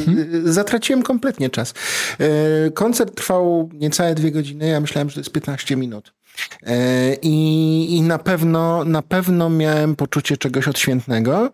zatraciłem 0.44 1.02
kompletnie 1.02 1.50
czas. 1.50 1.74
E, 2.20 2.70
koncert 2.70 3.14
trwał 3.14 3.68
niecałe 3.74 4.14
dwie 4.14 4.30
godziny, 4.30 4.68
ja 4.68 4.80
myślałem, 4.80 5.08
że 5.10 5.14
to 5.14 5.20
jest 5.20 5.32
15 5.32 5.76
minut. 5.76 6.12
E, 6.66 6.74
I, 7.22 7.96
I 7.96 8.02
na 8.02 8.18
pewno, 8.18 8.84
na 8.84 9.02
pewno 9.02 9.50
miałem 9.50 9.96
poczucie 9.96 10.36
czegoś 10.36 10.68
odświętnego. 10.68 11.50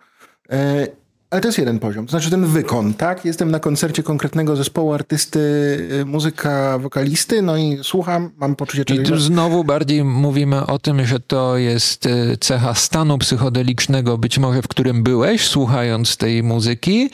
Ale 1.31 1.41
to 1.41 1.49
jest 1.49 1.59
jeden 1.59 1.79
poziom. 1.79 2.07
To 2.07 2.11
znaczy 2.11 2.31
ten 2.31 2.47
wykon, 2.47 2.95
tak? 2.95 3.25
Jestem 3.25 3.51
na 3.51 3.61
koncercie 3.61 4.03
konkretnego 4.03 4.57
zespołu 4.57 4.93
artysty, 4.93 5.39
y, 6.01 6.05
muzyka, 6.05 6.79
wokalisty, 6.79 7.43
no 7.43 7.57
i 7.57 7.79
słucham, 7.83 8.31
mam 8.37 8.57
poczucie 8.57 8.83
I 8.83 8.85
czegoś... 8.85 9.09
tu 9.09 9.19
znowu 9.19 9.65
bardziej 9.65 10.05
mówimy 10.05 10.67
o 10.67 10.79
tym, 10.79 11.07
że 11.07 11.21
to 11.21 11.57
jest 11.57 12.07
e, 12.07 12.37
cecha 12.41 12.75
stanu 12.75 13.19
psychodelicznego, 13.19 14.19
być 14.19 14.39
może 14.39 14.63
w 14.63 14.69
którym 14.69 15.03
byłeś, 15.03 15.47
słuchając 15.47 16.17
tej 16.17 16.43
muzyki, 16.43 17.11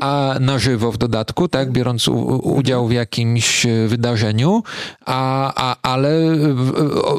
a 0.00 0.34
na 0.40 0.58
żywo 0.58 0.92
w 0.92 0.98
dodatku, 0.98 1.48
tak, 1.48 1.72
biorąc 1.72 2.08
udział 2.42 2.88
w 2.88 2.92
jakimś 2.92 3.66
e, 3.66 3.88
wydarzeniu, 3.88 4.62
a, 5.06 5.52
a, 5.56 5.90
ale 5.90 6.10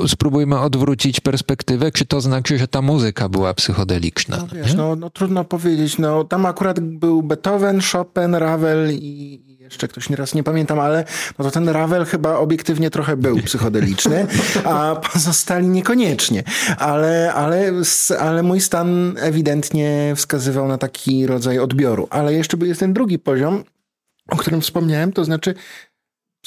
spróbujmy 0.07 0.59
odwrócić 0.59 1.19
perspektywę, 1.19 1.91
czy 1.91 2.05
to 2.05 2.21
znaczy, 2.21 2.57
że 2.57 2.67
ta 2.67 2.81
muzyka 2.81 3.29
była 3.29 3.53
psychodeliczna. 3.53 4.37
No 4.37 4.47
wiesz, 4.53 4.73
no, 4.73 4.95
no 4.95 5.09
trudno 5.09 5.43
powiedzieć. 5.43 5.97
No, 5.97 6.23
tam 6.23 6.36
akurat 6.45 6.79
był 6.79 7.23
Beethoven, 7.23 7.81
Chopin, 7.91 8.35
Ravel 8.35 8.91
i 8.91 9.47
jeszcze 9.67 9.87
ktoś 9.87 10.09
nieraz 10.09 10.33
nie 10.33 10.43
pamiętam, 10.43 10.79
ale 10.79 11.03
no 11.39 11.45
to 11.45 11.51
ten 11.51 11.69
Ravel 11.69 12.05
chyba 12.05 12.37
obiektywnie 12.37 12.89
trochę 12.89 13.17
był 13.17 13.37
psychodeliczny, 13.37 14.27
a 14.63 14.95
pozostali 15.13 15.67
niekoniecznie. 15.67 16.43
Ale, 16.77 17.33
ale, 17.33 17.71
ale 18.19 18.43
mój 18.43 18.61
stan 18.61 19.15
ewidentnie 19.19 20.13
wskazywał 20.15 20.67
na 20.67 20.77
taki 20.77 21.27
rodzaj 21.27 21.59
odbioru. 21.59 22.07
Ale 22.09 22.33
jeszcze 22.33 22.57
jest 22.61 22.79
ten 22.79 22.93
drugi 22.93 23.19
poziom, 23.19 23.63
o 24.29 24.35
którym 24.35 24.61
wspomniałem, 24.61 25.11
to 25.13 25.25
znaczy 25.25 25.55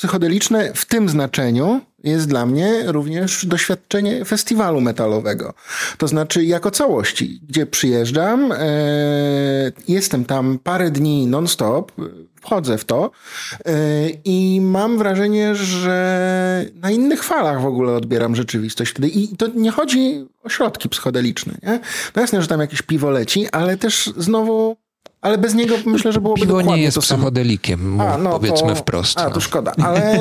psychodeliczne 0.00 0.72
w 0.74 0.84
tym 0.84 1.08
znaczeniu 1.08 1.80
jest 2.04 2.28
dla 2.28 2.46
mnie 2.46 2.82
również 2.86 3.46
doświadczenie 3.46 4.24
festiwalu 4.24 4.80
metalowego. 4.80 5.54
To 5.98 6.08
znaczy 6.08 6.44
jako 6.44 6.70
całości, 6.70 7.40
gdzie 7.48 7.66
przyjeżdżam, 7.66 8.52
e, 8.52 8.58
jestem 9.88 10.24
tam 10.24 10.58
parę 10.58 10.90
dni 10.90 11.26
non-stop, 11.26 11.92
wchodzę 12.40 12.78
w 12.78 12.84
to 12.84 13.10
e, 13.66 13.72
i 14.24 14.60
mam 14.60 14.98
wrażenie, 14.98 15.54
że 15.54 16.66
na 16.74 16.90
innych 16.90 17.24
falach 17.24 17.60
w 17.60 17.66
ogóle 17.66 17.92
odbieram 17.92 18.36
rzeczywistość 18.36 18.90
wtedy. 18.90 19.08
I 19.08 19.36
to 19.36 19.46
nie 19.54 19.70
chodzi 19.70 20.26
o 20.42 20.48
środki 20.48 20.88
psychodeliczne. 20.88 21.54
Nie? 21.62 21.80
No 22.16 22.22
jasne, 22.22 22.42
że 22.42 22.48
tam 22.48 22.60
jakieś 22.60 22.82
piwo 22.82 23.10
leci, 23.10 23.48
ale 23.52 23.76
też 23.76 24.12
znowu... 24.16 24.76
Ale 25.22 25.38
bez 25.38 25.54
niego 25.54 25.74
myślę, 25.86 26.12
że 26.12 26.20
byłoby 26.20 26.40
Piwo 26.40 26.52
dokładnie 26.52 26.76
nie 26.76 26.82
jest 26.82 26.94
to 26.94 27.00
psychodelikiem, 27.00 28.00
A, 28.00 28.18
no 28.18 28.30
powiedzmy 28.30 28.68
to, 28.68 28.74
wprost. 28.74 29.18
A, 29.20 29.24
no. 29.24 29.30
to 29.30 29.40
szkoda, 29.40 29.72
ale... 29.84 30.20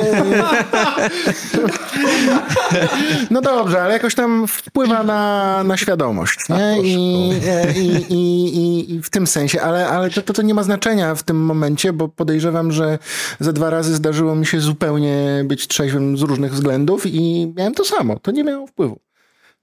no 3.30 3.40
dobrze, 3.40 3.82
ale 3.82 3.92
jakoś 3.92 4.14
tam 4.14 4.48
wpływa 4.48 5.02
na, 5.02 5.62
na 5.64 5.76
świadomość, 5.76 6.38
nie? 6.48 6.82
I, 6.82 7.32
e, 7.46 7.72
i, 7.72 8.12
i, 8.12 8.56
i, 8.56 8.94
I 8.94 9.02
w 9.02 9.10
tym 9.10 9.26
sensie, 9.26 9.60
ale, 9.60 9.88
ale 9.88 10.10
to, 10.10 10.22
to, 10.22 10.32
to 10.32 10.42
nie 10.42 10.54
ma 10.54 10.62
znaczenia 10.62 11.14
w 11.14 11.22
tym 11.22 11.44
momencie, 11.44 11.92
bo 11.92 12.08
podejrzewam, 12.08 12.72
że 12.72 12.98
ze 13.40 13.52
dwa 13.52 13.70
razy 13.70 13.94
zdarzyło 13.94 14.34
mi 14.34 14.46
się 14.46 14.60
zupełnie 14.60 15.44
być 15.44 15.68
trzeźwym 15.68 16.18
z 16.18 16.22
różnych 16.22 16.52
względów 16.52 17.06
i 17.06 17.52
miałem 17.56 17.74
to 17.74 17.84
samo. 17.84 18.18
To 18.18 18.30
nie 18.30 18.44
miało 18.44 18.66
wpływu. 18.66 19.00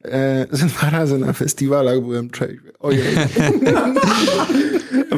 E, 0.05 0.45
ze 0.51 0.65
dwa 0.65 0.89
razy 0.89 1.17
na 1.17 1.33
festiwalach 1.33 2.01
byłem 2.01 2.29
trzeźwy. 2.29 2.71
Ojej. 2.79 3.03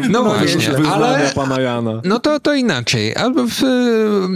No 0.09 0.23
właśnie, 0.23 0.71
Wyznania 0.71 0.93
ale... 0.93 1.31
pana 1.35 1.61
Jana. 1.61 2.01
No 2.03 2.19
to, 2.19 2.39
to 2.39 2.53
inaczej. 2.53 3.15
Albo 3.15 3.43
w 3.47 3.63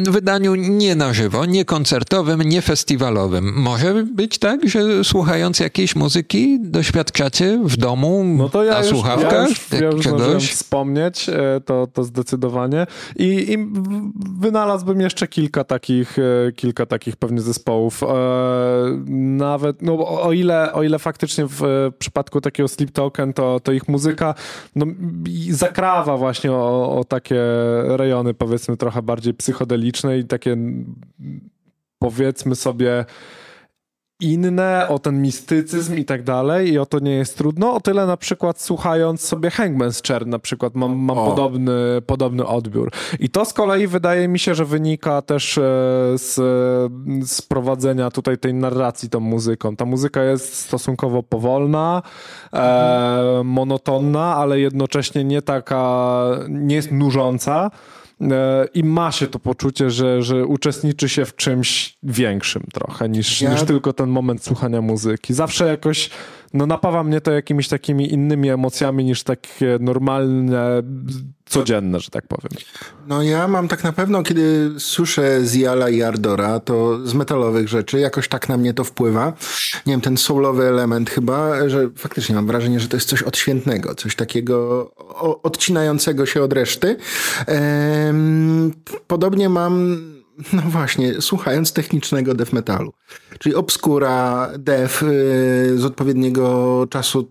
y, 0.08 0.12
wydaniu 0.12 0.56
nie 0.56 0.96
na 0.96 1.14
żywo, 1.14 1.46
nie 1.46 1.66
koncertowym, 1.66 2.42
nie 2.42 2.62
festiwalowym. 2.62 3.54
Może 3.56 3.94
być 4.04 4.38
tak, 4.38 4.70
że 4.70 5.04
słuchając 5.04 5.60
jakiejś 5.60 5.96
muzyki 5.96 6.58
doświadczacie 6.62 7.60
w 7.64 7.78
domu 7.78 8.24
No 8.38 8.50
to 8.50 8.64
ja 8.64 8.72
na 8.72 8.80
już, 8.80 8.88
słuchawkach 8.88 9.32
ja 9.32 9.48
już, 9.48 9.82
ja 9.82 9.88
już 9.88 10.04
czegoś. 10.04 10.52
wspomnieć, 10.52 11.30
e, 11.30 11.62
to, 11.66 11.88
to 11.94 12.04
zdecydowanie. 12.04 12.88
I, 13.16 13.26
I 13.26 13.58
wynalazłbym 14.40 15.02
jeszcze 15.02 15.28
kilka 15.28 15.64
takich, 15.64 16.20
e, 16.20 16.52
kilka 16.52 16.86
takich 16.86 17.16
pewnie 17.16 17.42
zespołów. 17.42 18.04
E, 18.04 18.08
Nawet, 19.38 19.82
no 19.82 20.22
o 20.22 20.32
ile, 20.34 20.74
o 20.74 20.84
ile 20.84 21.00
faktycznie 21.00 21.46
w 21.48 21.92
przypadku 22.00 22.42
takiego 22.42 22.68
Sleep 22.68 22.92
Token, 22.92 23.34
to, 23.34 23.60
to 23.60 23.72
ich 23.72 23.88
muzyka 23.88 24.36
no, 24.76 24.86
zakrawa 25.56 26.18
właśnie 26.18 26.52
o, 26.52 26.98
o 27.00 27.04
takie 27.04 27.42
rejony 27.86 28.34
powiedzmy 28.34 28.78
trochę 28.78 29.02
bardziej 29.02 29.34
psychodeliczne 29.34 30.18
i 30.18 30.26
takie 30.26 30.58
powiedzmy 32.00 32.56
sobie 32.56 33.06
inne, 34.24 34.88
o 34.90 35.00
ten 35.00 35.22
mistycyzm 35.22 35.98
i 35.98 36.06
tak 36.06 36.24
dalej 36.24 36.72
i 36.72 36.80
o 36.80 36.86
to 36.86 37.00
nie 37.00 37.12
jest 37.12 37.38
trudno, 37.38 37.74
o 37.74 37.80
tyle 37.80 38.06
na 38.06 38.18
przykład 38.18 38.62
słuchając 38.62 39.22
sobie 39.22 39.50
Hangman's 39.50 40.08
Chair 40.08 40.28
na 40.28 40.40
przykład 40.40 40.76
mam, 40.76 40.96
mam 40.96 41.16
podobny, 41.16 41.74
podobny 42.06 42.46
odbiór. 42.46 42.92
I 43.20 43.30
to 43.30 43.46
z 43.46 43.54
kolei 43.54 43.88
wydaje 43.88 44.28
mi 44.28 44.40
się, 44.40 44.56
że 44.56 44.66
wynika 44.66 45.22
też 45.22 45.58
e, 45.58 45.62
z, 46.16 46.36
z 47.30 47.42
prowadzenia 47.42 48.12
tutaj 48.12 48.38
tej 48.38 48.54
narracji 48.54 49.10
tą 49.10 49.20
muzyką. 49.20 49.76
Ta 49.76 49.86
muzyka 49.86 50.24
jest 50.24 50.56
stosunkowo 50.56 51.24
powolna, 51.24 52.02
e, 52.54 53.42
monotonna, 53.44 54.36
ale 54.36 54.60
jednocześnie 54.60 55.24
nie 55.24 55.42
taka, 55.42 56.24
nie 56.50 56.76
jest 56.76 56.92
nużąca. 56.92 57.72
E, 58.32 58.68
i 58.74 58.84
ma 58.84 59.12
się 59.12 59.28
to 59.28 59.40
poczucie, 59.40 59.90
że, 59.90 60.22
że 60.24 60.46
uczestniczy 60.46 61.10
się 61.10 61.26
w 61.26 61.36
czymś 61.36 61.98
większym 62.04 62.64
trochę 62.74 63.10
niż, 63.10 63.42
ja... 63.42 63.54
niż 63.54 63.64
tylko 63.64 63.94
ten 63.94 64.10
moment 64.10 64.44
słuchania 64.44 64.82
muzyki. 64.82 65.34
Zawsze 65.34 65.68
jakoś 65.68 66.10
no, 66.54 66.66
napawa 66.66 67.04
mnie 67.04 67.22
to 67.22 67.32
jakimiś 67.32 67.68
takimi 67.68 68.14
innymi 68.14 68.50
emocjami 68.50 69.06
niż 69.06 69.24
takie 69.24 69.78
normalne 69.80 70.84
codzienne, 71.46 72.00
że 72.00 72.10
tak 72.10 72.28
powiem. 72.28 72.52
No 73.08 73.24
ja 73.24 73.48
mam 73.48 73.68
tak 73.68 73.84
na 73.84 73.94
pewno, 73.94 74.24
kiedy 74.24 74.72
słyszę 74.78 75.42
Ziala 75.46 75.90
i 75.90 76.02
Ardora, 76.02 76.60
to 76.60 77.08
z 77.08 77.14
metalowych 77.14 77.68
rzeczy 77.70 78.00
jakoś 78.00 78.28
tak 78.28 78.50
na 78.50 78.58
mnie 78.58 78.74
to 78.74 78.84
wpływa. 78.84 79.34
Nie 79.86 79.94
wiem, 79.94 80.02
ten 80.02 80.18
soulowy 80.18 80.64
element 80.68 81.10
chyba, 81.10 81.70
że 81.70 81.90
faktycznie 81.96 82.36
mam 82.36 82.48
wrażenie, 82.48 82.80
że 82.80 82.88
to 82.88 82.98
jest 82.98 83.10
coś 83.10 83.24
odświętnego, 83.24 83.96
coś 83.96 84.16
takiego 84.16 84.92
odcinającego 85.44 86.26
się 86.26 86.44
od 86.44 86.54
reszty. 86.54 86.98
Podobnie 89.08 89.50
mam 89.50 89.98
no 90.54 90.62
właśnie, 90.62 91.22
słuchając 91.22 91.74
technicznego 91.74 92.34
death 92.34 92.54
metalu. 92.54 92.94
Czyli 93.40 93.56
obskura, 93.56 94.50
death 94.58 95.04
y, 95.04 95.78
z 95.78 95.86
odpowiedniego 95.86 96.88
czasu 96.90 97.30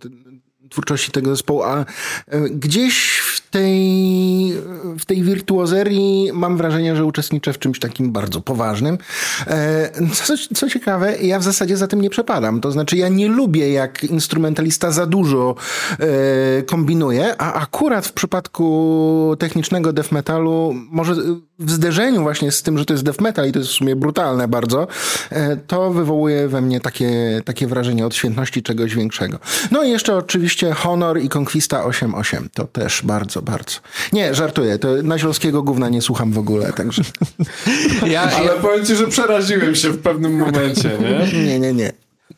twórczości 0.72 1.12
tego 1.12 1.30
zespołu, 1.30 1.62
a 1.62 1.84
e, 2.26 2.40
gdzieś 2.40 3.18
w 3.18 3.50
tej, 3.50 4.52
w 4.98 5.04
tej 5.06 5.22
wirtuozerii 5.22 6.30
mam 6.32 6.56
wrażenie, 6.56 6.96
że 6.96 7.04
uczestniczę 7.04 7.52
w 7.52 7.58
czymś 7.58 7.78
takim 7.78 8.12
bardzo 8.12 8.40
poważnym. 8.40 8.98
E, 9.46 9.90
co, 10.12 10.34
co 10.54 10.70
ciekawe, 10.70 11.16
ja 11.22 11.38
w 11.38 11.42
zasadzie 11.42 11.76
za 11.76 11.86
tym 11.86 12.00
nie 12.00 12.10
przepadam. 12.10 12.60
To 12.60 12.72
znaczy, 12.72 12.96
ja 12.96 13.08
nie 13.08 13.28
lubię, 13.28 13.72
jak 13.72 14.04
instrumentalista 14.04 14.90
za 14.90 15.06
dużo 15.06 15.54
e, 15.98 16.62
kombinuje, 16.62 17.34
a 17.38 17.52
akurat 17.52 18.06
w 18.06 18.12
przypadku 18.12 19.36
technicznego 19.38 19.92
death 19.92 20.12
metalu, 20.12 20.74
może 20.90 21.14
w 21.64 21.70
zderzeniu 21.70 22.22
właśnie 22.22 22.52
z 22.52 22.62
tym, 22.62 22.78
że 22.78 22.84
to 22.84 22.94
jest 22.94 23.04
death 23.04 23.20
metal 23.20 23.48
i 23.48 23.52
to 23.52 23.58
jest 23.58 23.70
w 23.70 23.74
sumie 23.74 23.96
brutalne 23.96 24.48
bardzo, 24.48 24.86
to 25.66 25.90
wywołuje 25.90 26.48
we 26.48 26.60
mnie 26.60 26.80
takie, 26.80 27.40
takie 27.44 27.66
wrażenie 27.66 28.06
odświętności 28.06 28.62
czegoś 28.62 28.94
większego. 28.94 29.38
No 29.70 29.82
i 29.82 29.90
jeszcze 29.90 30.16
oczywiście 30.16 30.72
Honor 30.72 31.20
i 31.20 31.28
Conquista 31.36 31.84
8.8. 31.84 32.48
To 32.54 32.64
też 32.64 33.02
bardzo, 33.04 33.42
bardzo. 33.42 33.78
Nie, 34.12 34.34
żartuję. 34.34 34.78
To 34.78 34.88
na 35.02 35.18
Śląskiego 35.18 35.62
gówna 35.62 35.88
nie 35.88 36.02
słucham 36.02 36.32
w 36.32 36.38
ogóle, 36.38 36.72
także... 36.72 37.02
Ja, 38.06 38.22
Ale 38.22 38.46
ja... 38.46 38.52
powiem 38.52 38.86
ci, 38.86 38.96
że 38.96 39.06
przeraziłem 39.06 39.74
się 39.74 39.90
w 39.90 39.98
pewnym 39.98 40.36
momencie, 40.38 40.90
nie? 41.00 41.42
Nie, 41.46 41.60
nie, 41.60 41.72
nie. 41.72 41.92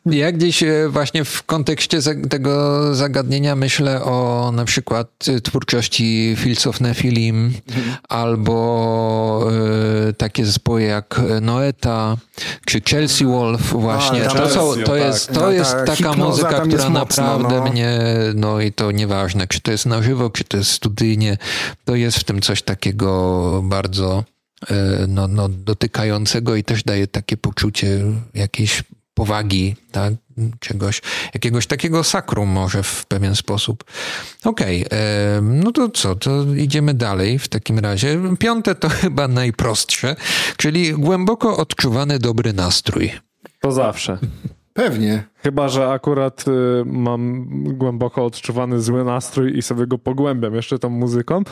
Ja 0.06 0.32
gdzieś 0.32 0.62
e, 0.62 0.88
właśnie 0.88 1.24
w 1.24 1.42
kontekście 1.42 1.98
tego 2.30 2.94
zagadnienia 2.94 3.56
myślę 3.56 4.02
o 4.02 4.50
na 4.54 4.64
przykład 4.64 5.08
e, 5.28 5.40
twórczości 5.40 6.36
Fields 6.38 6.66
of 6.66 6.80
Nephilim 6.80 7.52
mhm. 7.68 7.96
albo 8.08 9.48
y, 10.08 10.12
takie 10.12 10.46
zespoły 10.46 10.82
jak 10.82 11.20
Noeta 11.40 12.16
czy 12.66 12.80
Chelsea 12.80 13.24
Wolf 13.24 13.72
właśnie. 13.72 14.30
A, 14.30 14.34
to, 14.34 14.50
są, 14.50 14.82
to 14.84 14.96
jest, 14.96 15.32
to 15.32 15.40
tak. 15.40 15.54
jest 15.54 15.70
ta 15.70 15.84
taka 15.84 16.12
muzyka, 16.12 16.60
która 16.60 16.90
naprawdę 16.90 17.54
no. 17.54 17.70
mnie, 17.70 17.98
no 18.34 18.60
i 18.60 18.72
to 18.72 18.92
nieważne, 18.92 19.46
czy 19.46 19.60
to 19.60 19.70
jest 19.70 19.86
na 19.86 20.02
żywo, 20.02 20.30
czy 20.30 20.44
to 20.44 20.56
jest 20.56 20.70
studyjnie, 20.70 21.38
to 21.84 21.94
jest 21.94 22.18
w 22.18 22.24
tym 22.24 22.40
coś 22.40 22.62
takiego 22.62 23.60
bardzo 23.64 24.24
no, 25.08 25.28
no, 25.28 25.48
dotykającego 25.48 26.56
i 26.56 26.64
też 26.64 26.82
daje 26.82 27.06
takie 27.06 27.36
poczucie 27.36 28.00
jakiejś 28.34 28.82
powagi, 29.14 29.76
tak? 29.92 30.14
czegoś, 30.60 31.02
jakiegoś 31.34 31.66
takiego 31.66 32.04
sakrum 32.04 32.48
może 32.48 32.82
w 32.82 33.06
pewien 33.06 33.36
sposób. 33.36 33.84
Okej, 34.44 34.86
okay, 34.86 35.42
no 35.42 35.72
to 35.72 35.88
co, 35.88 36.14
to 36.14 36.54
idziemy 36.56 36.94
dalej 36.94 37.38
w 37.38 37.48
takim 37.48 37.78
razie. 37.78 38.20
Piąte 38.38 38.74
to 38.74 38.88
chyba 39.00 39.28
najprostsze, 39.28 40.16
czyli 40.56 40.92
głęboko 40.92 41.56
odczuwany 41.56 42.18
dobry 42.18 42.52
nastrój. 42.52 43.12
To 43.60 43.72
zawsze. 43.72 44.18
Pewnie. 44.74 45.24
Chyba, 45.36 45.68
że 45.68 45.90
akurat 45.90 46.44
y, 46.48 46.52
mam 46.86 47.48
głęboko 47.64 48.24
odczuwany 48.24 48.80
zły 48.80 49.04
nastrój 49.04 49.58
i 49.58 49.62
sobie 49.62 49.86
go 49.86 49.98
pogłębiam 49.98 50.54
jeszcze 50.54 50.78
tą 50.78 50.88
muzyką. 50.88 51.42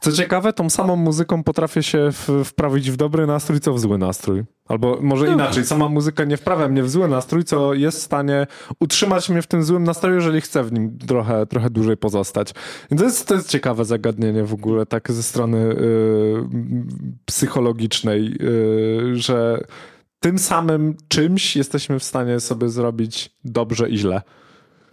Co 0.00 0.12
ciekawe, 0.12 0.52
tą 0.52 0.70
samą 0.70 0.96
muzyką 0.96 1.44
potrafię 1.44 1.82
się 1.82 2.08
w, 2.12 2.28
wprawić 2.44 2.90
w 2.90 2.96
dobry 2.96 3.26
nastrój, 3.26 3.60
co 3.60 3.72
w 3.72 3.80
zły 3.80 3.98
nastrój. 3.98 4.44
Albo 4.68 4.98
może 5.00 5.26
no. 5.26 5.32
inaczej, 5.32 5.64
sama 5.64 5.88
muzyka 5.88 6.24
nie 6.24 6.36
wprawia 6.36 6.68
mnie 6.68 6.82
w 6.82 6.90
zły 6.90 7.08
nastrój, 7.08 7.44
co 7.44 7.74
jest 7.74 7.98
w 7.98 8.02
stanie 8.02 8.46
utrzymać 8.80 9.28
mnie 9.28 9.42
w 9.42 9.46
tym 9.46 9.62
złym 9.62 9.84
nastroju, 9.84 10.16
jeżeli 10.16 10.40
chcę 10.40 10.64
w 10.64 10.72
nim 10.72 10.98
trochę, 10.98 11.46
trochę 11.46 11.70
dłużej 11.70 11.96
pozostać. 11.96 12.54
I 12.90 12.96
to 12.96 13.04
jest, 13.04 13.28
to 13.28 13.34
jest 13.34 13.48
ciekawe 13.48 13.84
zagadnienie 13.84 14.44
w 14.44 14.54
ogóle, 14.54 14.86
tak 14.86 15.12
ze 15.12 15.22
strony 15.22 15.58
y, 15.58 16.44
psychologicznej, 17.24 18.36
y, 18.42 19.16
że 19.16 19.64
tym 20.20 20.38
samym 20.38 20.96
czymś 21.08 21.56
jesteśmy 21.56 21.98
w 21.98 22.04
stanie 22.04 22.40
sobie 22.40 22.68
zrobić 22.68 23.30
dobrze 23.44 23.90
i 23.90 23.98
źle. 23.98 24.22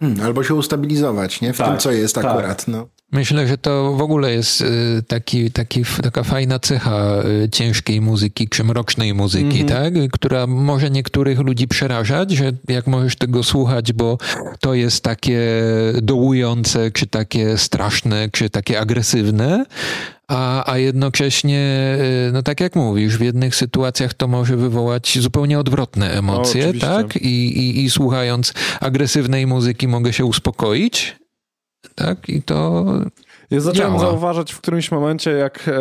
Hmm, 0.00 0.20
albo 0.20 0.44
się 0.44 0.54
ustabilizować, 0.54 1.40
nie? 1.40 1.52
W 1.52 1.58
tak, 1.58 1.68
tym, 1.68 1.78
co 1.78 1.92
jest 1.92 2.14
tak. 2.14 2.24
akurat. 2.24 2.68
No. 2.68 2.88
Myślę, 3.12 3.48
że 3.48 3.58
to 3.58 3.92
w 3.92 4.02
ogóle 4.02 4.32
jest 4.32 4.60
y, 4.60 5.02
taki, 5.08 5.50
taki, 5.50 5.82
taka 6.02 6.22
fajna 6.22 6.58
cecha 6.58 7.22
y, 7.44 7.48
ciężkiej 7.48 8.00
muzyki, 8.00 8.48
czy 8.48 8.64
mrocznej 8.64 9.14
muzyki, 9.14 9.60
mm 9.60 9.66
-hmm. 9.66 9.68
tak? 9.68 10.10
Która 10.12 10.46
może 10.46 10.90
niektórych 10.90 11.38
ludzi 11.38 11.68
przerażać, 11.68 12.30
że 12.30 12.52
jak 12.68 12.86
możesz 12.86 13.16
tego 13.16 13.42
słuchać, 13.42 13.92
bo 13.92 14.18
to 14.60 14.74
jest 14.74 15.04
takie 15.04 15.40
dołujące, 16.02 16.90
czy 16.90 17.06
takie 17.06 17.58
straszne, 17.58 18.28
czy 18.32 18.50
takie 18.50 18.80
agresywne, 18.80 19.64
a, 20.28 20.72
a 20.72 20.78
jednocześnie, 20.78 21.96
y, 22.28 22.32
no 22.32 22.42
tak 22.42 22.60
jak 22.60 22.76
mówisz, 22.76 23.16
w 23.16 23.20
jednych 23.20 23.56
sytuacjach 23.56 24.14
to 24.14 24.28
może 24.28 24.56
wywołać 24.56 25.18
zupełnie 25.20 25.58
odwrotne 25.58 26.12
emocje, 26.12 26.72
no, 26.74 26.80
tak? 26.80 27.16
I, 27.16 27.58
i, 27.58 27.84
I 27.84 27.90
słuchając 27.90 28.54
agresywnej 28.80 29.46
muzyki 29.46 29.88
mogę 29.88 30.12
się 30.12 30.24
uspokoić, 30.24 31.16
tak? 31.94 32.28
I 32.28 32.42
to 32.42 32.84
ja 33.50 33.60
zacząłem 33.60 33.92
działa. 33.92 34.10
zauważać 34.10 34.52
w 34.52 34.60
którymś 34.60 34.90
momencie, 34.90 35.30
jak 35.30 35.68
e, 35.68 35.72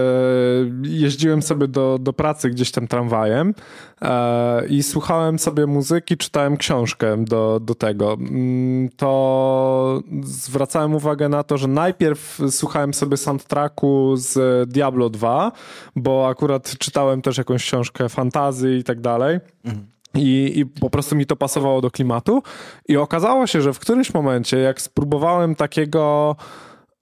jeździłem 0.84 1.42
sobie 1.42 1.68
do, 1.68 1.98
do 2.00 2.14
pracy 2.14 2.50
gdzieś 2.50 2.72
tam 2.72 2.88
tramwajem 2.88 3.54
e, 4.02 4.68
i 4.68 4.84
słuchałem 4.84 5.40
sobie 5.40 5.66
muzyki, 5.66 6.18
czytałem 6.18 6.58
książkę 6.58 7.26
do, 7.26 7.60
do 7.60 7.76
tego, 7.76 8.14
mm, 8.14 8.90
to 8.90 10.02
zwracałem 10.24 10.96
uwagę 10.96 11.30
na 11.30 11.44
to, 11.44 11.58
że 11.58 11.68
najpierw 11.68 12.40
słuchałem 12.50 12.94
sobie 12.94 13.18
soundtracku 13.18 14.16
z 14.16 14.70
Diablo 14.70 15.10
2, 15.10 15.52
bo 15.96 16.28
akurat 16.28 16.78
czytałem 16.78 17.22
też 17.22 17.38
jakąś 17.38 17.64
książkę 17.64 18.10
fantazy 18.10 18.78
i 18.78 18.84
tak 18.84 19.02
dalej. 19.02 19.40
Mhm. 19.66 19.97
I, 20.18 20.60
I, 20.60 20.66
po 20.66 20.90
prostu 20.90 21.16
mi 21.16 21.26
to 21.26 21.36
pasowało 21.36 21.82
do 21.82 21.92
klimatu. 21.92 22.44
I 22.88 22.98
okazało 22.98 23.48
się, 23.48 23.62
że 23.62 23.74
w 23.74 23.80
którymś 23.80 24.14
momencie, 24.14 24.58
jak 24.58 24.82
spróbowałem 24.82 25.56
takiego 25.56 26.36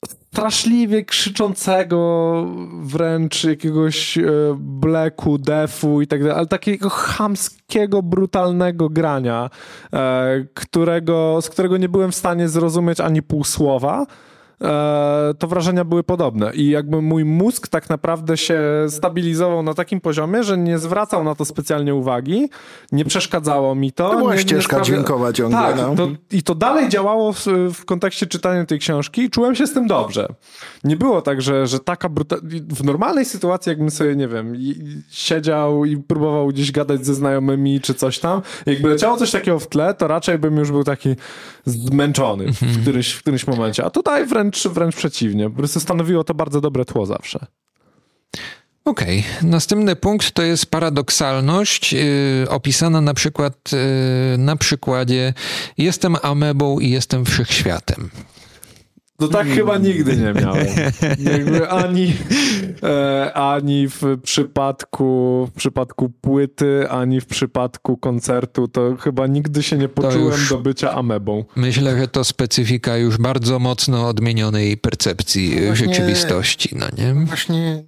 straszliwie 0.06 1.06
krzyczącego 1.06 2.46
wręcz 2.82 3.44
jakiegoś 3.44 4.18
e, 4.18 4.24
bleku, 4.60 5.38
defu 5.38 6.02
i 6.02 6.08
tak 6.08 6.20
dalej, 6.24 6.38
ale 6.38 6.48
takiego 6.48 6.90
chamskiego, 6.90 8.04
brutalnego 8.04 8.90
grania, 8.90 9.50
e, 9.94 10.46
którego, 10.54 11.42
z 11.42 11.50
którego 11.50 11.78
nie 11.78 11.90
byłem 11.90 12.12
w 12.12 12.16
stanie 12.16 12.50
zrozumieć 12.50 13.00
ani 13.00 13.22
pół 13.22 13.44
słowa, 13.44 14.06
to 15.40 15.48
wrażenia 15.48 15.86
były 15.86 16.04
podobne. 16.04 16.52
I 16.54 16.70
jakby 16.70 17.02
mój 17.02 17.26
mózg 17.26 17.68
tak 17.68 17.90
naprawdę 17.90 18.38
się 18.38 18.62
stabilizował 18.90 19.64
na 19.64 19.74
takim 19.74 20.02
poziomie, 20.02 20.44
że 20.44 20.58
nie 20.58 20.80
zwracał 20.80 21.24
na 21.24 21.36
to 21.36 21.46
specjalnie 21.46 21.96
uwagi, 21.96 22.50
nie 22.92 23.06
przeszkadzało 23.06 23.76
mi 23.76 23.92
to. 23.92 24.10
To 24.10 24.18
była 24.18 24.34
nie, 24.34 24.42
ścieżka 24.42 24.78
nie 24.78 24.84
dźwiękowa 24.84 25.34
ciągle. 25.34 25.60
Tak, 25.60 25.78
no. 25.78 25.96
to, 25.96 26.08
i 26.32 26.44
to 26.44 26.56
dalej 26.56 26.90
działało 26.90 27.34
w, 27.34 27.46
w, 27.74 27.86
kontekście 27.86 28.26
czytania 28.26 28.66
tej 28.66 28.80
książki 28.80 29.22
i 29.22 29.30
czułem 29.30 29.56
się 29.56 29.68
z 29.68 29.74
tym 29.74 29.88
dobrze. 29.88 30.28
Nie 30.84 30.96
było 30.96 31.22
tak, 31.22 31.42
że, 31.42 31.68
że 31.68 31.80
taka 31.80 32.10
bruta... 32.10 32.36
w 32.70 32.84
normalnej 32.84 33.26
sytuacji, 33.26 33.70
jakbym 33.70 33.92
sobie, 33.92 34.16
nie 34.16 34.28
wiem, 34.28 34.54
siedział 35.10 35.86
i 35.86 35.98
próbował 35.98 36.48
gdzieś 36.48 36.72
gadać 36.72 37.06
ze 37.06 37.16
znajomymi 37.16 37.82
czy 37.82 37.94
coś 37.94 38.20
tam, 38.20 38.42
jakby 38.66 38.90
leciało 38.90 39.18
coś 39.18 39.32
takiego 39.32 39.60
w 39.60 39.68
tle, 39.68 39.94
to 39.94 40.08
raczej 40.08 40.40
bym 40.40 40.58
już 40.58 40.72
był 40.72 40.84
taki 40.84 41.16
zmęczony 41.66 42.52
w 42.52 42.82
którymś, 42.82 43.12
w 43.12 43.20
którymś 43.20 43.48
momencie. 43.48 43.86
A 43.86 43.90
tutaj 43.90 44.26
wręcz 44.26 44.45
wręcz, 44.46 44.68
wręcz 44.68 44.96
przeciwnie. 44.96 45.50
Po 45.50 45.56
prostu 45.56 45.80
stanowiło 45.80 46.24
to 46.24 46.34
bardzo 46.34 46.62
dobre 46.62 46.86
tło 46.86 47.06
zawsze. 47.06 47.46
Okej, 48.86 49.20
okay. 49.38 49.50
następny 49.50 49.96
punkt 49.96 50.32
to 50.32 50.44
jest 50.44 50.66
paradoksalność, 50.66 51.94
yy, 51.94 52.46
opisana 52.50 53.02
na 53.02 53.14
przykład 53.14 53.72
yy, 53.72 54.38
na 54.38 54.56
przykładzie 54.56 55.34
jestem 55.78 56.16
amebą 56.22 56.80
i 56.80 56.90
jestem 56.90 57.26
wszechświatem. 57.26 58.10
To 59.18 59.28
tak 59.28 59.48
chyba 59.48 59.78
nigdy 59.78 60.18
nie 60.18 60.34
miałem. 60.34 60.68
Jakby 61.34 61.70
ani, 61.70 62.14
e, 62.84 63.34
ani 63.34 63.88
w 63.88 64.02
przypadku, 64.24 65.48
w 65.52 65.58
przypadku 65.58 66.10
płyty, 66.10 66.90
ani 66.90 67.22
w 67.22 67.26
przypadku 67.26 67.98
koncertu, 67.98 68.68
to 68.68 68.96
chyba 68.96 69.28
nigdy 69.28 69.64
się 69.64 69.78
nie 69.78 69.90
poczułem 69.90 70.40
do 70.50 70.58
bycia 70.58 70.92
amebą. 70.92 71.46
Myślę, 71.56 71.98
że 71.98 72.08
to 72.08 72.24
specyfika 72.24 72.98
już 72.98 73.18
bardzo 73.18 73.60
mocno 73.60 74.08
odmienionej 74.08 74.78
percepcji 74.78 75.56
no 75.56 75.66
właśnie, 75.66 75.88
rzeczywistości, 75.88 76.76
no 76.76 76.86
nie? 76.98 77.14
Właśnie, 77.26 77.84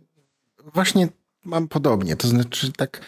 właśnie 0.74 1.08
mam 1.46 1.68
podobnie, 1.68 2.16
to 2.16 2.28
znaczy 2.28 2.72
tak... 2.72 3.02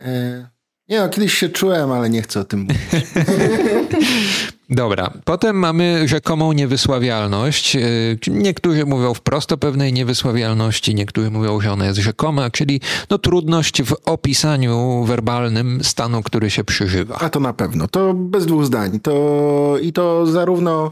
E, 0.00 0.48
nie 0.88 1.00
no, 1.00 1.08
kiedyś 1.08 1.34
się 1.34 1.48
czułem, 1.48 1.92
ale 1.92 2.10
nie 2.10 2.22
chcę 2.22 2.40
o 2.40 2.44
tym 2.44 2.60
mówić. 2.60 2.80
Dobra, 4.70 5.12
potem 5.24 5.56
mamy 5.56 6.08
rzekomą 6.08 6.52
niewysławialność. 6.52 7.76
E, 7.76 7.80
niektórzy 8.26 8.86
mówią 8.86 9.14
wprost 9.14 9.52
o 9.52 9.56
pewnej 9.56 9.92
niewysławialności, 9.92 10.94
niektórzy 10.94 11.30
mówią, 11.30 11.60
że 11.60 11.72
ona 11.72 11.86
jest 11.86 11.98
rzekoma, 11.98 12.50
czyli 12.50 12.80
no, 13.10 13.18
trudność 13.18 13.82
w 13.82 13.94
opisaniu 14.04 15.04
werbalnym 15.04 15.84
stanu, 15.84 16.22
który 16.22 16.50
się 16.50 16.64
przeżywa. 16.64 17.16
A 17.20 17.28
to 17.28 17.40
na 17.40 17.52
pewno, 17.52 17.88
to 17.88 18.14
bez 18.14 18.46
dwóch 18.46 18.64
zdań. 18.64 19.00
To, 19.00 19.76
I 19.82 19.92
to 19.92 20.26
zarówno 20.26 20.86
e, 20.86 20.90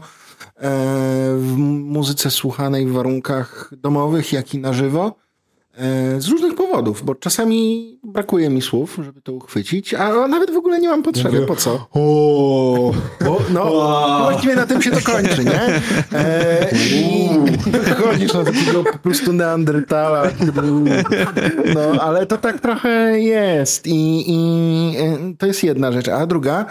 w 1.37 1.53
muzyce 1.57 2.31
słuchanej 2.31 2.87
w 2.87 2.91
warunkach 2.91 3.73
domowych, 3.77 4.33
jak 4.33 4.53
i 4.53 4.57
na 4.57 4.73
żywo. 4.73 5.20
E, 5.77 6.21
z 6.21 6.27
różnych 6.27 6.55
powodów, 6.55 7.05
bo 7.05 7.15
czasami 7.15 7.99
brakuje 8.03 8.49
mi 8.49 8.61
słów, 8.61 8.97
żeby 9.03 9.21
to 9.21 9.33
uchwycić, 9.33 9.93
a 9.93 10.27
nawet 10.27 10.51
w 10.51 10.57
ogóle 10.57 10.79
nie 10.79 10.89
mam 10.89 11.03
potrzeby. 11.03 11.45
Po 11.45 11.55
co? 11.55 11.87
O, 11.93 12.93
no, 13.53 13.63
właściwie 14.23 14.55
na 14.55 14.65
tym 14.65 14.81
się 14.81 14.91
to 14.91 15.11
kończy, 15.11 15.45
nie? 15.45 15.61
E, 16.19 16.69
I 16.71 17.29
chodzisz 18.03 18.33
na 18.33 18.43
takiego 18.43 18.83
po 18.83 18.97
prostu 18.97 19.33
neandertala. 19.33 20.23
No, 21.75 22.01
ale 22.01 22.25
to 22.25 22.37
tak 22.37 22.59
trochę 22.59 23.19
jest. 23.19 23.87
I, 23.87 24.23
I 24.27 24.97
e, 24.97 25.17
to 25.37 25.45
jest 25.45 25.63
jedna 25.63 25.91
rzecz. 25.91 26.07
A 26.07 26.25
druga, 26.25 26.65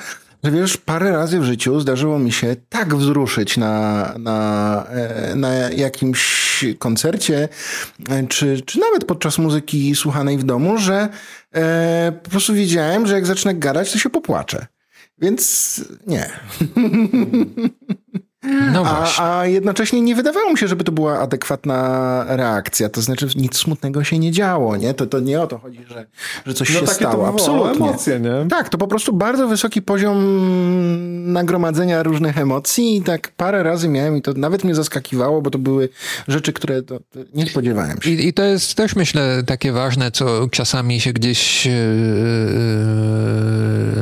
że 0.45 0.51
wiesz, 0.51 0.77
parę 0.77 1.13
razy 1.13 1.41
w 1.41 1.45
życiu 1.45 1.81
zdarzyło 1.81 2.19
mi 2.19 2.33
się 2.33 2.57
tak 2.69 2.95
wzruszyć 2.95 3.57
na, 3.57 4.15
na, 4.19 4.87
e, 4.89 5.35
na 5.35 5.55
jakimś 5.55 6.65
koncercie, 6.79 7.49
e, 8.11 8.27
czy, 8.27 8.61
czy 8.61 8.81
nawet 8.81 9.05
podczas 9.05 9.39
muzyki 9.39 9.95
słuchanej 9.95 10.39
w 10.39 10.45
domu, 10.45 10.79
że 10.79 11.09
e, 11.55 12.13
po 12.23 12.31
prostu 12.31 12.55
wiedziałem, 12.55 13.07
że 13.07 13.15
jak 13.15 13.27
zacznę 13.27 13.55
gadać, 13.55 13.93
to 13.93 13.99
się 13.99 14.11
popłaczę. 14.11 14.67
Więc 15.19 15.85
nie. 16.07 16.31
No 18.73 18.85
a, 18.87 19.39
a, 19.39 19.47
jednocześnie 19.47 20.01
nie 20.01 20.15
wydawało 20.15 20.51
mi 20.51 20.59
się, 20.59 20.69
żeby 20.69 20.85
to 20.85 20.93
była 20.93 21.19
adekwatna 21.19 22.25
reakcja. 22.29 22.89
To 22.89 23.03
znaczy 23.03 23.29
nic 23.37 23.57
smutnego 23.57 24.05
się 24.05 24.19
nie 24.19 24.33
działo, 24.33 24.77
nie? 24.77 24.95
To, 24.95 25.07
to 25.07 25.21
nie 25.21 25.41
o 25.41 25.47
to 25.47 25.59
chodzi, 25.59 25.85
że, 25.89 26.07
że 26.47 26.55
coś 26.55 26.75
no 26.75 26.81
się 26.81 26.87
stało. 26.87 27.29
Absolutnie. 27.29 27.87
Emocje, 27.87 28.21
nie? 28.21 28.49
Tak, 28.51 28.69
to 28.69 28.79
po 28.79 28.87
prostu 28.87 29.13
bardzo 29.13 29.49
wysoki 29.49 29.83
poziom 29.83 31.33
nagromadzenia 31.33 32.03
różnych 32.03 32.39
emocji 32.39 32.97
i 32.97 33.03
tak 33.03 33.33
parę 33.37 33.63
razy 33.63 33.89
miałem 33.89 34.17
i 34.17 34.23
to 34.23 34.33
nawet 34.33 34.65
mnie 34.65 34.75
zaskakiwało, 34.75 35.43
bo 35.43 35.51
to 35.51 35.59
były 35.59 35.89
rzeczy, 36.29 36.53
które 36.53 36.83
to, 36.83 36.99
to 36.99 37.21
nie 37.35 37.47
spodziewałem 37.47 38.03
się. 38.03 38.11
I, 38.11 38.29
I, 38.29 38.33
to 38.33 38.43
jest 38.43 38.75
też 38.75 38.97
myślę 38.97 39.43
takie 39.47 39.73
ważne, 39.73 40.11
co 40.11 40.49
czasami 40.49 41.01
się 41.01 41.13
gdzieś 41.13 41.67
yy, 41.67 41.73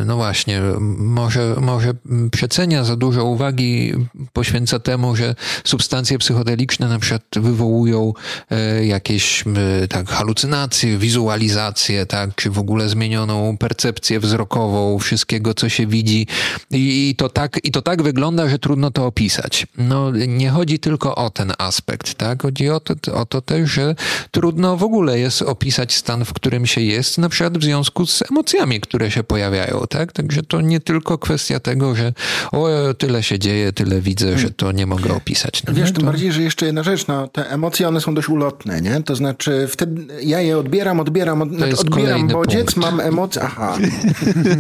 no 0.07 0.16
właśnie, 0.16 0.62
może, 0.99 1.55
może 1.61 1.93
przecenia 2.30 2.84
za 2.84 2.97
dużo 2.97 3.24
uwagi 3.24 3.95
poświęca 4.32 4.78
temu, 4.78 5.16
że 5.16 5.34
substancje 5.64 6.18
psychodeliczne 6.18 6.88
na 6.88 6.98
przykład 6.98 7.22
wywołują 7.36 8.12
e, 8.50 8.86
jakieś 8.86 9.44
tak, 9.88 10.08
halucynacje, 10.08 10.98
wizualizacje, 10.98 12.06
tak, 12.06 12.34
czy 12.34 12.50
w 12.50 12.58
ogóle 12.58 12.88
zmienioną 12.88 13.58
percepcję 13.58 14.20
wzrokową 14.20 14.98
wszystkiego, 14.98 15.54
co 15.54 15.68
się 15.68 15.86
widzi. 15.86 16.26
I, 16.70 17.14
to 17.18 17.28
tak, 17.28 17.58
I 17.64 17.70
to 17.70 17.82
tak 17.82 18.02
wygląda, 18.02 18.48
że 18.48 18.58
trudno 18.58 18.90
to 18.90 19.06
opisać. 19.06 19.66
No, 19.78 20.10
nie 20.10 20.50
chodzi 20.50 20.78
tylko 20.78 21.14
o 21.14 21.30
ten 21.30 21.52
aspekt, 21.58 22.14
tak? 22.14 22.42
Chodzi 22.42 22.70
o 22.70 22.80
to, 22.80 22.94
o 23.14 23.26
to 23.26 23.40
też, 23.40 23.70
że 23.70 23.94
trudno 24.30 24.76
w 24.76 24.82
ogóle 24.82 25.18
jest 25.18 25.42
opisać 25.42 25.94
stan, 25.94 26.24
w 26.24 26.32
którym 26.32 26.66
się 26.66 26.80
jest, 26.80 27.18
na 27.18 27.28
przykład 27.28 27.58
w 27.58 27.62
związku 27.64 28.06
z 28.06 28.22
emocjami, 28.30 28.80
które 28.80 29.10
się 29.10 29.24
pojawiają, 29.24 29.84
tak? 29.90 30.12
Także 30.12 30.42
to 30.42 30.60
nie 30.60 30.80
tylko 30.80 31.18
kwestia 31.18 31.60
tego, 31.60 31.94
że 31.94 32.12
o, 32.52 32.68
tyle 32.98 33.22
się 33.22 33.38
dzieje, 33.38 33.72
tyle 33.72 34.00
widzę, 34.00 34.17
widzę, 34.18 34.38
że 34.38 34.50
to 34.50 34.72
nie 34.72 34.86
mogę 34.86 35.14
opisać. 35.14 35.62
No 35.68 35.74
Wiesz, 35.74 35.92
tym 35.92 36.04
bardziej, 36.04 36.32
że 36.32 36.42
jeszcze 36.42 36.66
jedna 36.66 36.82
rzecz, 36.82 37.06
no, 37.06 37.28
te 37.28 37.50
emocje, 37.50 37.88
one 37.88 38.00
są 38.00 38.14
dość 38.14 38.28
ulotne, 38.28 38.80
nie? 38.80 39.02
To 39.02 39.16
znaczy, 39.16 39.68
wtedy 39.70 40.06
ja 40.22 40.40
je 40.40 40.58
odbieram, 40.58 41.00
odbieram, 41.00 41.42
od, 41.42 41.48
znaczy, 41.54 41.76
odbieram 41.76 42.28
bodziec, 42.28 42.74
punkt. 42.74 42.76
mam 42.76 43.00
emocje, 43.00 43.42
aha, 43.42 43.78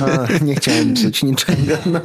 A, 0.00 0.44
nie 0.44 0.54
chciałem 0.54 0.94
psuć 0.94 1.22
niczego, 1.22 1.76
no. 1.86 2.00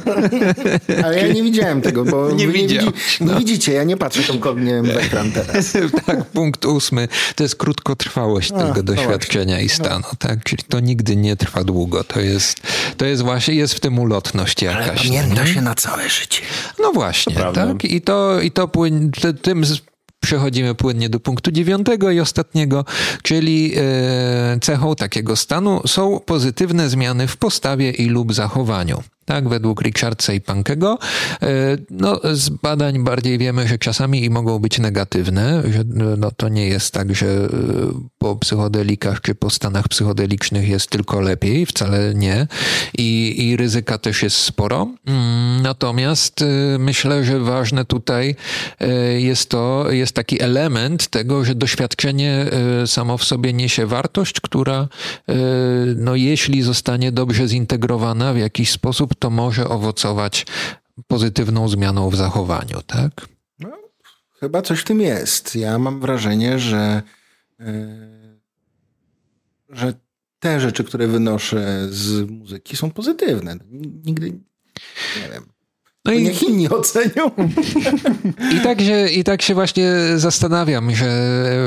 ale 1.04 1.28
ja 1.28 1.32
nie 1.32 1.42
widziałem 1.42 1.80
tego, 1.80 2.04
bo 2.04 2.30
nie, 2.32 2.46
wy 2.46 2.52
nie, 2.52 2.58
widzi, 2.58 2.78
no. 3.20 3.32
nie 3.32 3.38
widzicie, 3.38 3.72
ja 3.72 3.84
nie 3.84 3.96
patrzę 3.96 4.22
nie 4.56 4.82
w 4.82 4.96
ekran 4.96 5.32
teraz. 5.32 5.72
tak, 6.06 6.24
punkt 6.24 6.64
ósmy, 6.64 7.08
to 7.34 7.42
jest 7.42 7.56
krótkotrwałość 7.56 8.52
A, 8.52 8.58
tego 8.58 8.74
no 8.74 8.82
doświadczenia 8.82 9.60
i 9.60 9.68
stanu, 9.68 10.04
tak? 10.18 10.44
Czyli 10.44 10.62
to 10.68 10.80
nigdy 10.80 11.16
nie 11.16 11.36
trwa 11.36 11.64
długo, 11.64 12.04
to 12.04 12.20
jest, 12.20 12.60
to 12.96 13.04
jest 13.04 13.22
właśnie, 13.22 13.54
jest 13.54 13.74
w 13.74 13.80
tym 13.80 13.98
ulotność 13.98 14.62
jakaś. 14.62 14.88
Ale 14.88 14.96
pamięta 14.96 15.46
się 15.46 15.60
na 15.60 15.74
całe 15.74 16.08
życie. 16.08 16.42
No 16.80 16.92
właśnie, 16.92 17.34
tak? 17.52 17.84
I 17.84 18.00
to, 18.00 18.40
i 18.40 18.50
to 18.50 18.68
płyn, 18.68 19.10
tym 19.42 19.64
przechodzimy 20.20 20.74
płynnie 20.74 21.08
do 21.08 21.20
punktu 21.20 21.50
dziewiątego 21.50 22.10
i 22.10 22.20
ostatniego, 22.20 22.84
czyli 23.22 23.72
e, 23.76 24.58
cechą 24.60 24.94
takiego 24.94 25.36
stanu 25.36 25.80
są 25.86 26.20
pozytywne 26.20 26.88
zmiany 26.88 27.26
w 27.26 27.36
postawie 27.36 27.90
i 27.90 28.08
lub 28.08 28.32
zachowaniu. 28.32 29.02
Tak, 29.24 29.48
według 29.48 29.82
Richardsa 29.82 30.32
i 30.32 30.40
Pankego. 30.40 30.98
E, 31.42 31.48
no, 31.90 32.20
z 32.32 32.48
badań 32.48 33.04
bardziej 33.04 33.38
wiemy, 33.38 33.68
że 33.68 33.78
czasami 33.78 34.24
i 34.24 34.30
mogą 34.30 34.58
być 34.58 34.78
negatywne, 34.78 35.62
że 35.72 35.84
no, 36.16 36.30
to 36.30 36.48
nie 36.48 36.68
jest 36.68 36.94
tak, 36.94 37.14
że 37.14 37.26
e, 37.26 37.48
po 38.18 38.36
psychodelikach 38.36 39.20
czy 39.20 39.34
po 39.34 39.50
stanach 39.50 39.88
psychodelicznych 39.88 40.68
jest 40.68 40.90
tylko 40.90 41.20
lepiej, 41.20 41.66
wcale 41.66 42.14
nie. 42.14 42.46
I, 42.98 43.34
i 43.48 43.56
ryzyka 43.56 43.98
też 43.98 44.22
jest 44.22 44.36
sporo. 44.36 44.88
Mm, 45.06 45.62
natomiast 45.62 46.42
e, 46.42 46.78
myślę, 46.78 47.24
że 47.24 47.40
ważne 47.40 47.84
tutaj 47.84 48.36
jest 49.18 49.50
to, 49.50 49.86
jest 49.90 50.14
taki 50.14 50.42
element 50.42 51.08
tego, 51.08 51.44
że 51.44 51.54
doświadczenie 51.54 52.46
samo 52.86 53.18
w 53.18 53.24
sobie 53.24 53.52
niesie 53.52 53.86
wartość, 53.86 54.40
która, 54.40 54.88
no, 55.96 56.16
jeśli 56.16 56.62
zostanie 56.62 57.12
dobrze 57.12 57.48
zintegrowana 57.48 58.32
w 58.32 58.38
jakiś 58.38 58.70
sposób, 58.70 59.13
to 59.14 59.30
może 59.30 59.68
owocować 59.68 60.46
pozytywną 61.06 61.68
zmianą 61.68 62.10
w 62.10 62.16
zachowaniu, 62.16 62.82
tak? 62.86 63.28
No, 63.58 63.78
chyba 64.40 64.62
coś 64.62 64.80
w 64.80 64.84
tym 64.84 65.00
jest. 65.00 65.56
Ja 65.56 65.78
mam 65.78 66.00
wrażenie, 66.00 66.58
że, 66.58 67.02
yy, 67.58 68.40
że 69.68 69.94
te 70.38 70.60
rzeczy, 70.60 70.84
które 70.84 71.06
wynoszę 71.06 71.86
z 71.90 72.30
muzyki 72.30 72.76
są 72.76 72.90
pozytywne. 72.90 73.56
Nigdy, 74.04 74.30
nie 75.22 75.28
wiem, 75.32 75.53
no 76.04 76.12
i 76.12 76.22
niech 76.22 76.42
inni 76.42 76.68
ocenią. 76.68 77.30
I 78.56 78.60
tak, 78.60 78.80
się, 78.80 79.08
I 79.08 79.24
tak 79.24 79.42
się 79.42 79.54
właśnie 79.54 79.92
zastanawiam, 80.16 80.94
że 80.94 81.06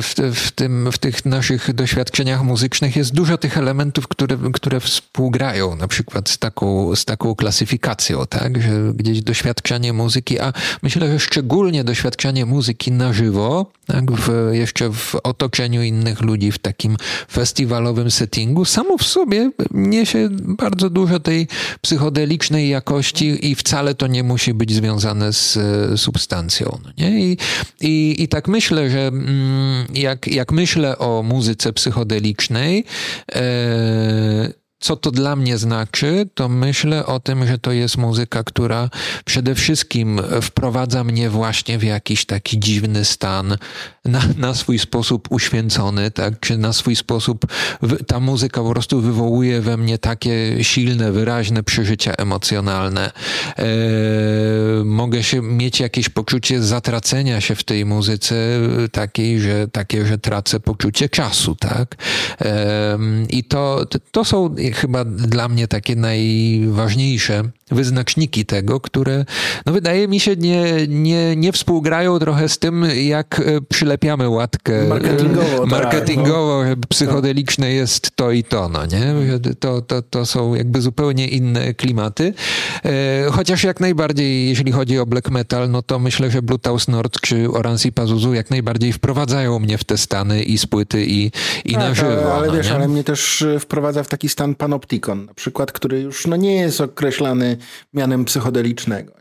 w, 0.01 0.15
w, 0.33 0.51
tym, 0.51 0.91
w 0.91 0.97
tych 0.97 1.25
naszych 1.25 1.73
doświadczeniach 1.73 2.43
muzycznych 2.43 2.95
jest 2.95 3.13
dużo 3.13 3.37
tych 3.37 3.57
elementów, 3.57 4.07
które, 4.07 4.37
które 4.53 4.79
współgrają, 4.79 5.75
na 5.75 5.87
przykład 5.87 6.29
z 6.29 6.37
taką, 6.37 6.95
z 6.95 7.05
taką 7.05 7.35
klasyfikacją, 7.35 8.25
tak? 8.25 8.61
Że 8.61 8.93
gdzieś 8.93 9.21
doświadczenie 9.21 9.93
muzyki, 9.93 10.39
a 10.39 10.53
myślę, 10.83 11.11
że 11.11 11.19
szczególnie 11.19 11.83
doświadczenie 11.83 12.45
muzyki 12.45 12.91
na 12.91 13.13
żywo, 13.13 13.71
tak? 13.87 14.11
W, 14.11 14.49
jeszcze 14.53 14.93
w 14.93 15.15
otoczeniu 15.23 15.83
innych 15.83 16.21
ludzi, 16.21 16.51
w 16.51 16.59
takim 16.59 16.97
festiwalowym 17.31 18.11
settingu, 18.11 18.65
samo 18.65 18.97
w 18.97 19.03
sobie 19.03 19.51
niesie 19.71 20.29
bardzo 20.31 20.89
dużo 20.89 21.19
tej 21.19 21.47
psychodelicznej 21.81 22.69
jakości 22.69 23.51
i 23.51 23.55
wcale 23.55 23.95
to 23.95 24.07
nie 24.07 24.26
musi 24.27 24.53
być 24.53 24.73
związane 24.73 25.33
z 25.33 25.57
e, 25.57 25.97
substancją. 25.97 26.79
No 26.83 26.89
nie? 26.97 27.19
I, 27.21 27.37
i, 27.81 28.23
I 28.23 28.27
tak 28.27 28.47
myślę, 28.47 28.89
że 28.89 29.07
mm, 29.07 29.87
jak, 29.93 30.27
jak 30.27 30.51
myślę 30.51 30.97
o 30.97 31.23
muzyce 31.23 31.73
psychodelicznej, 31.73 32.85
e, 33.35 34.66
co 34.79 34.95
to 34.95 35.11
dla 35.11 35.35
mnie 35.35 35.57
znaczy, 35.57 36.29
to 36.33 36.49
myślę 36.49 37.05
o 37.05 37.19
tym, 37.19 37.47
że 37.47 37.57
to 37.57 37.71
jest 37.71 37.97
muzyka, 37.97 38.43
która 38.43 38.89
przede 39.25 39.55
wszystkim 39.55 40.21
wprowadza 40.41 41.03
mnie 41.03 41.29
właśnie 41.29 41.77
w 41.77 41.83
jakiś 41.83 42.25
taki 42.25 42.59
dziwny 42.59 43.05
stan, 43.05 43.57
na, 44.05 44.21
na 44.37 44.53
swój 44.53 44.79
sposób 44.79 45.27
uświęcony, 45.31 46.11
tak, 46.11 46.39
czy 46.39 46.57
na 46.57 46.73
swój 46.73 46.95
sposób 46.95 47.45
ta 48.07 48.19
muzyka 48.19 48.61
po 48.61 48.71
prostu 48.71 49.01
wywołuje 49.01 49.61
we 49.61 49.77
mnie 49.77 49.97
takie 49.97 50.63
silne, 50.63 51.11
wyraźne 51.11 51.63
przeżycia 51.63 52.13
emocjonalne. 52.13 53.11
E, 53.57 53.63
mogę 54.85 55.23
się 55.23 55.41
mieć 55.41 55.79
jakieś 55.79 56.09
poczucie 56.09 56.63
zatracenia 56.63 57.41
się 57.41 57.55
w 57.55 57.63
tej 57.63 57.85
muzyce 57.85 58.35
takiej, 58.91 59.39
że 59.39 59.67
takie, 59.67 60.05
że 60.05 60.17
tracę 60.17 60.59
poczucie 60.59 61.09
czasu, 61.09 61.55
tak. 61.55 61.95
E, 62.41 62.99
I 63.29 63.43
to, 63.43 63.85
to 64.11 64.25
są 64.25 64.55
chyba 64.71 65.05
dla 65.05 65.47
mnie 65.47 65.67
takie 65.67 65.95
najważniejsze 65.95 67.43
wyznaczniki 67.71 68.45
tego, 68.45 68.79
które 68.79 69.25
no 69.65 69.73
wydaje 69.73 70.07
mi 70.07 70.19
się 70.19 70.35
nie, 70.35 70.87
nie, 70.87 71.35
nie 71.35 71.51
współgrają 71.51 72.19
trochę 72.19 72.49
z 72.49 72.59
tym, 72.59 72.85
jak 73.03 73.39
e, 73.39 73.61
przylepiamy 73.61 74.29
łatkę 74.29 74.87
marketingowo, 74.87 75.65
marketingowo 75.65 76.63
tak, 76.63 76.77
no. 76.77 76.83
psychodeliczne 76.89 77.71
jest 77.71 78.15
to 78.15 78.31
i 78.31 78.43
to, 78.43 78.69
no 78.69 78.85
nie? 78.85 79.13
To, 79.59 79.81
to, 79.81 80.01
to 80.01 80.25
są 80.25 80.55
jakby 80.55 80.81
zupełnie 80.81 81.27
inne 81.27 81.73
klimaty. 81.73 82.33
E, 82.85 83.31
chociaż 83.31 83.63
jak 83.63 83.79
najbardziej, 83.79 84.49
jeśli 84.49 84.71
chodzi 84.71 84.99
o 84.99 85.05
black 85.05 85.29
metal, 85.29 85.71
no 85.71 85.81
to 85.81 85.99
myślę, 85.99 86.31
że 86.31 86.41
Bluetooth 86.41 86.87
Nord 86.87 87.21
czy 87.21 87.51
Oransi 87.51 87.91
Pazuzu 87.91 88.33
jak 88.33 88.49
najbardziej 88.49 88.93
wprowadzają 88.93 89.59
mnie 89.59 89.77
w 89.77 89.83
te 89.83 89.97
stany 89.97 90.43
i 90.43 90.57
spłyty 90.57 91.05
i, 91.05 91.31
i 91.65 91.73
tak, 91.73 91.81
na 91.81 91.93
żywo. 91.93 92.35
Ale 92.35 92.47
no, 92.47 92.53
wiesz, 92.53 92.67
nie? 92.67 92.75
ale 92.75 92.87
mnie 92.87 93.03
też 93.03 93.41
e, 93.41 93.59
wprowadza 93.59 94.03
w 94.03 94.07
taki 94.07 94.29
stan 94.29 94.55
panoptikon, 94.55 95.25
na 95.25 95.33
przykład, 95.33 95.71
który 95.71 96.01
już 96.01 96.27
no, 96.27 96.35
nie 96.35 96.55
jest 96.55 96.81
określany 96.81 97.56
mianem 97.93 98.25
psychodelicznego. 98.25 99.13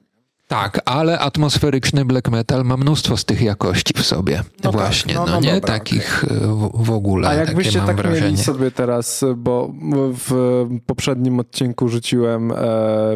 Tak, 0.49 0.81
ale 0.85 1.19
atmosferyczny 1.19 2.05
black 2.05 2.31
metal 2.31 2.65
ma 2.65 2.77
mnóstwo 2.77 3.17
z 3.17 3.25
tych 3.25 3.43
jakości 3.43 3.95
w 3.97 4.03
sobie. 4.03 4.43
No 4.65 4.73
tak, 4.73 4.81
Właśnie, 4.81 5.15
tak, 5.15 5.27
no, 5.27 5.33
no, 5.33 5.41
nie? 5.41 5.55
Dobra, 5.55 5.69
Takich 5.69 6.25
okay. 6.25 6.39
w, 6.39 6.85
w, 6.85 6.91
ogóle. 6.91 7.29
A 7.29 7.35
jakbyście 7.35 7.81
tak 7.81 7.97
wrażenie. 7.97 8.27
mieli 8.27 8.39
sobie 8.39 8.71
teraz, 8.71 9.25
bo 9.37 9.73
w 10.29 10.65
poprzednim 10.87 11.41
odcinku 11.41 11.89
rzuciłem 11.89 12.53
e, 12.53 12.57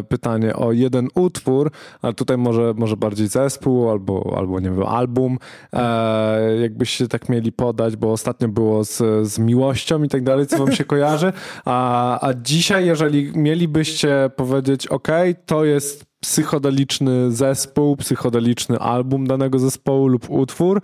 pytanie 0.09 0.55
o 0.55 0.71
jeden 0.71 1.07
utwór, 1.15 1.71
a 2.01 2.13
tutaj 2.13 2.37
może, 2.37 2.73
może 2.77 2.97
bardziej 2.97 3.27
zespół 3.27 3.89
albo, 3.89 4.33
albo 4.37 4.59
nie 4.59 4.69
wiem, 4.69 4.83
album. 4.83 5.37
E, 5.73 6.57
jakbyście 6.61 7.07
tak 7.07 7.29
mieli 7.29 7.51
podać, 7.51 7.95
bo 7.95 8.11
ostatnio 8.11 8.47
było 8.47 8.83
z, 8.83 9.27
z 9.27 9.39
miłością 9.39 10.03
i 10.03 10.09
tak 10.09 10.23
dalej, 10.23 10.47
co 10.47 10.57
wam 10.57 10.71
się 10.71 10.83
kojarzy, 10.91 11.33
a, 11.65 12.27
a 12.27 12.33
dzisiaj, 12.33 12.85
jeżeli 12.85 13.31
mielibyście 13.35 14.31
powiedzieć, 14.35 14.87
ok, 14.87 15.07
to 15.45 15.65
jest 15.65 16.10
psychodeliczny 16.21 17.31
zespół, 17.31 17.95
psychodeliczny 17.95 18.79
album 18.79 19.27
danego 19.27 19.59
zespołu 19.59 20.07
lub 20.07 20.29
utwór, 20.29 20.81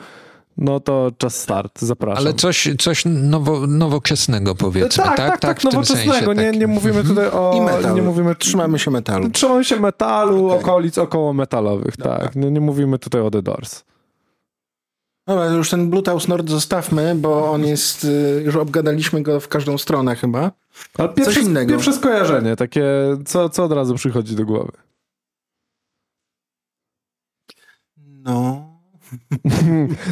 no 0.58 0.80
to 0.80 1.12
czas 1.18 1.42
start, 1.42 1.80
zapraszam. 1.80 2.26
Ale 2.26 2.34
coś, 2.34 2.70
coś 2.80 3.04
nowo, 3.06 3.68
nowoczesnego 3.68 4.56
powiedzmy, 4.56 5.04
tak? 5.04 5.18
Tak, 5.18 5.18
tak, 5.18 5.40
tak, 5.40 5.62
tak 5.62 5.64
nowoczesnego. 5.64 6.34
Nie, 6.34 6.52
nie 6.52 6.68
mówimy 6.68 7.04
tutaj 7.04 7.28
o... 7.28 7.54
I 7.58 7.62
metal. 7.62 7.96
Nie 7.96 8.02
mówimy, 8.02 8.36
trzymamy 8.36 8.80
się 8.80 8.92
metalu. 8.92 9.30
Trzymamy 9.30 9.66
się 9.66 9.80
metalu, 9.80 10.48
okay. 10.48 10.60
okolic 10.60 10.98
około 10.98 11.34
metalowych, 11.34 11.98
Dobra. 11.98 12.18
tak. 12.18 12.36
Nie, 12.36 12.52
nie 12.52 12.62
mówimy 12.62 13.00
tutaj 13.00 13.22
o 13.22 13.32
The 13.32 13.42
Doors. 13.42 13.84
Dobra, 15.28 15.46
już 15.46 15.70
ten 15.70 15.90
Bluetooth 15.90 16.28
Nord 16.28 16.50
zostawmy, 16.50 17.16
bo 17.16 17.52
on 17.52 17.66
jest, 17.66 18.04
y, 18.04 18.42
już 18.46 18.56
obgadaliśmy 18.56 19.24
go 19.24 19.40
w 19.40 19.48
każdą 19.48 19.78
stronę 19.78 20.16
chyba. 20.16 20.52
Ale 20.98 21.10
pierwsze, 21.10 21.34
Coś 21.34 21.44
innego. 21.44 21.72
Pierwsze 21.72 21.94
skojarzenie, 21.94 22.56
takie, 22.56 22.84
co, 23.26 23.50
co 23.50 23.64
od 23.64 23.72
razu 23.72 23.96
przychodzi 23.96 24.36
do 24.36 24.46
głowy? 24.46 24.72
No. 28.28 28.68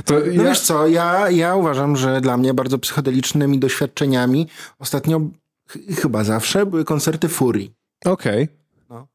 To 0.06 0.14
no 0.14 0.20
ja... 0.20 0.44
wiesz 0.44 0.60
co, 0.60 0.88
ja, 0.88 1.30
ja 1.30 1.56
uważam, 1.56 1.96
że 1.96 2.22
dla 2.22 2.38
mnie 2.38 2.54
bardzo 2.54 2.80
psychodelicznymi 2.80 3.60
doświadczeniami 3.60 4.48
ostatnio, 4.80 5.22
ch 5.68 5.78
chyba 6.02 6.24
zawsze, 6.24 6.66
były 6.66 6.86
koncerty 6.86 7.30
Furii. 7.30 7.74
Okej. 8.06 8.44
Okay. 8.44 8.56
No. 8.90 9.08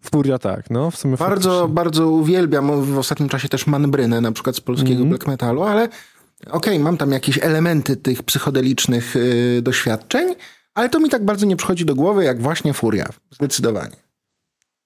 Furia 0.00 0.38
tak, 0.38 0.70
no 0.70 0.90
w 0.90 0.96
sumie 0.96 1.16
Bardzo, 1.16 1.50
faktycznie. 1.50 1.74
bardzo 1.74 2.08
uwielbiam 2.08 2.82
w 2.82 2.98
ostatnim 2.98 3.28
czasie 3.28 3.48
też 3.48 3.66
Manbrynę, 3.66 4.20
na 4.20 4.32
przykład 4.32 4.56
z 4.56 4.60
polskiego 4.60 4.94
mm 4.94 5.06
-hmm. 5.06 5.08
black 5.08 5.26
metalu, 5.26 5.62
ale 5.62 5.84
okej, 5.84 6.50
okay, 6.50 6.78
mam 6.78 6.96
tam 6.96 7.12
jakieś 7.12 7.38
elementy 7.38 7.96
tych 7.96 8.22
psychodelicznych 8.22 9.14
yy, 9.14 9.62
doświadczeń, 9.62 10.34
ale 10.74 10.88
to 10.88 11.00
mi 11.00 11.10
tak 11.10 11.24
bardzo 11.24 11.46
nie 11.46 11.56
przychodzi 11.56 11.84
do 11.84 11.94
głowy, 11.94 12.24
jak 12.24 12.42
właśnie 12.42 12.72
Furia. 12.72 13.08
Zdecydowanie. 13.30 14.01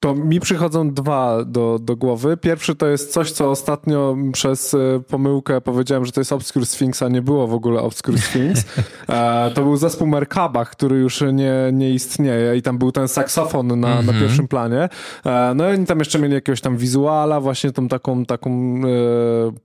To 0.07 0.15
mi 0.15 0.41
przychodzą 0.41 0.91
dwa 0.91 1.45
do, 1.45 1.79
do 1.83 1.97
głowy. 1.97 2.37
Pierwszy 2.37 2.75
to 2.75 2.87
jest 2.87 3.13
coś, 3.13 3.31
co 3.31 3.51
ostatnio 3.51 4.17
przez 4.33 4.75
e, 4.75 5.01
pomyłkę 5.09 5.61
powiedziałem, 5.61 6.05
że 6.05 6.13
to 6.13 6.21
jest 6.21 6.33
Obscure 6.33 6.67
Sphinx, 6.67 7.03
a 7.03 7.09
nie 7.09 7.23
było 7.23 7.47
w 7.47 7.55
ogóle 7.55 7.81
Obscure 7.81 8.19
Sphinx. 8.19 8.65
E, 9.09 9.51
to 9.55 9.63
był 9.63 9.77
zespół 9.77 10.07
Merkabach, 10.07 10.71
który 10.71 10.97
już 10.97 11.21
nie, 11.33 11.55
nie 11.73 11.91
istnieje 11.91 12.57
i 12.57 12.63
tam 12.63 12.79
był 12.79 12.93
ten 12.93 13.09
saksofon 13.09 13.67
na, 13.67 13.75
na 13.77 13.99
mhm. 13.99 14.21
pierwszym 14.21 14.49
planie. 14.49 14.89
E, 15.27 15.53
no 15.57 15.71
i 15.71 15.75
oni 15.75 15.87
tam 15.87 15.99
jeszcze 15.99 16.19
mieli 16.19 16.35
jakiegoś 16.35 16.61
tam 16.61 16.77
wizuala, 16.77 17.41
właśnie 17.41 17.73
tą 17.73 17.89
taką, 17.89 18.25
taką 18.25 18.81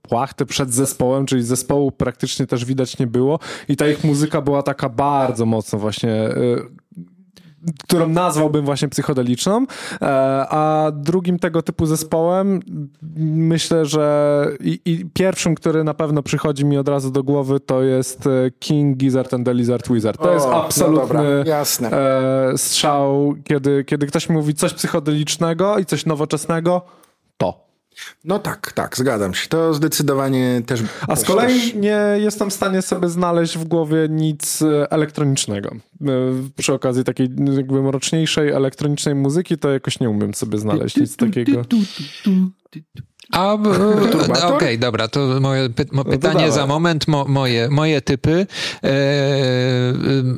płachtę 0.02 0.46
przed 0.46 0.74
zespołem, 0.74 1.26
czyli 1.26 1.42
zespołu 1.42 1.92
praktycznie 1.92 2.46
też 2.46 2.64
widać 2.64 2.98
nie 2.98 3.06
było 3.06 3.38
i 3.68 3.76
ta 3.76 3.88
ich 3.88 4.04
muzyka 4.04 4.40
była 4.40 4.62
taka 4.62 4.88
bardzo 4.88 5.46
mocno 5.46 5.78
właśnie 5.78 6.28
którą 7.84 8.08
nazwałbym 8.08 8.64
właśnie 8.64 8.88
psychodeliczną, 8.88 9.66
e, 10.02 10.06
a 10.50 10.92
drugim 10.94 11.38
tego 11.38 11.62
typu 11.62 11.86
zespołem 11.86 12.60
myślę, 13.16 13.86
że 13.86 14.46
i, 14.60 14.80
i, 14.84 15.06
pierwszym, 15.14 15.54
który 15.54 15.84
na 15.84 15.94
pewno 15.94 16.22
przychodzi 16.22 16.64
mi 16.64 16.78
od 16.78 16.88
razu 16.88 17.10
do 17.10 17.22
głowy 17.22 17.60
to 17.60 17.82
jest 17.82 18.26
e, 18.26 18.50
King 18.58 18.96
Gizzard 18.96 19.34
and 19.34 19.46
the 19.46 19.54
Lizard 19.54 19.92
Wizard. 19.92 20.22
To 20.22 20.30
o, 20.30 20.34
jest 20.34 20.46
no 20.46 20.64
absolutny 20.64 21.44
no 21.44 22.58
strzał, 22.58 23.34
kiedy, 23.44 23.84
kiedy 23.84 24.06
ktoś 24.06 24.28
mi 24.28 24.36
mówi 24.36 24.54
coś 24.54 24.74
psychodelicznego 24.74 25.78
i 25.78 25.84
coś 25.84 26.06
nowoczesnego, 26.06 26.82
to. 27.36 27.71
No 28.24 28.38
tak, 28.38 28.72
tak, 28.72 28.96
zgadzam 28.96 29.34
się. 29.34 29.48
To 29.48 29.74
zdecydowanie 29.74 30.62
też. 30.66 30.82
A 31.08 31.16
z 31.16 31.24
kolei 31.24 31.60
też... 31.60 31.74
nie 31.74 31.98
jestem 32.16 32.50
w 32.50 32.52
stanie 32.52 32.82
sobie 32.82 33.08
znaleźć 33.08 33.58
w 33.58 33.64
głowie 33.64 34.06
nic 34.10 34.62
e, 34.62 34.92
elektronicznego. 34.92 35.70
E, 35.70 36.06
przy 36.56 36.72
okazji 36.72 37.04
takiej 37.04 37.28
jakby 37.56 37.82
mroczniejszej 37.82 38.50
elektronicznej 38.50 39.14
muzyki, 39.14 39.58
to 39.58 39.70
jakoś 39.70 40.00
nie 40.00 40.10
umiem 40.10 40.34
sobie 40.34 40.58
znaleźć 40.58 40.96
nic 40.96 41.16
takiego. 41.16 41.62
A, 43.32 43.52
okej, 43.52 44.52
okay, 44.52 44.78
dobra, 44.78 45.08
to 45.08 45.40
moje 45.40 45.70
py 45.70 45.86
no 45.92 46.04
pytanie 46.04 46.46
no 46.46 46.52
za 46.52 46.66
moment, 46.66 47.08
mo 47.08 47.24
moje, 47.28 47.68
moje 47.70 48.00
typy. 48.00 48.46
E, 48.84 48.88
e, 48.88 48.92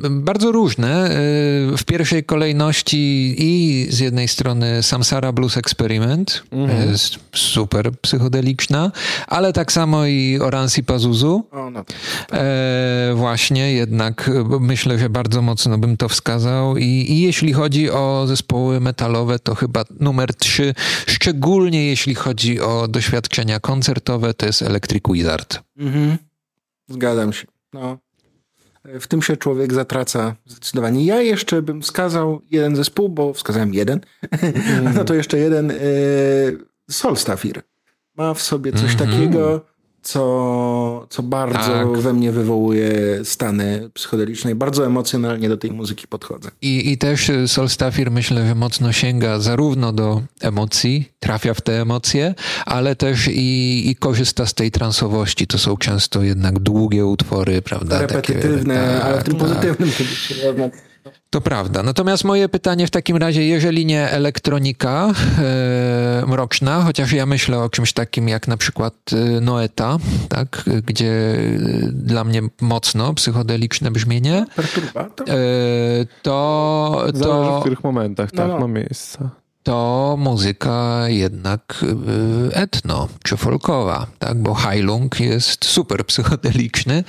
bardzo 0.09 0.51
różne. 0.51 1.05
E, 1.05 1.77
w 1.77 1.83
pierwszej 1.85 2.23
kolejności 2.23 3.35
i 3.37 3.87
z 3.89 3.99
jednej 3.99 4.27
strony 4.27 4.83
Samsara 4.83 5.31
Blues 5.31 5.57
Experiment, 5.57 6.43
mhm. 6.51 6.91
jest 6.91 7.15
super 7.33 7.91
psychodeliczna, 8.01 8.91
ale 9.27 9.53
tak 9.53 9.71
samo 9.71 10.05
i 10.05 10.39
Oransi 10.41 10.83
Pazuzu. 10.83 11.43
O, 11.51 11.69
no 11.69 11.85
e, 12.31 13.13
właśnie, 13.15 13.73
jednak 13.73 14.31
myślę, 14.59 14.99
że 14.99 15.09
bardzo 15.09 15.41
mocno 15.41 15.77
bym 15.77 15.97
to 15.97 16.09
wskazał. 16.09 16.77
I, 16.77 16.85
I 16.85 17.21
jeśli 17.21 17.53
chodzi 17.53 17.91
o 17.91 18.23
zespoły 18.27 18.79
metalowe, 18.79 19.39
to 19.39 19.55
chyba 19.55 19.83
numer 19.99 20.33
trzy, 20.33 20.73
szczególnie 21.07 21.85
jeśli 21.85 22.15
chodzi 22.15 22.61
o 22.61 22.84
doświadczenia 22.87 23.59
koncertowe 23.59 24.33
to 24.33 24.45
jest 24.45 24.61
Electric 24.61 25.03
Wizard. 25.09 25.59
Mhm. 25.77 26.17
Zgadzam 26.87 27.33
się. 27.33 27.47
No. 27.73 27.97
W 28.99 29.07
tym 29.07 29.21
się 29.21 29.37
człowiek 29.37 29.73
zatraca 29.73 30.35
zdecydowanie. 30.45 31.05
Ja 31.05 31.21
jeszcze 31.21 31.61
bym 31.61 31.81
wskazał 31.81 32.41
jeden 32.51 32.75
zespół, 32.75 33.09
bo 33.09 33.33
wskazałem 33.33 33.73
jeden. 33.73 33.99
Mm. 34.65 34.93
no 34.95 35.03
to 35.03 35.13
jeszcze 35.13 35.37
jeden. 35.37 35.71
E, 35.71 35.75
Solstafir. 36.91 37.61
Ma 38.17 38.33
w 38.33 38.41
sobie 38.41 38.71
coś 38.71 38.81
mm 38.81 38.95
-hmm. 38.95 39.11
takiego 39.11 39.65
co, 40.05 41.07
co 41.09 41.23
bardzo 41.23 41.59
tak. 41.59 41.97
we 41.97 42.13
mnie 42.13 42.31
wywołuje 42.31 42.91
stany 43.23 43.89
psychodeliczne 43.93 44.51
i 44.51 44.55
bardzo 44.55 44.85
emocjonalnie 44.85 45.49
do 45.49 45.57
tej 45.57 45.71
muzyki 45.71 46.07
podchodzę. 46.07 46.49
I, 46.61 46.91
i 46.91 46.97
też 46.97 47.31
Solstafir 47.47 48.11
myślę, 48.11 48.47
że 48.47 48.55
mocno 48.55 48.91
sięga 48.91 49.39
zarówno 49.39 49.93
do 49.93 50.21
emocji, 50.41 51.09
trafia 51.19 51.53
w 51.53 51.61
te 51.61 51.81
emocje, 51.81 52.35
ale 52.65 52.95
też 52.95 53.27
i, 53.27 53.89
i 53.89 53.95
korzysta 53.95 54.45
z 54.45 54.53
tej 54.53 54.71
transowości. 54.71 55.47
To 55.47 55.57
są 55.57 55.77
często 55.77 56.23
jednak 56.23 56.59
długie 56.59 57.05
utwory, 57.05 57.61
prawda? 57.61 58.01
Repetytywne, 58.01 58.75
Takie, 58.75 59.03
ale 59.03 59.21
w 59.21 59.23
tym 59.23 59.35
tak. 59.35 59.41
pozytywnym 59.41 59.89
To 61.29 61.41
prawda. 61.41 61.83
Natomiast 61.83 62.23
moje 62.23 62.49
pytanie 62.49 62.87
w 62.87 62.91
takim 62.91 63.17
razie, 63.17 63.43
jeżeli 63.47 63.85
nie 63.85 64.09
elektronika 64.09 65.11
e, 65.39 66.23
mroczna, 66.27 66.81
chociaż 66.83 67.11
ja 67.11 67.25
myślę 67.25 67.59
o 67.59 67.69
czymś 67.69 67.93
takim 67.93 68.29
jak 68.29 68.47
na 68.47 68.57
przykład 68.57 68.93
e, 69.13 69.41
Noeta, 69.41 69.97
tak, 70.29 70.63
gdzie 70.85 71.07
e, 71.11 71.37
dla 71.91 72.23
mnie 72.23 72.41
mocno 72.61 73.13
psychodeliczne 73.13 73.91
brzmienie, 73.91 74.45
Perturbator? 74.55 75.29
e, 75.29 75.35
to, 76.21 77.03
Zależy 77.13 77.49
w 77.49 77.53
to, 77.53 77.59
których 77.61 77.83
momentach, 77.83 78.33
No, 78.33 78.37
tak, 78.37 78.51
no. 78.51 78.59
ma 78.59 78.67
miejsce. 78.67 79.29
To 79.65 80.15
muzyka 80.19 81.03
jednak 81.07 81.85
e, 82.51 82.55
etno 82.61 83.07
czy 83.23 83.37
folkowa, 83.37 84.07
tak? 84.19 84.37
bo 84.37 84.53
Heilung 84.53 85.19
jest 85.19 85.65
super 85.65 86.05
psychodeliczny, 86.05 87.03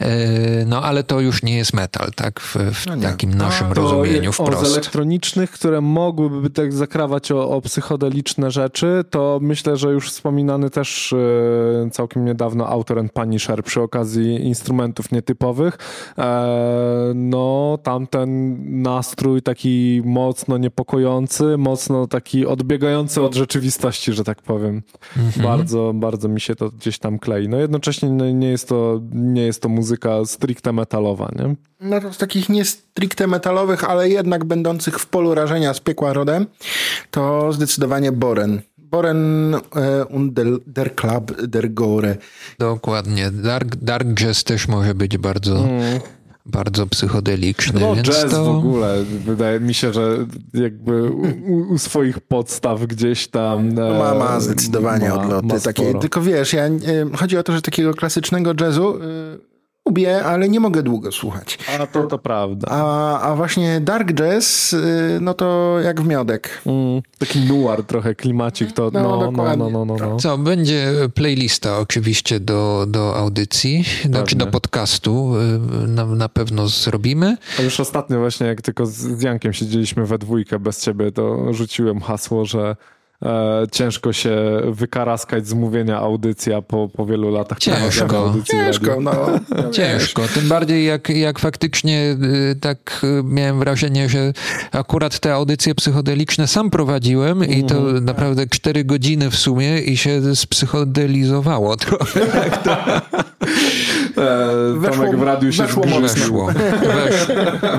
e, 0.00 0.64
no 0.64 0.82
ale 0.82 1.02
to 1.04 1.20
już 1.20 1.42
nie 1.42 1.56
jest 1.56 1.74
metal, 1.74 2.10
tak? 2.16 2.40
W, 2.40 2.56
w 2.56 2.86
No 2.86 2.96
takim 2.96 3.34
naszym 3.34 3.68
No, 3.68 3.74
To 3.74 3.80
rozumieniu 3.80 4.30
o, 4.30 4.32
z 4.32 4.36
wprost. 4.36 4.72
elektronicznych, 4.72 5.50
które 5.50 5.80
mogłyby 5.80 6.50
tak 6.50 6.72
zakrawać 6.72 7.32
o, 7.32 7.50
o 7.50 7.60
psychodeliczne 7.60 8.50
rzeczy, 8.50 9.04
to 9.10 9.38
myślę, 9.42 9.76
że 9.76 9.88
już 9.90 10.10
wspominany 10.10 10.70
też 10.70 11.12
e, 11.12 11.90
całkiem 11.90 12.24
niedawno 12.24 12.66
autor 12.68 13.00
Punisher 13.14 13.64
przy 13.64 13.80
okazji 13.82 14.46
instrumentów 14.46 15.12
nietypowych. 15.12 15.78
E, 16.18 17.12
no, 17.14 17.78
tamten 17.82 18.56
nastrój 18.82 19.42
taki 19.42 20.02
mocno 20.04 20.58
niepokojący, 20.58 21.56
mocno 21.58 21.99
taki 22.06 22.46
odbiegający 22.46 23.22
od 23.22 23.34
rzeczywistości, 23.34 24.12
że 24.12 24.24
tak 24.24 24.42
powiem. 24.42 24.82
Mhm. 25.16 25.46
Bardzo, 25.46 25.92
bardzo 25.94 26.28
mi 26.28 26.40
się 26.40 26.54
to 26.54 26.70
gdzieś 26.70 26.98
tam 26.98 27.18
klei. 27.18 27.48
No 27.48 27.56
jednocześnie 27.56 28.10
no, 28.10 28.30
nie 28.30 28.50
jest 28.50 28.68
to, 28.68 29.00
nie 29.12 29.42
jest 29.42 29.62
to 29.62 29.68
muzyka 29.68 30.24
stricte 30.24 30.72
metalowa, 30.72 31.30
nie? 31.38 31.54
No 31.80 32.00
to 32.00 32.12
z 32.12 32.18
takich 32.18 32.48
nie 32.48 32.64
stricte 32.64 33.26
metalowych, 33.26 33.84
ale 33.84 34.08
jednak 34.08 34.44
będących 34.44 34.98
w 34.98 35.06
polu 35.06 35.34
rażenia 35.34 35.74
z 35.74 35.80
piekła 35.80 36.12
rodem, 36.12 36.46
to 37.10 37.52
zdecydowanie 37.52 38.12
Boren. 38.12 38.60
Boren 38.90 39.54
e, 39.54 40.04
und 40.04 40.34
der, 40.34 40.46
der 40.66 40.94
Club 40.94 41.46
der 41.46 41.74
Gore. 41.74 42.16
Dokładnie. 42.58 43.30
Dark, 43.30 43.76
dark 43.76 44.08
jazz 44.14 44.44
też 44.44 44.68
może 44.68 44.94
być 44.94 45.18
bardzo, 45.18 45.68
bardzo 46.50 46.86
psychodeliczny, 46.86 47.80
No 47.80 47.94
więc 47.94 48.08
jazz 48.08 48.30
to... 48.30 48.44
w 48.44 48.48
ogóle, 48.48 49.04
wydaje 49.26 49.60
mi 49.60 49.74
się, 49.74 49.92
że 49.92 50.26
jakby 50.54 51.10
u, 51.46 51.72
u 51.72 51.78
swoich 51.78 52.20
podstaw 52.20 52.86
gdzieś 52.86 53.28
tam... 53.28 53.78
e, 53.78 53.98
Ma, 53.98 54.14
ma 54.14 54.40
zdecydowanie 54.40 55.08
ma- 55.08 55.14
odloty 55.14 55.46
ma 55.46 55.60
takie. 55.60 55.94
Tylko 55.94 56.20
wiesz, 56.22 56.52
ja, 56.52 56.64
e, 56.64 56.70
chodzi 57.16 57.38
o 57.38 57.42
to, 57.42 57.52
że 57.52 57.62
takiego 57.62 57.94
klasycznego 57.94 58.52
jazzu 58.60 58.94
e, 58.96 59.49
lubię, 59.90 60.24
ale 60.24 60.48
nie 60.48 60.60
mogę 60.60 60.82
długo 60.82 61.12
słuchać. 61.12 61.58
A 61.80 61.86
to, 61.86 62.02
to 62.02 62.18
prawda. 62.18 62.68
A, 62.70 63.20
a 63.20 63.36
właśnie 63.36 63.80
dark 63.80 64.12
jazz, 64.12 64.74
e, 64.74 65.20
no 65.20 65.34
to 65.34 65.76
jak 65.84 66.00
w 66.00 66.06
miodek. 66.06 66.60
Mm, 66.66 67.02
taki 67.18 67.40
noir 67.40 67.84
trochę, 67.84 68.14
klimacik 68.14 68.72
to, 68.72 68.90
No, 68.92 69.00
no, 69.02 69.08
no, 69.08 69.16
no, 69.16 69.30
dokładnie. 69.32 69.70
no, 69.72 69.84
no, 69.84 69.96
no. 69.96 70.16
Co, 70.16 70.38
będzie 70.38 70.92
playlista 71.14 71.78
oczywiście 71.78 72.40
do, 72.40 72.86
do 72.88 73.16
audycji, 73.16 73.84
znaczy 74.04 74.36
do 74.36 74.46
podcastu 74.46 75.32
y, 75.84 75.88
na, 75.88 76.06
na 76.06 76.28
pewno 76.28 76.68
zrobimy. 76.68 77.36
A 77.58 77.62
już 77.62 77.80
ostatnio 77.80 78.18
właśnie, 78.18 78.46
jak 78.46 78.62
tylko 78.62 78.86
z, 78.86 78.92
z 78.92 79.22
Jankiem 79.22 79.52
siedzieliśmy 79.52 80.06
we 80.06 80.18
dwójkę 80.18 80.58
bez 80.58 80.82
ciebie, 80.84 81.12
to 81.12 81.52
rzuciłem 81.52 82.00
hasło, 82.00 82.44
że 82.44 82.76
e, 83.22 83.66
ciężko 83.72 84.12
się 84.12 84.36
wykaraskać 84.64 85.48
z 85.48 85.54
mówienia 85.54 85.98
audycja 85.98 86.62
po, 86.62 86.88
po 86.88 87.06
wielu 87.06 87.30
latach 87.30 87.58
Ciężko. 87.58 88.34
Ciężko, 88.50 89.00
no. 89.00 89.12
no 89.56 89.70
Ciężko, 89.70 90.22
tym 90.34 90.48
bardziej 90.48 90.86
jak, 90.86 91.08
jak 91.08 91.38
faktycznie 91.38 92.16
y, 92.52 92.56
tak 92.60 93.00
y, 93.04 93.22
miałem 93.24 93.58
wrażenie, 93.58 94.08
że 94.08 94.32
akurat 94.72 95.18
te 95.18 95.34
audycje 95.34 95.74
psychodeliczne 95.74 96.46
sam 96.46 96.70
prowadziłem 96.70 97.44
i 97.44 97.64
to 97.64 97.76
Mhm. 97.76 98.04
naprawdę 98.04 98.46
cztery 98.46 98.84
godziny 98.84 99.30
w 99.30 99.36
sumie 99.36 99.80
i 99.80 99.96
się 99.96 100.36
spsychodelizowało 100.36 101.76
trochę. 101.86 102.20
E, 104.18 104.78
Weszło- 104.78 104.90
Tomek 105.04 105.16
w 105.16 105.22
radiu 105.22 105.52
się 105.52 105.62
weszło 105.62 105.84
Weszło, 106.00 106.46
wesz, 106.46 107.26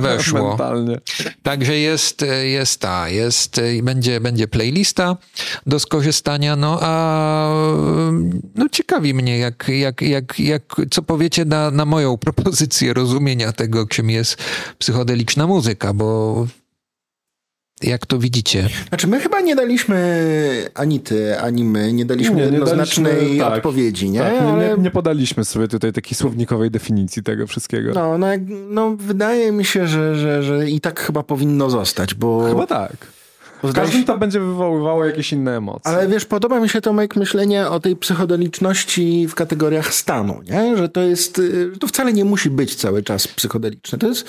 weszło. 0.02 0.48
mentalnie. 0.50 0.98
Także 1.44 1.78
jest, 1.78 2.26
jest 2.44 2.80
ta, 2.82 3.10
jest 3.10 3.62
i 3.78 3.84
będzie, 3.84 4.20
będzie 4.20 4.48
playlista 4.48 5.18
do 5.66 5.80
skorzystania, 5.80 6.56
no 6.56 6.80
a 6.82 7.50
no 8.56 8.66
ciekawi 8.72 9.14
mnie, 9.14 9.38
jak, 9.38 9.70
jak, 9.70 10.02
jak, 10.02 10.40
jak, 10.40 10.76
co 10.92 11.02
powiecie 11.02 11.46
na, 11.46 11.72
na 11.72 11.86
moją 11.86 12.18
propozycję 12.18 12.94
rozumienia 12.94 13.52
tego, 13.52 13.86
czym 13.88 14.10
jest 14.10 14.38
psychodeliczna 14.80 15.48
muzyka, 15.48 15.94
bo 15.94 16.48
jak 17.84 18.06
to 18.06 18.20
widzicie? 18.20 18.70
Znaczy, 18.88 19.08
my 19.08 19.20
chyba 19.20 19.42
nie 19.42 19.56
daliśmy 19.56 20.70
ani 20.76 21.00
ty, 21.00 21.40
ani 21.40 21.64
my, 21.64 21.94
nie 21.94 22.06
daliśmy 22.06 22.36
Nie, 22.36 22.42
nie 22.46 22.52
jednoznacznej 22.52 23.16
daliśmy, 23.16 23.38
tak. 23.40 23.54
odpowiedzi, 23.54 24.10
nie? 24.10 24.20
Tak, 24.20 24.34
nie, 24.34 24.40
Ale 24.40 24.70
nie, 24.78 24.84
nie 24.84 24.92
podaliśmy 24.92 25.46
sobie 25.46 25.68
tutaj 25.68 25.94
takiej 25.94 26.16
słownikowej 26.16 26.72
definicji 26.72 27.24
tego 27.24 27.48
wszystkiego. 27.48 27.92
No, 27.94 28.18
no, 28.18 28.28
no, 28.70 28.96
wydaje 29.00 29.52
mi 29.52 29.66
się, 29.66 29.88
że, 29.88 30.16
że, 30.16 30.44
że 30.44 30.70
i 30.70 30.82
tak 30.82 31.00
chyba 31.00 31.24
powinno 31.24 31.70
zostać, 31.70 32.14
bo... 32.14 32.50
Chyba 32.50 32.68
tak. 32.68 32.98
bo 33.62 33.68
W 33.68 33.74
każdym 33.74 34.02
się, 34.02 34.08
to 34.08 34.18
będzie 34.18 34.40
wywoływało 34.40 35.06
jakieś 35.06 35.32
inne 35.34 35.58
emocje. 35.58 35.92
ale 35.92 36.08
wiesz, 36.08 36.26
podoba 36.26 36.60
mi 36.60 36.70
się 36.70 36.82
Tomek 36.82 37.16
myślenie 37.16 37.68
o 37.68 37.80
tej 37.80 37.96
psychodeliczności 37.96 39.28
w 39.28 39.36
kategoriach 39.36 39.94
stanu, 39.94 40.42
nie? 40.52 40.78
Że 40.78 40.90
to 40.90 41.02
jest, 41.02 41.40
y, 41.40 41.72
to 41.80 41.88
wcale 41.88 42.14
nie 42.14 42.26
musi 42.26 42.50
być 42.50 42.76
cały 42.76 43.04
czas 43.04 43.28
psychodeliczne. 43.28 43.98
To 43.98 44.08
jest 44.08 44.26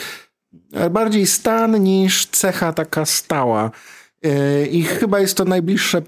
bardziej 0.91 1.27
stan 1.27 1.83
niż 1.83 2.27
cecha 2.27 2.73
taka 2.73 3.05
stała. 3.05 3.71
Y, 4.27 4.67
I 4.67 4.83
chyba 4.83 5.21
jest 5.21 5.37
to 5.37 5.45
najbliższe 5.45 6.03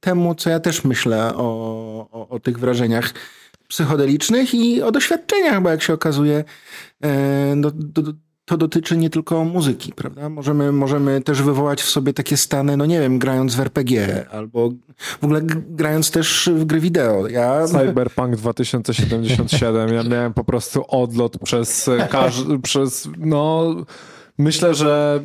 temu, 0.00 0.34
co 0.34 0.50
ja 0.50 0.60
też 0.60 0.84
myślę 0.84 1.34
o, 1.34 2.08
o, 2.12 2.28
o 2.28 2.40
tych 2.40 2.58
wrażeniach 2.58 3.14
psychodelicznych 3.68 4.54
i 4.54 4.82
o 4.82 4.92
doświadczeniach, 4.92 5.62
bo 5.62 5.70
jak 5.70 5.82
się 5.82 5.92
okazuje, 5.92 6.44
e, 7.02 7.56
do, 7.56 7.70
do, 7.70 8.12
to 8.46 8.56
dotyczy 8.56 8.96
nie 8.96 9.10
tylko 9.10 9.44
muzyki, 9.44 9.92
prawda? 9.92 10.28
Możemy, 10.28 10.72
możemy 10.72 11.20
też 11.20 11.42
wywołać 11.42 11.82
w 11.82 11.88
sobie 11.88 12.12
takie 12.12 12.36
stany, 12.36 12.76
no 12.76 12.86
nie 12.86 13.00
wiem, 13.00 13.18
grając 13.18 13.54
w 13.54 13.60
RPG 13.60 14.26
albo 14.30 14.70
w 15.20 15.24
ogóle 15.24 15.40
grając 15.70 16.10
też 16.10 16.50
w 16.54 16.64
gry 16.64 16.80
wideo. 16.80 17.28
Ja, 17.28 17.66
Cyberpunk 17.66 18.36
2077, 18.36 19.94
ja 19.94 20.02
miałem 20.02 20.34
po 20.34 20.44
prostu 20.44 20.84
odlot 20.88 21.38
przez 21.38 21.90
przez, 22.62 23.08
no, 23.18 23.74
myślę, 24.38 24.74
że 24.74 25.20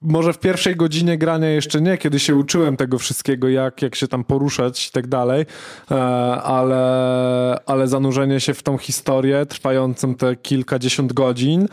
może 0.00 0.32
w 0.32 0.38
pierwszej 0.38 0.76
godzinie 0.76 1.18
grania 1.18 1.50
jeszcze 1.50 1.80
nie, 1.80 1.98
kiedy 1.98 2.18
się 2.20 2.34
uczyłem 2.34 2.76
tego 2.76 2.98
wszystkiego, 2.98 3.48
jak, 3.48 3.82
jak 3.82 3.94
się 3.94 4.08
tam 4.08 4.24
poruszać 4.24 4.88
i 4.88 4.90
tak 4.90 5.06
dalej, 5.06 5.46
e, 5.90 5.94
ale, 6.42 7.60
ale 7.66 7.88
zanurzenie 7.88 8.40
się 8.40 8.54
w 8.54 8.62
tą 8.62 8.78
historię 8.78 9.46
trwającą 9.46 10.14
te 10.14 10.36
kilkadziesiąt 10.36 11.12
godzin, 11.12 11.68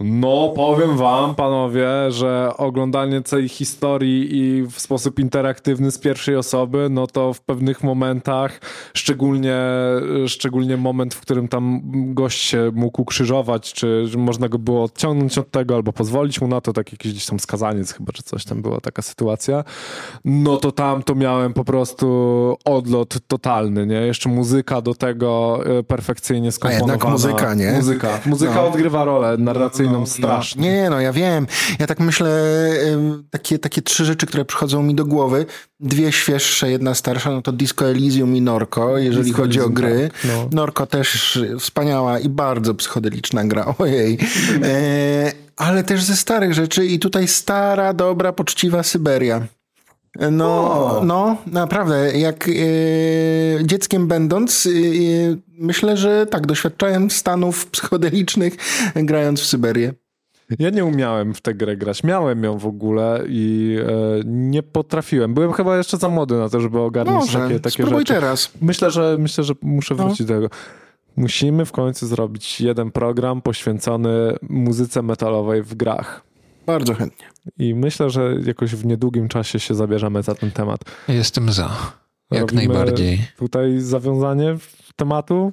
no, 0.00 0.52
powiem 0.56 0.96
wam, 0.96 1.34
panowie, 1.34 1.88
że 2.08 2.50
oglądanie 2.56 3.22
całej 3.22 3.48
historii 3.48 4.28
i 4.36 4.62
w 4.62 4.80
sposób 4.80 5.18
interaktywny 5.18 5.90
z 5.90 5.98
pierwszej 5.98 6.36
osoby, 6.36 6.86
no 6.90 7.06
to 7.06 7.32
w 7.34 7.40
pewnych 7.40 7.84
momentach, 7.84 8.60
szczególnie, 8.94 9.56
szczególnie 10.26 10.76
moment, 10.76 11.14
w 11.14 11.20
którym 11.20 11.48
tam 11.48 11.80
gość 12.14 12.40
się 12.42 12.70
mógł 12.74 13.02
ukrzyżować, 13.02 13.72
czy 13.72 14.08
można 14.16 14.48
go 14.48 14.58
było 14.58 14.82
odciągnąć 14.84 15.38
od 15.38 15.50
tego, 15.50 15.74
albo 15.74 15.92
pozwolić 15.92 16.40
mu 16.40 16.48
na 16.48 16.60
to, 16.60 16.72
tak 16.72 16.92
jakiś 16.92 17.12
gdzieś 17.12 17.26
tam 17.26 17.40
skazaniec 17.40 17.92
chyba, 17.92 18.12
czy 18.12 18.22
coś 18.22 18.44
tam 18.44 18.62
była 18.62 18.80
taka 18.80 19.02
sytuacja, 19.02 19.64
no 20.24 20.56
to 20.56 20.72
tam 20.72 21.02
to 21.02 21.14
miałem 21.14 21.52
po 21.54 21.64
prostu 21.64 22.08
odlot 22.64 23.16
totalny, 23.26 23.86
nie? 23.86 23.94
Jeszcze 24.00 24.28
muzyka 24.28 24.80
do 24.80 24.94
tego 24.94 25.60
e, 25.78 25.82
perfekcyjnie 25.82 26.52
skomponowana. 26.52 26.92
jednak 26.92 27.10
muzyka, 27.12 27.54
nie? 27.54 27.72
Muzyka. 27.72 28.08
Muzyka 28.26 28.54
No. 28.54 28.68
odgrywa 28.68 29.04
rolę 29.04 29.36
narracyjną 29.38 29.87
strasznie. 30.06 30.72
Nie, 30.72 30.90
no 30.90 31.00
ja 31.00 31.12
wiem. 31.12 31.46
Ja 31.78 31.86
tak 31.86 32.00
myślę, 32.00 32.30
takie, 33.30 33.58
takie 33.58 33.82
trzy 33.82 34.04
rzeczy, 34.04 34.26
które 34.26 34.44
przychodzą 34.44 34.82
mi 34.82 34.94
do 34.94 35.04
głowy. 35.04 35.46
Dwie 35.80 36.12
świeższe, 36.12 36.70
jedna 36.70 36.94
starsza, 36.94 37.30
no 37.30 37.42
to 37.42 37.52
Disco 37.52 37.86
Elysium 37.86 38.36
i 38.36 38.40
Norco, 38.40 38.98
jeżeli 38.98 39.24
Disco 39.24 39.42
chodzi 39.42 39.60
o 39.60 39.62
Elysium, 39.62 39.74
gry. 39.74 40.10
tak, 40.12 40.30
no. 40.30 40.48
Norco 40.52 40.86
też 40.86 41.38
wspaniała 41.58 42.18
i 42.18 42.28
bardzo 42.28 42.74
psychodeliczna 42.74 43.44
gra, 43.44 43.74
ojej. 43.78 44.18
E, 44.62 45.32
ale 45.56 45.84
też 45.84 46.02
ze 46.02 46.16
starych 46.16 46.54
rzeczy 46.54 46.86
i 46.86 46.98
tutaj 46.98 47.28
stara, 47.28 47.92
dobra, 47.92 48.32
poczciwa 48.32 48.82
Syberia. 48.82 49.46
No, 50.30 50.46
O. 50.46 51.04
no, 51.04 51.36
naprawdę. 51.46 52.18
Jak 52.18 52.48
e, 52.48 52.52
dzieckiem 53.66 54.08
będąc, 54.08 54.66
e, 54.66 54.70
myślę, 55.58 55.96
że 55.96 56.26
tak, 56.26 56.46
doświadczałem 56.46 57.10
stanów 57.10 57.66
psychodelicznych 57.66 58.54
grając 58.96 59.40
w 59.40 59.46
Syberię. 59.46 59.92
Ja 60.58 60.70
nie 60.70 60.84
umiałem 60.84 61.34
w 61.34 61.40
tę 61.40 61.54
grę 61.54 61.76
grać. 61.76 62.04
Miałem 62.04 62.44
ją 62.44 62.58
w 62.58 62.66
ogóle 62.66 63.22
i 63.28 63.76
e, 63.86 64.20
nie 64.24 64.62
potrafiłem. 64.62 65.34
Byłem 65.34 65.52
chyba 65.52 65.76
jeszcze 65.76 65.96
za 65.96 66.08
młody 66.08 66.34
na 66.38 66.48
to, 66.48 66.60
żeby 66.60 66.80
ogarnąć 66.80 67.20
Może, 67.26 67.38
takie, 67.38 67.60
takie 67.60 67.72
spróbuj 67.74 67.98
rzeczy. 67.98 68.12
teraz. 68.14 68.50
Myślę, 68.60 68.90
że 68.90 69.16
myślę, 69.18 69.44
że 69.44 69.54
muszę 69.62 69.94
No. 69.94 70.04
wrócić 70.06 70.26
do 70.26 70.34
tego. 70.34 70.48
Musimy 71.16 71.64
w 71.64 71.72
końcu 71.72 72.06
zrobić 72.06 72.60
jeden 72.60 72.90
program 72.90 73.42
poświęcony 73.42 74.36
muzyce 74.42 75.02
metalowej 75.02 75.62
w 75.62 75.74
grach. 75.74 76.22
Bardzo 76.68 76.94
chętnie. 76.94 77.26
I 77.58 77.74
myślę, 77.74 78.10
że 78.10 78.36
jakoś 78.46 78.74
w 78.74 78.86
niedługim 78.86 79.28
czasie 79.28 79.60
się 79.60 79.74
zabierzemy 79.74 80.22
za 80.22 80.34
ten 80.34 80.50
temat. 80.50 80.80
Jestem 81.08 81.52
za. 81.52 81.70
Jak 82.30 82.40
Robimy 82.40 82.66
najbardziej. 82.66 83.20
Tutaj 83.36 83.80
zawiązanie 83.80 84.56
tematu 84.96 85.52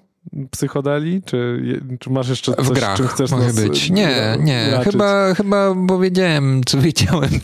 psychodeli? 0.51 1.21
Czy, 1.25 1.61
czy 1.99 2.09
masz 2.09 2.29
jeszcze 2.29 2.53
coś, 2.53 2.67
W 2.67 2.71
grach 2.71 2.97
czym 2.97 3.07
chcesz 3.07 3.31
może 3.31 3.45
nas 3.45 3.55
być. 3.55 3.89
Nie, 3.89 4.37
nie. 4.39 4.71
raczyć? 4.71 4.91
Chyba, 4.91 5.33
chyba 5.33 5.75
powiedziałem, 5.87 6.61
co 6.65 6.81
wiedziałem. 6.81 7.29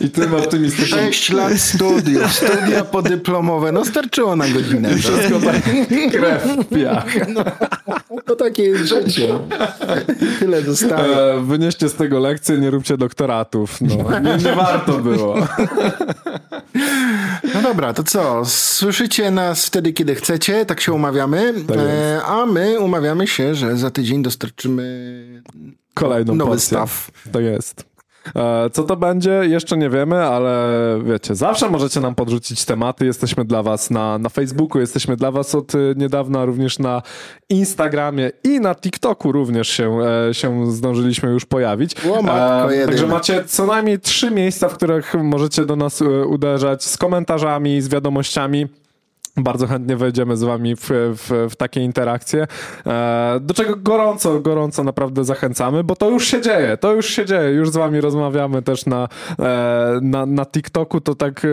I 0.00 0.10
tym 0.10 0.34
optymistycznym 0.34 1.00
Sześć 1.00 1.30
lat 1.30 1.52
studiów, 1.58 2.32
studia 2.32 2.84
podyplomowe, 2.84 3.72
no 3.72 3.84
starczyło 3.84 4.36
na 4.36 4.48
godzinę. 4.48 4.88
tak? 4.88 4.98
wszystko 4.98 5.40
tak 5.40 5.62
krew 6.10 6.42
w 6.44 6.64
piach. 6.74 7.06
To 8.26 8.36
takie 8.36 8.62
jest 8.62 8.84
życie. 8.84 9.28
Tyle 10.38 10.62
zostaje. 10.62 11.16
E, 11.16 11.40
wynieście 11.40 11.88
z 11.88 11.94
tego 11.94 12.18
lekcję, 12.20 12.58
nie 12.58 12.70
róbcie 12.70 12.96
doktoratów. 12.96 13.80
No, 13.80 13.96
nie, 14.20 14.36
nie 14.44 14.52
warto 14.52 14.98
było. 14.98 15.36
No 17.54 17.62
dobra, 17.62 17.92
to 17.94 18.02
co? 18.02 18.44
Słyszycie 18.44 19.25
nas 19.30 19.66
wtedy, 19.66 19.92
kiedy 19.92 20.14
chcecie, 20.14 20.66
tak 20.66 20.80
się 20.80 20.92
umawiamy. 20.92 21.54
Tak. 21.68 21.76
E, 21.78 22.20
a 22.24 22.46
my 22.46 22.80
umawiamy 22.80 23.26
się, 23.26 23.54
że 23.54 23.76
za 23.76 23.90
tydzień 23.90 24.22
dostarczymy 24.22 25.42
Kolejną 25.94 26.34
nowy 26.34 26.50
porcję. 26.50 26.66
staw. 26.66 27.10
Tak 27.32 27.42
jest. 27.42 27.84
E, 28.36 28.70
Co 28.72 28.82
to 28.82 28.96
będzie? 28.96 29.30
Jeszcze 29.30 29.76
nie 29.76 29.90
wiemy, 29.90 30.16
ale 30.22 30.68
wiecie, 31.04 31.34
zawsze 31.34 31.70
możecie 31.70 32.00
nam 32.00 32.14
podrzucić 32.14 32.64
tematy. 32.64 33.06
Jesteśmy 33.06 33.44
dla 33.44 33.62
Was 33.62 33.90
na, 33.90 34.18
na 34.18 34.28
Facebooku, 34.28 34.80
jesteśmy 34.80 35.16
dla 35.16 35.30
Was 35.30 35.54
od 35.54 35.74
y, 35.74 35.94
niedawna 35.96 36.44
również 36.44 36.78
na 36.78 37.02
Instagramie 37.48 38.30
i 38.44 38.60
na 38.60 38.74
TikToku 38.74 39.32
również 39.32 39.68
się, 39.68 39.98
e, 40.30 40.34
się 40.34 40.72
zdążyliśmy 40.72 41.30
już 41.30 41.44
pojawić. 41.44 41.94
O, 42.10 42.22
matko 42.22 42.70
jedyna. 42.70 42.86
także 42.86 43.06
macie 43.06 43.44
co 43.44 43.66
najmniej 43.66 44.00
trzy 44.00 44.30
miejsca, 44.30 44.68
w 44.68 44.74
których 44.74 45.14
możecie 45.14 45.64
do 45.66 45.76
nas 45.76 46.02
e, 46.02 46.04
uderzać 46.26 46.84
z 46.84 46.96
komentarzami, 46.96 47.80
z 47.82 47.88
wiadomościami. 47.88 48.66
Bardzo 49.36 49.66
chętnie 49.66 49.96
wejdziemy 49.96 50.36
z 50.36 50.42
wami 50.42 50.76
w, 50.76 50.88
w, 50.90 51.48
w 51.50 51.56
takie 51.56 51.80
interakcje, 51.80 52.46
e, 52.86 53.38
do 53.40 53.54
czego 53.54 53.76
gorąco, 53.76 54.40
gorąco 54.40 54.84
naprawdę 54.84 55.24
zachęcamy, 55.24 55.84
bo 55.84 55.96
to 55.96 56.10
już 56.10 56.26
się 56.26 56.40
dzieje, 56.40 56.76
to 56.76 56.92
już 56.94 57.06
się 57.06 57.24
dzieje, 57.24 57.50
już 57.50 57.70
z 57.70 57.76
wami 57.76 58.00
rozmawiamy 58.00 58.62
też 58.62 58.86
na, 58.86 59.08
e, 59.38 59.98
na, 60.02 60.26
na 60.26 60.46
TikToku, 60.46 61.00
to 61.00 61.14
tak 61.14 61.44
e, 61.44 61.48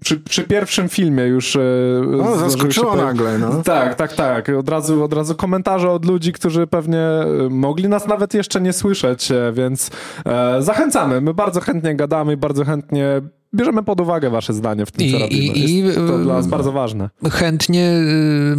przy, 0.00 0.20
przy 0.20 0.42
pierwszym 0.44 0.88
filmie 0.88 1.24
już... 1.24 1.58
No, 2.06 2.24
się 2.34 2.38
zaskoczyło 2.38 2.92
pojawić- 2.92 3.04
nagle, 3.04 3.38
no. 3.38 3.62
Tak, 3.62 3.94
tak, 3.94 4.12
tak, 4.12 4.48
od 4.48 4.68
razu, 4.68 5.04
od 5.04 5.12
razu 5.12 5.34
komentarze 5.34 5.90
od 5.90 6.04
ludzi, 6.04 6.32
którzy 6.32 6.66
pewnie 6.66 7.06
mogli 7.50 7.88
nas 7.88 8.06
nawet 8.06 8.34
jeszcze 8.34 8.60
nie 8.60 8.72
słyszeć, 8.72 9.28
więc 9.52 9.90
zachęcamy, 10.58 11.20
my 11.20 11.34
bardzo 11.34 11.60
chętnie 11.60 11.94
gadamy, 11.94 12.36
bardzo 12.36 12.64
chętnie 12.64 13.20
bierzemy 13.54 13.82
pod 13.82 14.00
uwagę 14.00 14.30
wasze 14.30 14.52
zdanie 14.54 14.86
w 14.86 14.90
tym, 14.90 15.10
co 15.10 15.16
I- 15.16 15.20
robimy. 15.20 15.54
i- 15.54 15.76
Jest 15.78 15.96
to 15.96 16.18
dla 16.18 16.34
nas 16.34 16.46
bardzo 16.46 16.72
ważne. 16.72 17.10
Chętnie 17.30 17.90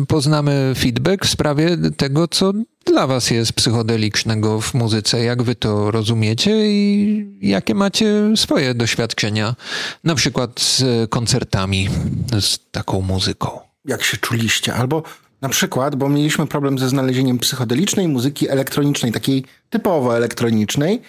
y, 0.01 0.05
poznamy 0.07 0.73
feedback 0.77 1.25
w 1.25 1.29
sprawie 1.29 1.77
tego, 1.97 2.27
co 2.27 2.53
dla 2.85 3.07
was 3.07 3.31
jest 3.31 3.53
psychodelicznego 3.53 4.61
w 4.61 4.73
muzyce, 4.73 5.23
jak 5.23 5.43
wy 5.43 5.55
to 5.55 5.91
rozumiecie 5.91 6.71
i 6.71 7.37
jakie 7.41 7.75
macie 7.75 8.31
swoje 8.35 8.73
doświadczenia, 8.73 9.55
na 10.03 10.15
przykład 10.15 10.59
z 10.61 10.83
koncertami, 11.09 11.89
z 12.39 12.59
taką 12.71 13.01
muzyką. 13.01 13.59
Jak 13.85 14.03
się 14.03 14.17
czuliście? 14.17 14.73
Albo 14.73 15.03
na 15.41 15.49
przykład, 15.49 15.95
bo 15.95 16.09
mieliśmy 16.09 16.47
problem 16.47 16.79
ze 16.79 16.89
znalezieniem 16.89 17.39
psychodelicznej 17.39 18.07
muzyki 18.07 18.49
elektronicznej, 18.49 19.11
takiej 19.11 19.43
typowo 19.69 20.17
elektronicznej 20.17 21.01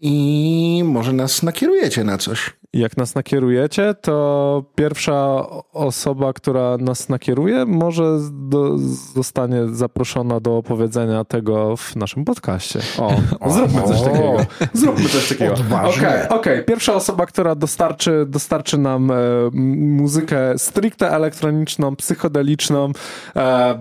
i 0.00 0.82
może 0.84 1.12
nas 1.12 1.42
nakierujecie 1.42 2.04
na 2.04 2.18
coś. 2.18 2.50
Jak 2.74 2.96
nas 2.96 3.14
nakierujecie, 3.14 3.94
to 4.00 4.64
pierwsza 4.74 5.46
osoba, 5.72 6.32
która 6.32 6.76
nas 6.78 7.08
nakieruje, 7.08 7.64
może 7.64 8.18
do, 8.32 8.78
zostanie 9.14 9.60
zaproszona 9.72 10.40
do 10.40 10.56
opowiedzenia 10.56 11.24
tego 11.24 11.76
w 11.76 11.96
naszym 11.96 12.24
podcaście. 12.24 12.80
O, 12.98 13.16
zróbmy 13.54 13.82
coś 13.82 14.02
takiego. 14.02 14.36
Zróbmy 14.72 15.08
coś 15.08 15.28
takiego. 15.28 15.54
Okej, 15.84 16.28
okej. 16.28 16.64
Pierwsza 16.64 16.94
osoba, 16.94 17.26
która 17.26 17.54
dostarczy, 17.54 18.24
dostarczy 18.28 18.78
nam 18.78 19.10
e, 19.10 19.14
muzykę 19.96 20.58
stricte 20.58 21.10
elektroniczną, 21.10 21.96
psychodeliczną, 21.96 22.92
e, 23.36 23.78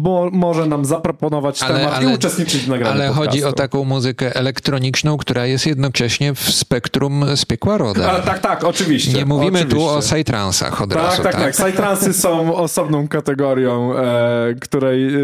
mo, 0.00 0.30
może 0.32 0.66
nam 0.66 0.84
zaproponować 0.84 1.62
Ale- 1.62 1.78
temat 1.78 1.94
ale- 1.94 2.10
i 2.10 2.14
uczestniczyć 2.14 2.62
w 2.62 2.68
nagraniu 2.68 2.92
Ale 2.92 3.08
chodzi 3.08 3.44
o 3.44 3.46
podcastu. 3.46 3.56
taką 3.56 3.84
muzykę 3.84 4.34
elektroniczną, 4.34 5.16
która 5.16 5.46
jest 5.46 5.66
jednocześnie 5.66 6.34
w 6.34 6.40
spektrum 6.40 7.24
z 7.36 7.44
piekła 7.44 7.78
roda. 7.78 8.11
A, 8.12 8.20
tak, 8.20 8.38
tak, 8.38 8.64
oczywiście. 8.64 9.12
Nie 9.12 9.24
mówimy 9.26 9.58
oczywiście. 9.58 9.76
tu 9.76 9.84
o 9.84 10.00
psytransach 10.00 10.82
od 10.82 10.90
Tak, 10.90 10.98
razu. 11.02 11.22
tak, 11.22 11.32
tak. 11.34 11.52
Psytransy 11.52 12.12
są 12.12 12.54
osobną 12.54 13.08
kategorią, 13.08 13.96
e, 13.96 14.54
której, 14.60 15.14
e, 15.14 15.18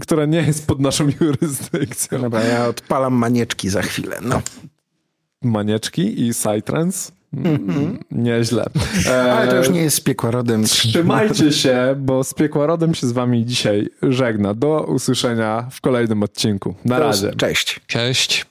która 0.00 0.24
nie 0.26 0.38
jest 0.42 0.66
pod 0.66 0.80
naszą 0.80 1.08
jurysdykcją. 1.20 2.20
Dobra, 2.20 2.44
ja 2.44 2.66
odpalam 2.66 3.14
manieczki 3.14 3.68
za 3.68 3.82
chwilę. 3.82 4.16
No. 4.22 4.42
Manieczki 5.42 6.26
i 6.26 6.30
psytrance? 6.32 7.12
Mm, 7.36 7.98
Nieźle. 8.10 8.64
E, 9.06 9.32
Ale 9.32 9.48
to 9.48 9.56
już 9.56 9.70
nie 9.70 9.80
jest 9.82 9.96
z 9.96 10.00
piekła 10.00 10.30
rodem. 10.30 10.64
Trzymajcie 10.64 11.52
się, 11.52 11.94
bo 11.98 12.24
z 12.24 12.34
piekła 12.34 12.66
rodem 12.66 12.94
się 12.94 13.06
z 13.06 13.12
wami 13.12 13.44
dzisiaj 13.46 13.88
żegna. 14.02 14.54
Do 14.54 14.80
usłyszenia 14.84 15.68
w 15.70 15.80
kolejnym 15.80 16.22
odcinku. 16.22 16.74
Na 16.84 16.98
razie. 16.98 17.32
Cześć. 17.36 17.80
Cześć. 17.86 18.44